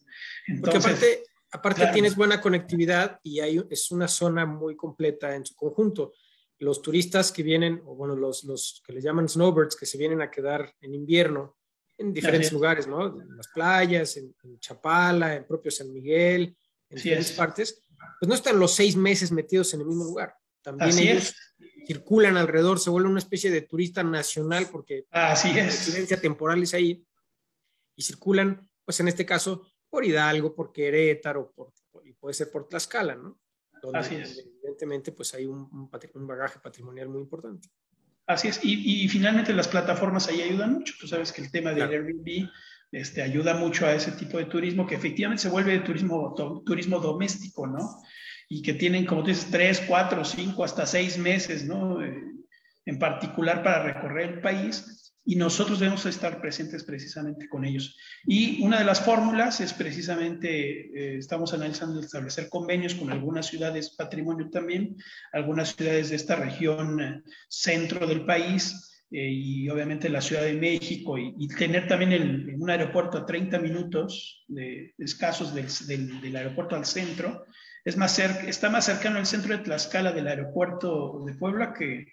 Porque 0.59 0.77
aparte, 0.77 1.23
aparte 1.51 1.87
tienes 1.93 2.15
buena 2.15 2.41
conectividad 2.41 3.19
y 3.23 3.39
hay, 3.39 3.63
es 3.69 3.91
una 3.91 4.07
zona 4.07 4.45
muy 4.45 4.75
completa 4.75 5.35
en 5.35 5.45
su 5.45 5.55
conjunto. 5.55 6.13
Los 6.57 6.81
turistas 6.81 7.31
que 7.31 7.43
vienen, 7.43 7.81
o 7.85 7.95
bueno, 7.95 8.15
los, 8.15 8.43
los 8.43 8.83
que 8.85 8.91
les 8.91 9.03
llaman 9.03 9.29
snowbirds, 9.29 9.77
que 9.77 9.85
se 9.85 9.97
vienen 9.97 10.21
a 10.21 10.29
quedar 10.29 10.73
en 10.81 10.93
invierno 10.93 11.55
en 11.99 12.13
diferentes 12.13 12.51
lugares, 12.51 12.87
¿no? 12.87 13.21
En 13.21 13.35
las 13.35 13.49
playas, 13.49 14.17
en, 14.17 14.33
Chapala, 14.59 15.35
en 15.35 15.45
propio 15.45 15.69
San 15.69 15.91
Miguel, 15.91 16.55
en 16.89 16.95
diferentes 16.95 17.33
partes, 17.33 17.83
pues 18.19 18.27
no 18.27 18.35
están 18.35 18.57
los 18.57 18.73
seis 18.73 18.95
meses 18.95 19.31
metidos 19.31 19.73
en 19.73 19.81
el 19.81 19.85
mismo 19.85 20.05
lugar. 20.05 20.33
También 20.61 20.97
ellos 20.97 21.35
circulan 21.89 22.37
alrededor, 22.37 22.79
se 22.79 22.91
vuelven 22.91 23.13
una 23.13 23.19
especie 23.19 23.49
de 23.49 23.63
turista 23.63 24.03
nacional 24.03 24.67
porque 24.71 25.07
Así 25.09 25.51
la 25.51 25.65
residencia 25.65 26.21
temporal 26.21 26.61
es 26.61 26.75
ahí 26.75 27.03
y 27.95 28.03
circulan, 28.03 28.69
pues 28.85 28.99
en 28.99 29.07
este 29.07 29.25
caso, 29.25 29.67
por 29.89 30.05
Hidalgo, 30.05 30.53
por 30.53 30.71
Querétaro, 30.71 31.51
por, 31.51 31.73
y 32.05 32.13
puede 32.13 32.35
ser 32.35 32.51
por 32.51 32.67
Tlaxcala, 32.67 33.15
¿no? 33.15 33.39
donde 33.81 34.23
evidentemente 34.53 35.11
pues 35.13 35.33
hay 35.33 35.47
un, 35.47 35.89
un, 36.13 36.27
bagaje 36.27 36.59
patrimonial 36.59 37.09
muy 37.09 37.21
importante. 37.21 37.69
Así 38.27 38.49
es, 38.49 38.59
y, 38.63 39.03
y, 39.03 39.07
finalmente 39.07 39.51
las 39.51 39.67
plataformas 39.67 40.27
ahí 40.27 40.43
ayudan 40.43 40.73
mucho. 40.73 40.93
Tú 40.99 41.07
sabes 41.07 41.31
que 41.31 41.41
el 41.41 41.49
tema 41.49 41.71
del 41.71 41.89
Airbnb 41.89 42.51
este, 42.91 43.23
ayuda 43.23 43.55
mucho 43.55 43.87
a 43.87 43.95
ese 43.95 44.11
tipo 44.11 44.37
de 44.37 44.45
turismo 44.45 44.85
que 44.85 44.93
efectivamente 44.93 45.41
se 45.41 45.49
vuelve 45.49 45.79
turismo, 45.79 46.35
turismo 46.63 46.99
doméstico, 46.99 47.65
¿no? 47.65 47.99
Y 48.49 48.61
que 48.61 48.73
tienen, 48.73 49.05
como 49.05 49.21
tú 49.21 49.29
dices, 49.29 49.47
tres, 49.49 49.81
cuatro, 49.87 50.25
cinco, 50.25 50.63
hasta 50.63 50.85
seis 50.85 51.17
meses, 51.17 51.65
¿no? 51.65 52.03
Eh, 52.03 52.21
en 52.85 52.99
particular 52.99 53.63
para 53.63 53.83
recorrer 53.83 54.33
el 54.33 54.41
país 54.41 54.99
y 55.29 55.35
nosotros 55.35 55.79
debemos 55.79 56.07
estar 56.07 56.41
presentes 56.41 56.83
precisamente 56.83 57.47
con 57.47 57.63
ellos. 57.63 57.95
Y 58.25 58.63
una 58.63 58.79
de 58.79 58.85
las 58.85 59.01
fórmulas 59.01 59.61
es 59.61 59.73
precisamente, 59.73 60.49
eh, 60.49 61.17
estamos 61.17 61.53
analizando 61.53 61.99
establecer 61.99 62.49
convenios 62.49 62.95
con 62.95 63.11
algunas 63.11 63.45
ciudades 63.45 63.95
patrimonio 63.95 64.49
también, 64.49 64.95
algunas 65.31 65.75
ciudades 65.75 66.09
de 66.09 66.15
esta 66.15 66.35
región 66.35 66.99
eh, 66.99 67.21
centro 67.47 68.07
del 68.07 68.25
país, 68.25 68.89
eh, 69.11 69.27
y 69.27 69.69
obviamente 69.69 70.07
la 70.07 70.21
Ciudad 70.21 70.43
de 70.43 70.53
México 70.53 71.17
y, 71.17 71.47
tener 71.47 71.87
también 71.87 72.11
el, 72.11 72.55
un 72.59 72.69
aeropuerto 72.69 73.17
a 73.17 73.25
30 73.25 73.57
minutos 73.57 74.45
de, 74.47 74.93
escasos 74.99 75.53
del, 75.53 76.21
del, 76.21 76.35
aeropuerto 76.35 76.75
al 76.75 76.85
centro, 76.85 77.45
es 77.89 77.97
más 77.97 78.15
cerca, 78.15 78.47
está 78.47 78.69
más 78.69 78.85
cercano 78.85 79.19
al 79.19 79.25
centro 79.25 79.57
de 79.57 79.63
Tlaxcala 79.63 80.11
del 80.11 80.27
aeropuerto 80.27 81.23
de 81.25 81.33
Puebla 81.33 81.73
que 81.73 82.05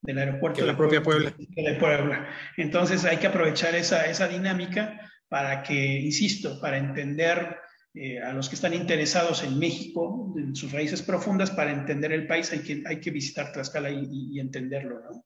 del 0.00 0.18
aeropuerto 0.18 0.60
de 0.60 0.66
la 0.66 0.76
propia 0.76 1.02
Puebla. 1.02 1.34
De 1.36 1.74
Puebla. 1.74 2.28
Entonces 2.56 3.04
hay 3.04 3.16
que 3.16 3.26
aprovechar 3.26 3.74
esa, 3.74 4.06
esa 4.06 4.28
dinámica 4.28 5.00
para 5.28 5.62
que, 5.62 5.74
insisto, 5.74 6.60
para 6.60 6.76
entender 6.76 7.56
eh, 7.94 8.20
a 8.20 8.32
los 8.32 8.48
que 8.48 8.54
están 8.54 8.74
interesados 8.74 9.42
en 9.42 9.58
México, 9.58 10.34
en 10.36 10.54
sus 10.54 10.72
raíces 10.72 11.02
profundas, 11.02 11.50
para 11.50 11.72
entender 11.72 12.12
el 12.12 12.26
país 12.26 12.52
hay 12.52 12.60
que, 12.60 12.82
hay 12.86 13.00
que 13.00 13.10
visitar 13.10 13.52
Tlaxcala 13.52 13.90
y, 13.90 14.06
y 14.32 14.40
entenderlo, 14.40 15.00
¿no? 15.00 15.24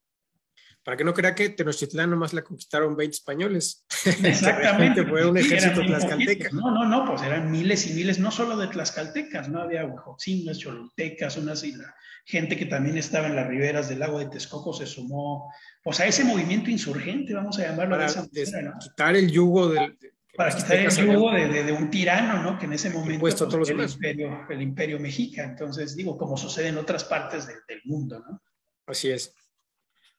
Para 0.88 0.96
que 0.96 1.04
no 1.04 1.12
crea 1.12 1.34
que 1.34 1.50
Tenochtitlán 1.50 2.08
nomás 2.08 2.32
la 2.32 2.40
conquistaron 2.40 2.96
20 2.96 3.14
españoles. 3.14 3.84
Exactamente. 4.24 5.04
fue 5.06 5.26
un 5.28 5.36
ejército 5.36 5.84
tlaxcalteca. 5.84 6.48
No, 6.52 6.70
no, 6.70 6.86
no, 6.86 7.04
pues 7.04 7.20
eran 7.20 7.50
miles 7.50 7.90
y 7.90 7.92
miles, 7.92 8.18
no 8.18 8.30
solo 8.30 8.56
de 8.56 8.68
tlaxcaltecas, 8.68 9.50
no 9.50 9.60
había 9.60 9.84
huejotzinos, 9.84 10.58
cholutecas, 10.58 11.36
unas 11.36 11.62
islas. 11.62 11.92
Gente 12.24 12.56
que 12.56 12.64
también 12.64 12.96
estaba 12.96 13.26
en 13.26 13.36
las 13.36 13.46
riberas 13.48 13.90
del 13.90 13.98
lago 13.98 14.18
de 14.18 14.30
Texcoco 14.30 14.72
se 14.72 14.86
sumó, 14.86 15.52
pues 15.84 16.00
a 16.00 16.06
ese 16.06 16.24
movimiento 16.24 16.70
insurgente, 16.70 17.34
vamos 17.34 17.58
a 17.58 17.64
llamarlo 17.64 17.98
para 17.98 18.06
de 18.06 18.42
esa 18.42 18.56
manera, 18.56 18.78
quitar 18.80 19.14
el 19.14 19.30
yugo 19.30 19.68
del, 19.68 19.94
para 20.38 20.56
quitar 20.56 20.78
el 20.78 20.90
yugo 20.90 21.32
de, 21.32 21.64
de, 21.64 21.72
un 21.72 21.90
tirano, 21.90 22.42
¿no? 22.42 22.58
Que 22.58 22.64
en 22.64 22.72
ese 22.72 22.88
momento 22.88 23.20
pues, 23.20 23.38
el, 23.68 23.78
imperio, 23.78 24.46
el 24.48 24.62
imperio 24.62 24.98
mexica. 24.98 25.44
Entonces, 25.44 25.94
digo, 25.94 26.16
como 26.16 26.38
sucede 26.38 26.68
en 26.68 26.78
otras 26.78 27.04
partes 27.04 27.46
del 27.46 27.82
mundo, 27.84 28.24
¿no? 28.26 28.40
Así 28.86 29.10
es. 29.10 29.34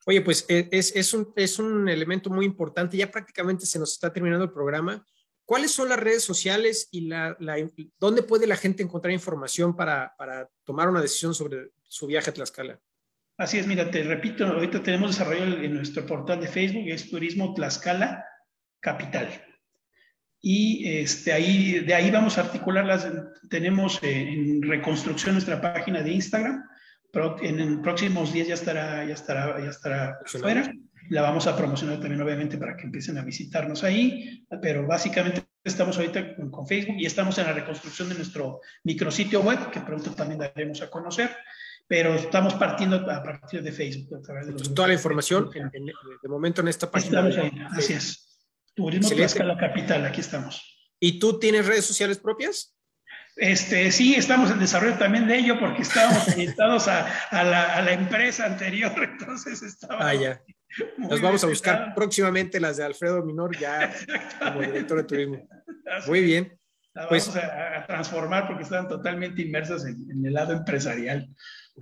Oye, 0.09 0.21
pues 0.21 0.43
e, 0.49 0.67
es, 0.71 0.95
es, 0.95 1.13
un, 1.13 1.31
es 1.35 1.59
un 1.59 1.87
elemento 1.87 2.31
muy 2.31 2.43
importante. 2.43 2.97
Ya 2.97 3.11
prácticamente 3.11 3.67
se 3.67 3.77
nos 3.77 3.91
está 3.91 4.11
terminando 4.11 4.43
el 4.43 4.51
programa. 4.51 5.05
¿Cuáles 5.45 5.69
son 5.69 5.87
las 5.87 5.99
redes 5.99 6.23
sociales 6.23 6.89
y 6.89 7.01
la, 7.01 7.37
dónde 7.99 8.23
puede 8.23 8.47
la 8.47 8.55
gente 8.55 8.81
encontrar 8.81 9.13
información 9.13 9.75
para, 9.75 10.15
para, 10.17 10.49
tomar 10.63 10.89
una 10.89 11.03
decisión 11.03 11.35
sobre 11.35 11.73
su 11.83 12.07
viaje 12.07 12.31
a 12.31 12.33
Tlaxcala? 12.33 12.79
Así 13.37 13.59
es, 13.59 13.67
mira, 13.67 13.91
te 13.91 14.01
repito, 14.01 14.47
ahorita 14.47 14.81
tenemos 14.81 15.11
desarrollado 15.11 15.57
en 15.61 15.75
nuestro 15.75 16.03
portal 16.07 16.41
de 16.41 16.47
Facebook, 16.47 16.87
es 16.87 17.07
Turismo 17.07 17.53
Tlaxcala 17.53 18.25
Capital. 18.79 19.29
Y 20.41 20.87
este, 20.87 21.33
ahí, 21.33 21.81
de 21.81 21.93
ahí 21.93 22.09
vamos 22.09 22.39
a 22.39 22.41
articular 22.41 22.83
las, 22.83 23.07
tenemos 23.47 24.01
eh, 24.01 24.21
en 24.21 24.63
reconstrucción 24.63 25.35
nuestra 25.35 25.61
página 25.61 26.01
de 26.01 26.13
Instagram, 26.13 26.63
en, 27.41 27.81
próximos 27.81 28.33
días 28.33 28.47
ya 28.47 28.53
estará, 28.53 29.05
ya 29.05 29.13
estará, 29.13 29.59
ya 29.63 29.69
estará 29.69 30.19
fuera. 30.25 30.71
La 31.09 31.23
vamos 31.23 31.47
a 31.47 31.57
promocionar 31.57 31.99
también, 31.99 32.21
obviamente, 32.21 32.57
para 32.57 32.77
que 32.77 32.83
empiecen 32.83 33.17
a 33.17 33.23
visitarnos 33.23 33.83
ahí. 33.83 34.45
Pero 34.61 34.85
básicamente 34.85 35.43
estamos 35.63 35.97
ahorita 35.97 36.35
con, 36.35 36.67
Facebook 36.67 36.97
y 36.99 37.05
estamos 37.05 37.37
en 37.39 37.47
la 37.47 37.53
reconstrucción 37.53 38.09
de 38.09 38.15
nuestro 38.15 38.61
micrositio 38.83 39.41
web, 39.41 39.71
que 39.71 39.81
pronto 39.81 40.11
también 40.11 40.39
daremos 40.39 40.81
a 40.81 40.89
conocer. 40.89 41.35
Pero 41.87 42.13
estamos 42.13 42.53
partiendo 42.53 42.97
a 42.97 43.23
partir 43.23 43.63
de 43.63 43.71
Facebook. 43.71 44.19
A 44.19 44.21
través 44.21 44.47
de 44.47 44.53
Toda 44.53 44.89
la 44.89 44.93
información, 44.93 45.49
de 45.49 46.29
momento, 46.29 46.61
en 46.61 46.67
esta 46.67 46.91
página. 46.91 47.27
Estamos 47.27 47.37
ahí, 47.37 47.59
así 47.71 47.93
es. 47.93 48.29
Turismo 48.75 49.09
la 49.17 49.57
Capital, 49.57 50.05
aquí 50.05 50.21
estamos. 50.21 50.77
¿Y 50.99 51.17
tú 51.17 51.39
tienes 51.39 51.65
redes 51.65 51.85
sociales 51.85 52.19
propias? 52.19 52.78
Este, 53.39 53.89
sí, 53.93 54.15
estamos 54.15 54.51
en 54.51 54.59
desarrollo 54.59 54.97
también 54.97 55.25
de 55.25 55.37
ello 55.37 55.57
porque 55.59 55.83
estábamos 55.83 56.27
invitados 56.37 56.89
a, 56.89 57.07
a, 57.29 57.43
la, 57.45 57.73
a, 57.75 57.81
la, 57.81 57.93
empresa 57.93 58.45
anterior, 58.45 58.91
entonces 59.19 59.61
estábamos... 59.61 60.05
Ah, 60.05 60.13
ya. 60.13 60.43
Nos 60.97 61.21
vamos 61.21 61.43
a 61.43 61.47
buscar 61.47 61.95
próximamente 61.95 62.59
las 62.59 62.77
de 62.77 62.83
Alfredo 62.83 63.23
Minor 63.23 63.57
ya 63.57 63.95
como 64.39 64.61
director 64.61 64.97
de 64.97 65.03
turismo. 65.03 65.49
Muy 66.05 66.21
bien. 66.21 66.59
pues, 67.07 67.27
vamos 67.27 67.43
a, 67.43 67.85
transformar 67.87 68.45
porque 68.45 68.63
estaban 68.63 68.87
totalmente 68.87 69.41
inmersas 69.41 69.85
en, 69.85 70.05
en, 70.11 70.25
el 70.25 70.33
lado 70.33 70.53
empresarial. 70.53 71.27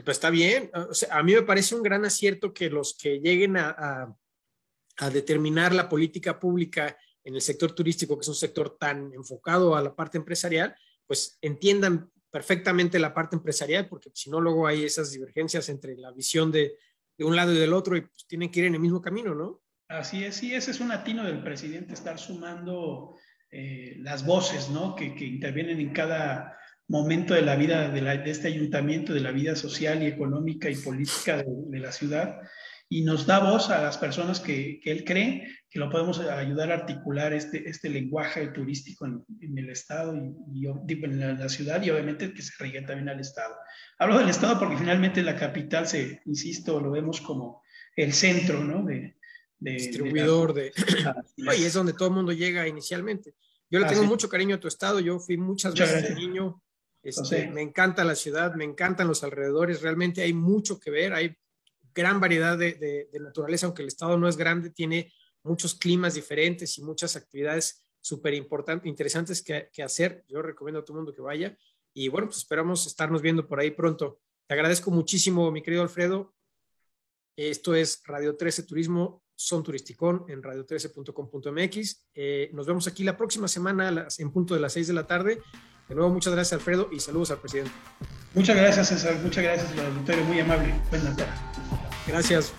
Pues 0.06 0.18
está 0.18 0.30
bien. 0.30 0.70
O 0.74 0.94
sea, 0.94 1.18
a 1.18 1.24
mí 1.24 1.34
me 1.34 1.42
parece 1.42 1.76
un 1.76 1.84
gran 1.84 2.06
acierto 2.06 2.54
que 2.54 2.70
los 2.70 2.96
que 2.96 3.20
lleguen 3.20 3.58
a, 3.58 4.16
a 4.98 5.10
determinar 5.10 5.74
la 5.74 5.90
política 5.90 6.40
pública 6.40 6.96
en 7.24 7.36
el 7.36 7.42
sector 7.42 7.74
turístico, 7.74 8.16
que 8.16 8.22
es 8.22 8.28
un 8.30 8.36
sector 8.36 8.78
tan 8.80 9.12
enfocado 9.14 9.76
a 9.76 9.82
la 9.82 9.94
parte 9.94 10.18
empresarial, 10.18 10.76
pues 11.08 11.38
entiendan 11.42 12.12
perfectamente 12.30 13.00
la 13.00 13.14
parte 13.14 13.36
empresarial, 13.36 13.88
porque 13.88 14.12
si 14.14 14.30
no, 14.30 14.40
luego 14.42 14.68
hay 14.68 14.84
esas 14.84 15.12
divergencias 15.12 15.70
entre 15.70 15.96
la 15.98 16.12
visión 16.12 16.52
de, 16.52 16.78
de 17.18 17.26
un 17.26 17.36
lado 17.36 17.54
y 17.54 17.58
del 17.58 17.74
otro 17.74 17.98
y 17.98 18.02
pues, 18.02 18.28
tienen 18.28 18.52
que 18.52 18.60
ir 18.60 18.66
en 18.68 18.76
el 18.76 18.80
mismo 18.80 19.02
camino, 19.02 19.34
¿no? 19.34 19.62
Así 19.88 20.24
es, 20.24 20.36
sí, 20.36 20.54
ese 20.54 20.72
es 20.72 20.82
un 20.82 20.92
atino 20.92 21.24
del 21.24 21.42
presidente, 21.42 21.94
estar 21.94 22.20
sumando 22.20 23.16
eh, 23.52 23.96
las 24.00 24.26
voces, 24.26 24.70
¿no? 24.70 24.96
Que, 24.96 25.06
intervienen 25.06 25.80
en 25.80 25.94
cada 25.94 26.58
momento 26.90 27.34
de 27.34 27.42
la 27.42 27.56
vida 27.56 27.90
de, 27.90 28.30
este 28.30 28.50
ayuntamiento, 28.50 29.14
de 29.14 29.22
la 29.22 29.32
vida 29.32 29.56
social 29.56 30.04
y 30.04 30.08
económica 30.08 30.70
y 30.70 30.76
política 30.76 31.44
de 31.44 31.80
la 31.80 31.92
ciudad 31.92 32.42
y 32.90 33.04
nos 33.04 33.26
da 33.26 33.40
voz 33.40 33.70
a 33.70 33.82
las 33.82 33.98
personas 33.98 34.40
que, 34.40 34.80
que, 34.82 34.92
él 34.92 35.04
cree 35.04 35.48
que 35.70 35.80
lo 35.80 35.90
podemos 35.90 36.20
ayudar 36.20 36.72
a 36.72 36.76
articular 36.76 37.34
este, 37.34 37.70
este 37.70 37.90
lenguaje 37.90 38.48
turístico 38.48 39.06
en, 39.06 39.26
en 39.42 39.58
el 39.58 39.70
Estado 39.70 40.16
y, 40.16 40.34
y, 40.54 40.68
en 40.68 41.40
la 41.40 41.50
ciudad 41.50 41.82
y 41.84 41.90
obviamente 41.90 42.34
que 42.34 42.42
se 42.42 42.54
riegue 42.64 42.82
también 42.84 43.10
al 43.10 43.20
Estado. 43.20 43.56
Hablo 44.00 44.20
del 44.20 44.30
Estado 44.30 44.58
porque 44.58 44.78
finalmente 44.78 45.22
la 45.22 45.36
capital 45.36 45.88
se, 45.88 46.22
insisto, 46.26 46.80
lo 46.80 46.92
vemos 46.92 47.20
como 47.20 47.62
el 47.96 48.14
centro, 48.14 48.64
¿no? 48.64 48.86
De, 48.86 49.18
de 49.60 49.72
distribuidor 49.72 50.54
de... 50.54 50.72
y 51.36 51.64
es 51.64 51.74
donde 51.74 51.94
todo 51.94 52.08
el 52.08 52.16
mundo 52.16 52.32
llega 52.32 52.68
inicialmente. 52.68 53.36
Yo 53.70 53.80
le 53.80 53.86
tengo 53.88 54.06
mucho 54.06 54.30
cariño 54.30 54.56
a 54.56 54.60
tu 54.62 54.70
estado, 54.70 55.02
yo 55.02 55.20
fui 55.20 55.36
muchas, 55.36 55.74
veces 55.74 56.08
de 56.08 56.16
niño, 56.16 56.64
este, 57.04 57.50
me 57.50 57.62
encanta 57.62 58.06
la 58.06 58.16
ciudad, 58.16 58.56
me 58.56 58.64
encantan 58.64 59.10
los 59.10 59.26
alrededores, 59.26 59.82
realmente 59.82 60.22
hay 60.22 60.32
mucho 60.32 60.80
que 60.80 60.90
ver, 60.90 61.14
hay 61.14 61.36
gran 61.98 62.20
variedad 62.20 62.58
de, 62.58 63.10
naturaleza, 63.20 63.66
aunque 63.66 63.82
el 63.82 63.88
estado 63.88 64.18
no 64.18 64.28
es 64.28 64.38
grande, 64.38 64.70
tiene 64.70 65.12
muchos 65.44 65.74
climas 65.74 66.14
diferentes 66.14 66.78
y 66.78 66.84
muchas 66.84 67.16
actividades 67.16 67.84
súper 68.00 68.36
importantes, 68.36 68.88
interesantes 68.88 69.42
que, 69.42 69.84
hacer. 69.84 70.24
Yo 70.30 70.42
recomiendo 70.42 70.80
a 70.80 70.86
todo 70.86 70.98
el 70.98 71.04
mundo 71.04 71.14
que 71.14 71.22
vaya. 71.22 71.58
Y 71.94 72.10
bueno, 72.10 72.28
pues 72.28 72.38
esperamos 72.38 72.86
estarnos 72.86 73.22
viendo 73.22 73.48
por 73.48 73.60
ahí 73.60 73.72
pronto. 73.72 74.20
Te 74.46 74.54
agradezco 74.54 74.92
muchísimo, 74.92 75.52
mi 75.52 75.64
querido 75.64 75.82
Alfredo. 75.82 76.36
Esto 77.36 77.76
es 77.76 78.02
Radio 78.06 78.38
13 78.38 78.64
Turismo, 78.64 79.24
Son 79.36 79.64
Turisticón 79.64 80.26
en 80.30 80.44
radio13.com.mx. 80.44 82.08
Eh, 82.14 82.50
nos 82.54 82.68
vemos 82.68 82.88
aquí 82.88 83.04
la 83.04 83.18
próxima 83.18 83.48
semana 83.48 84.08
en 84.18 84.32
punto 84.32 84.54
de 84.54 84.60
las 84.60 84.74
6 84.74 84.88
de 84.88 84.94
la 84.94 85.08
tarde. 85.08 85.42
De 85.90 85.96
nuevo, 85.96 86.12
muchas 86.12 86.34
gracias, 86.34 86.60
Alfredo, 86.60 86.90
y 86.92 87.00
saludos 87.00 87.32
al 87.32 87.40
presidente. 87.40 87.72
Muchas 88.34 88.56
gracias, 88.56 88.90
César. 88.90 89.16
Muchas 89.24 89.44
gracias, 89.44 89.72
el 89.72 89.80
auditorio. 89.80 90.24
Muy 90.26 90.40
amable. 90.40 90.74
Buenas 90.92 91.16
tardes. 91.18 91.57
Gracias. 92.08 92.54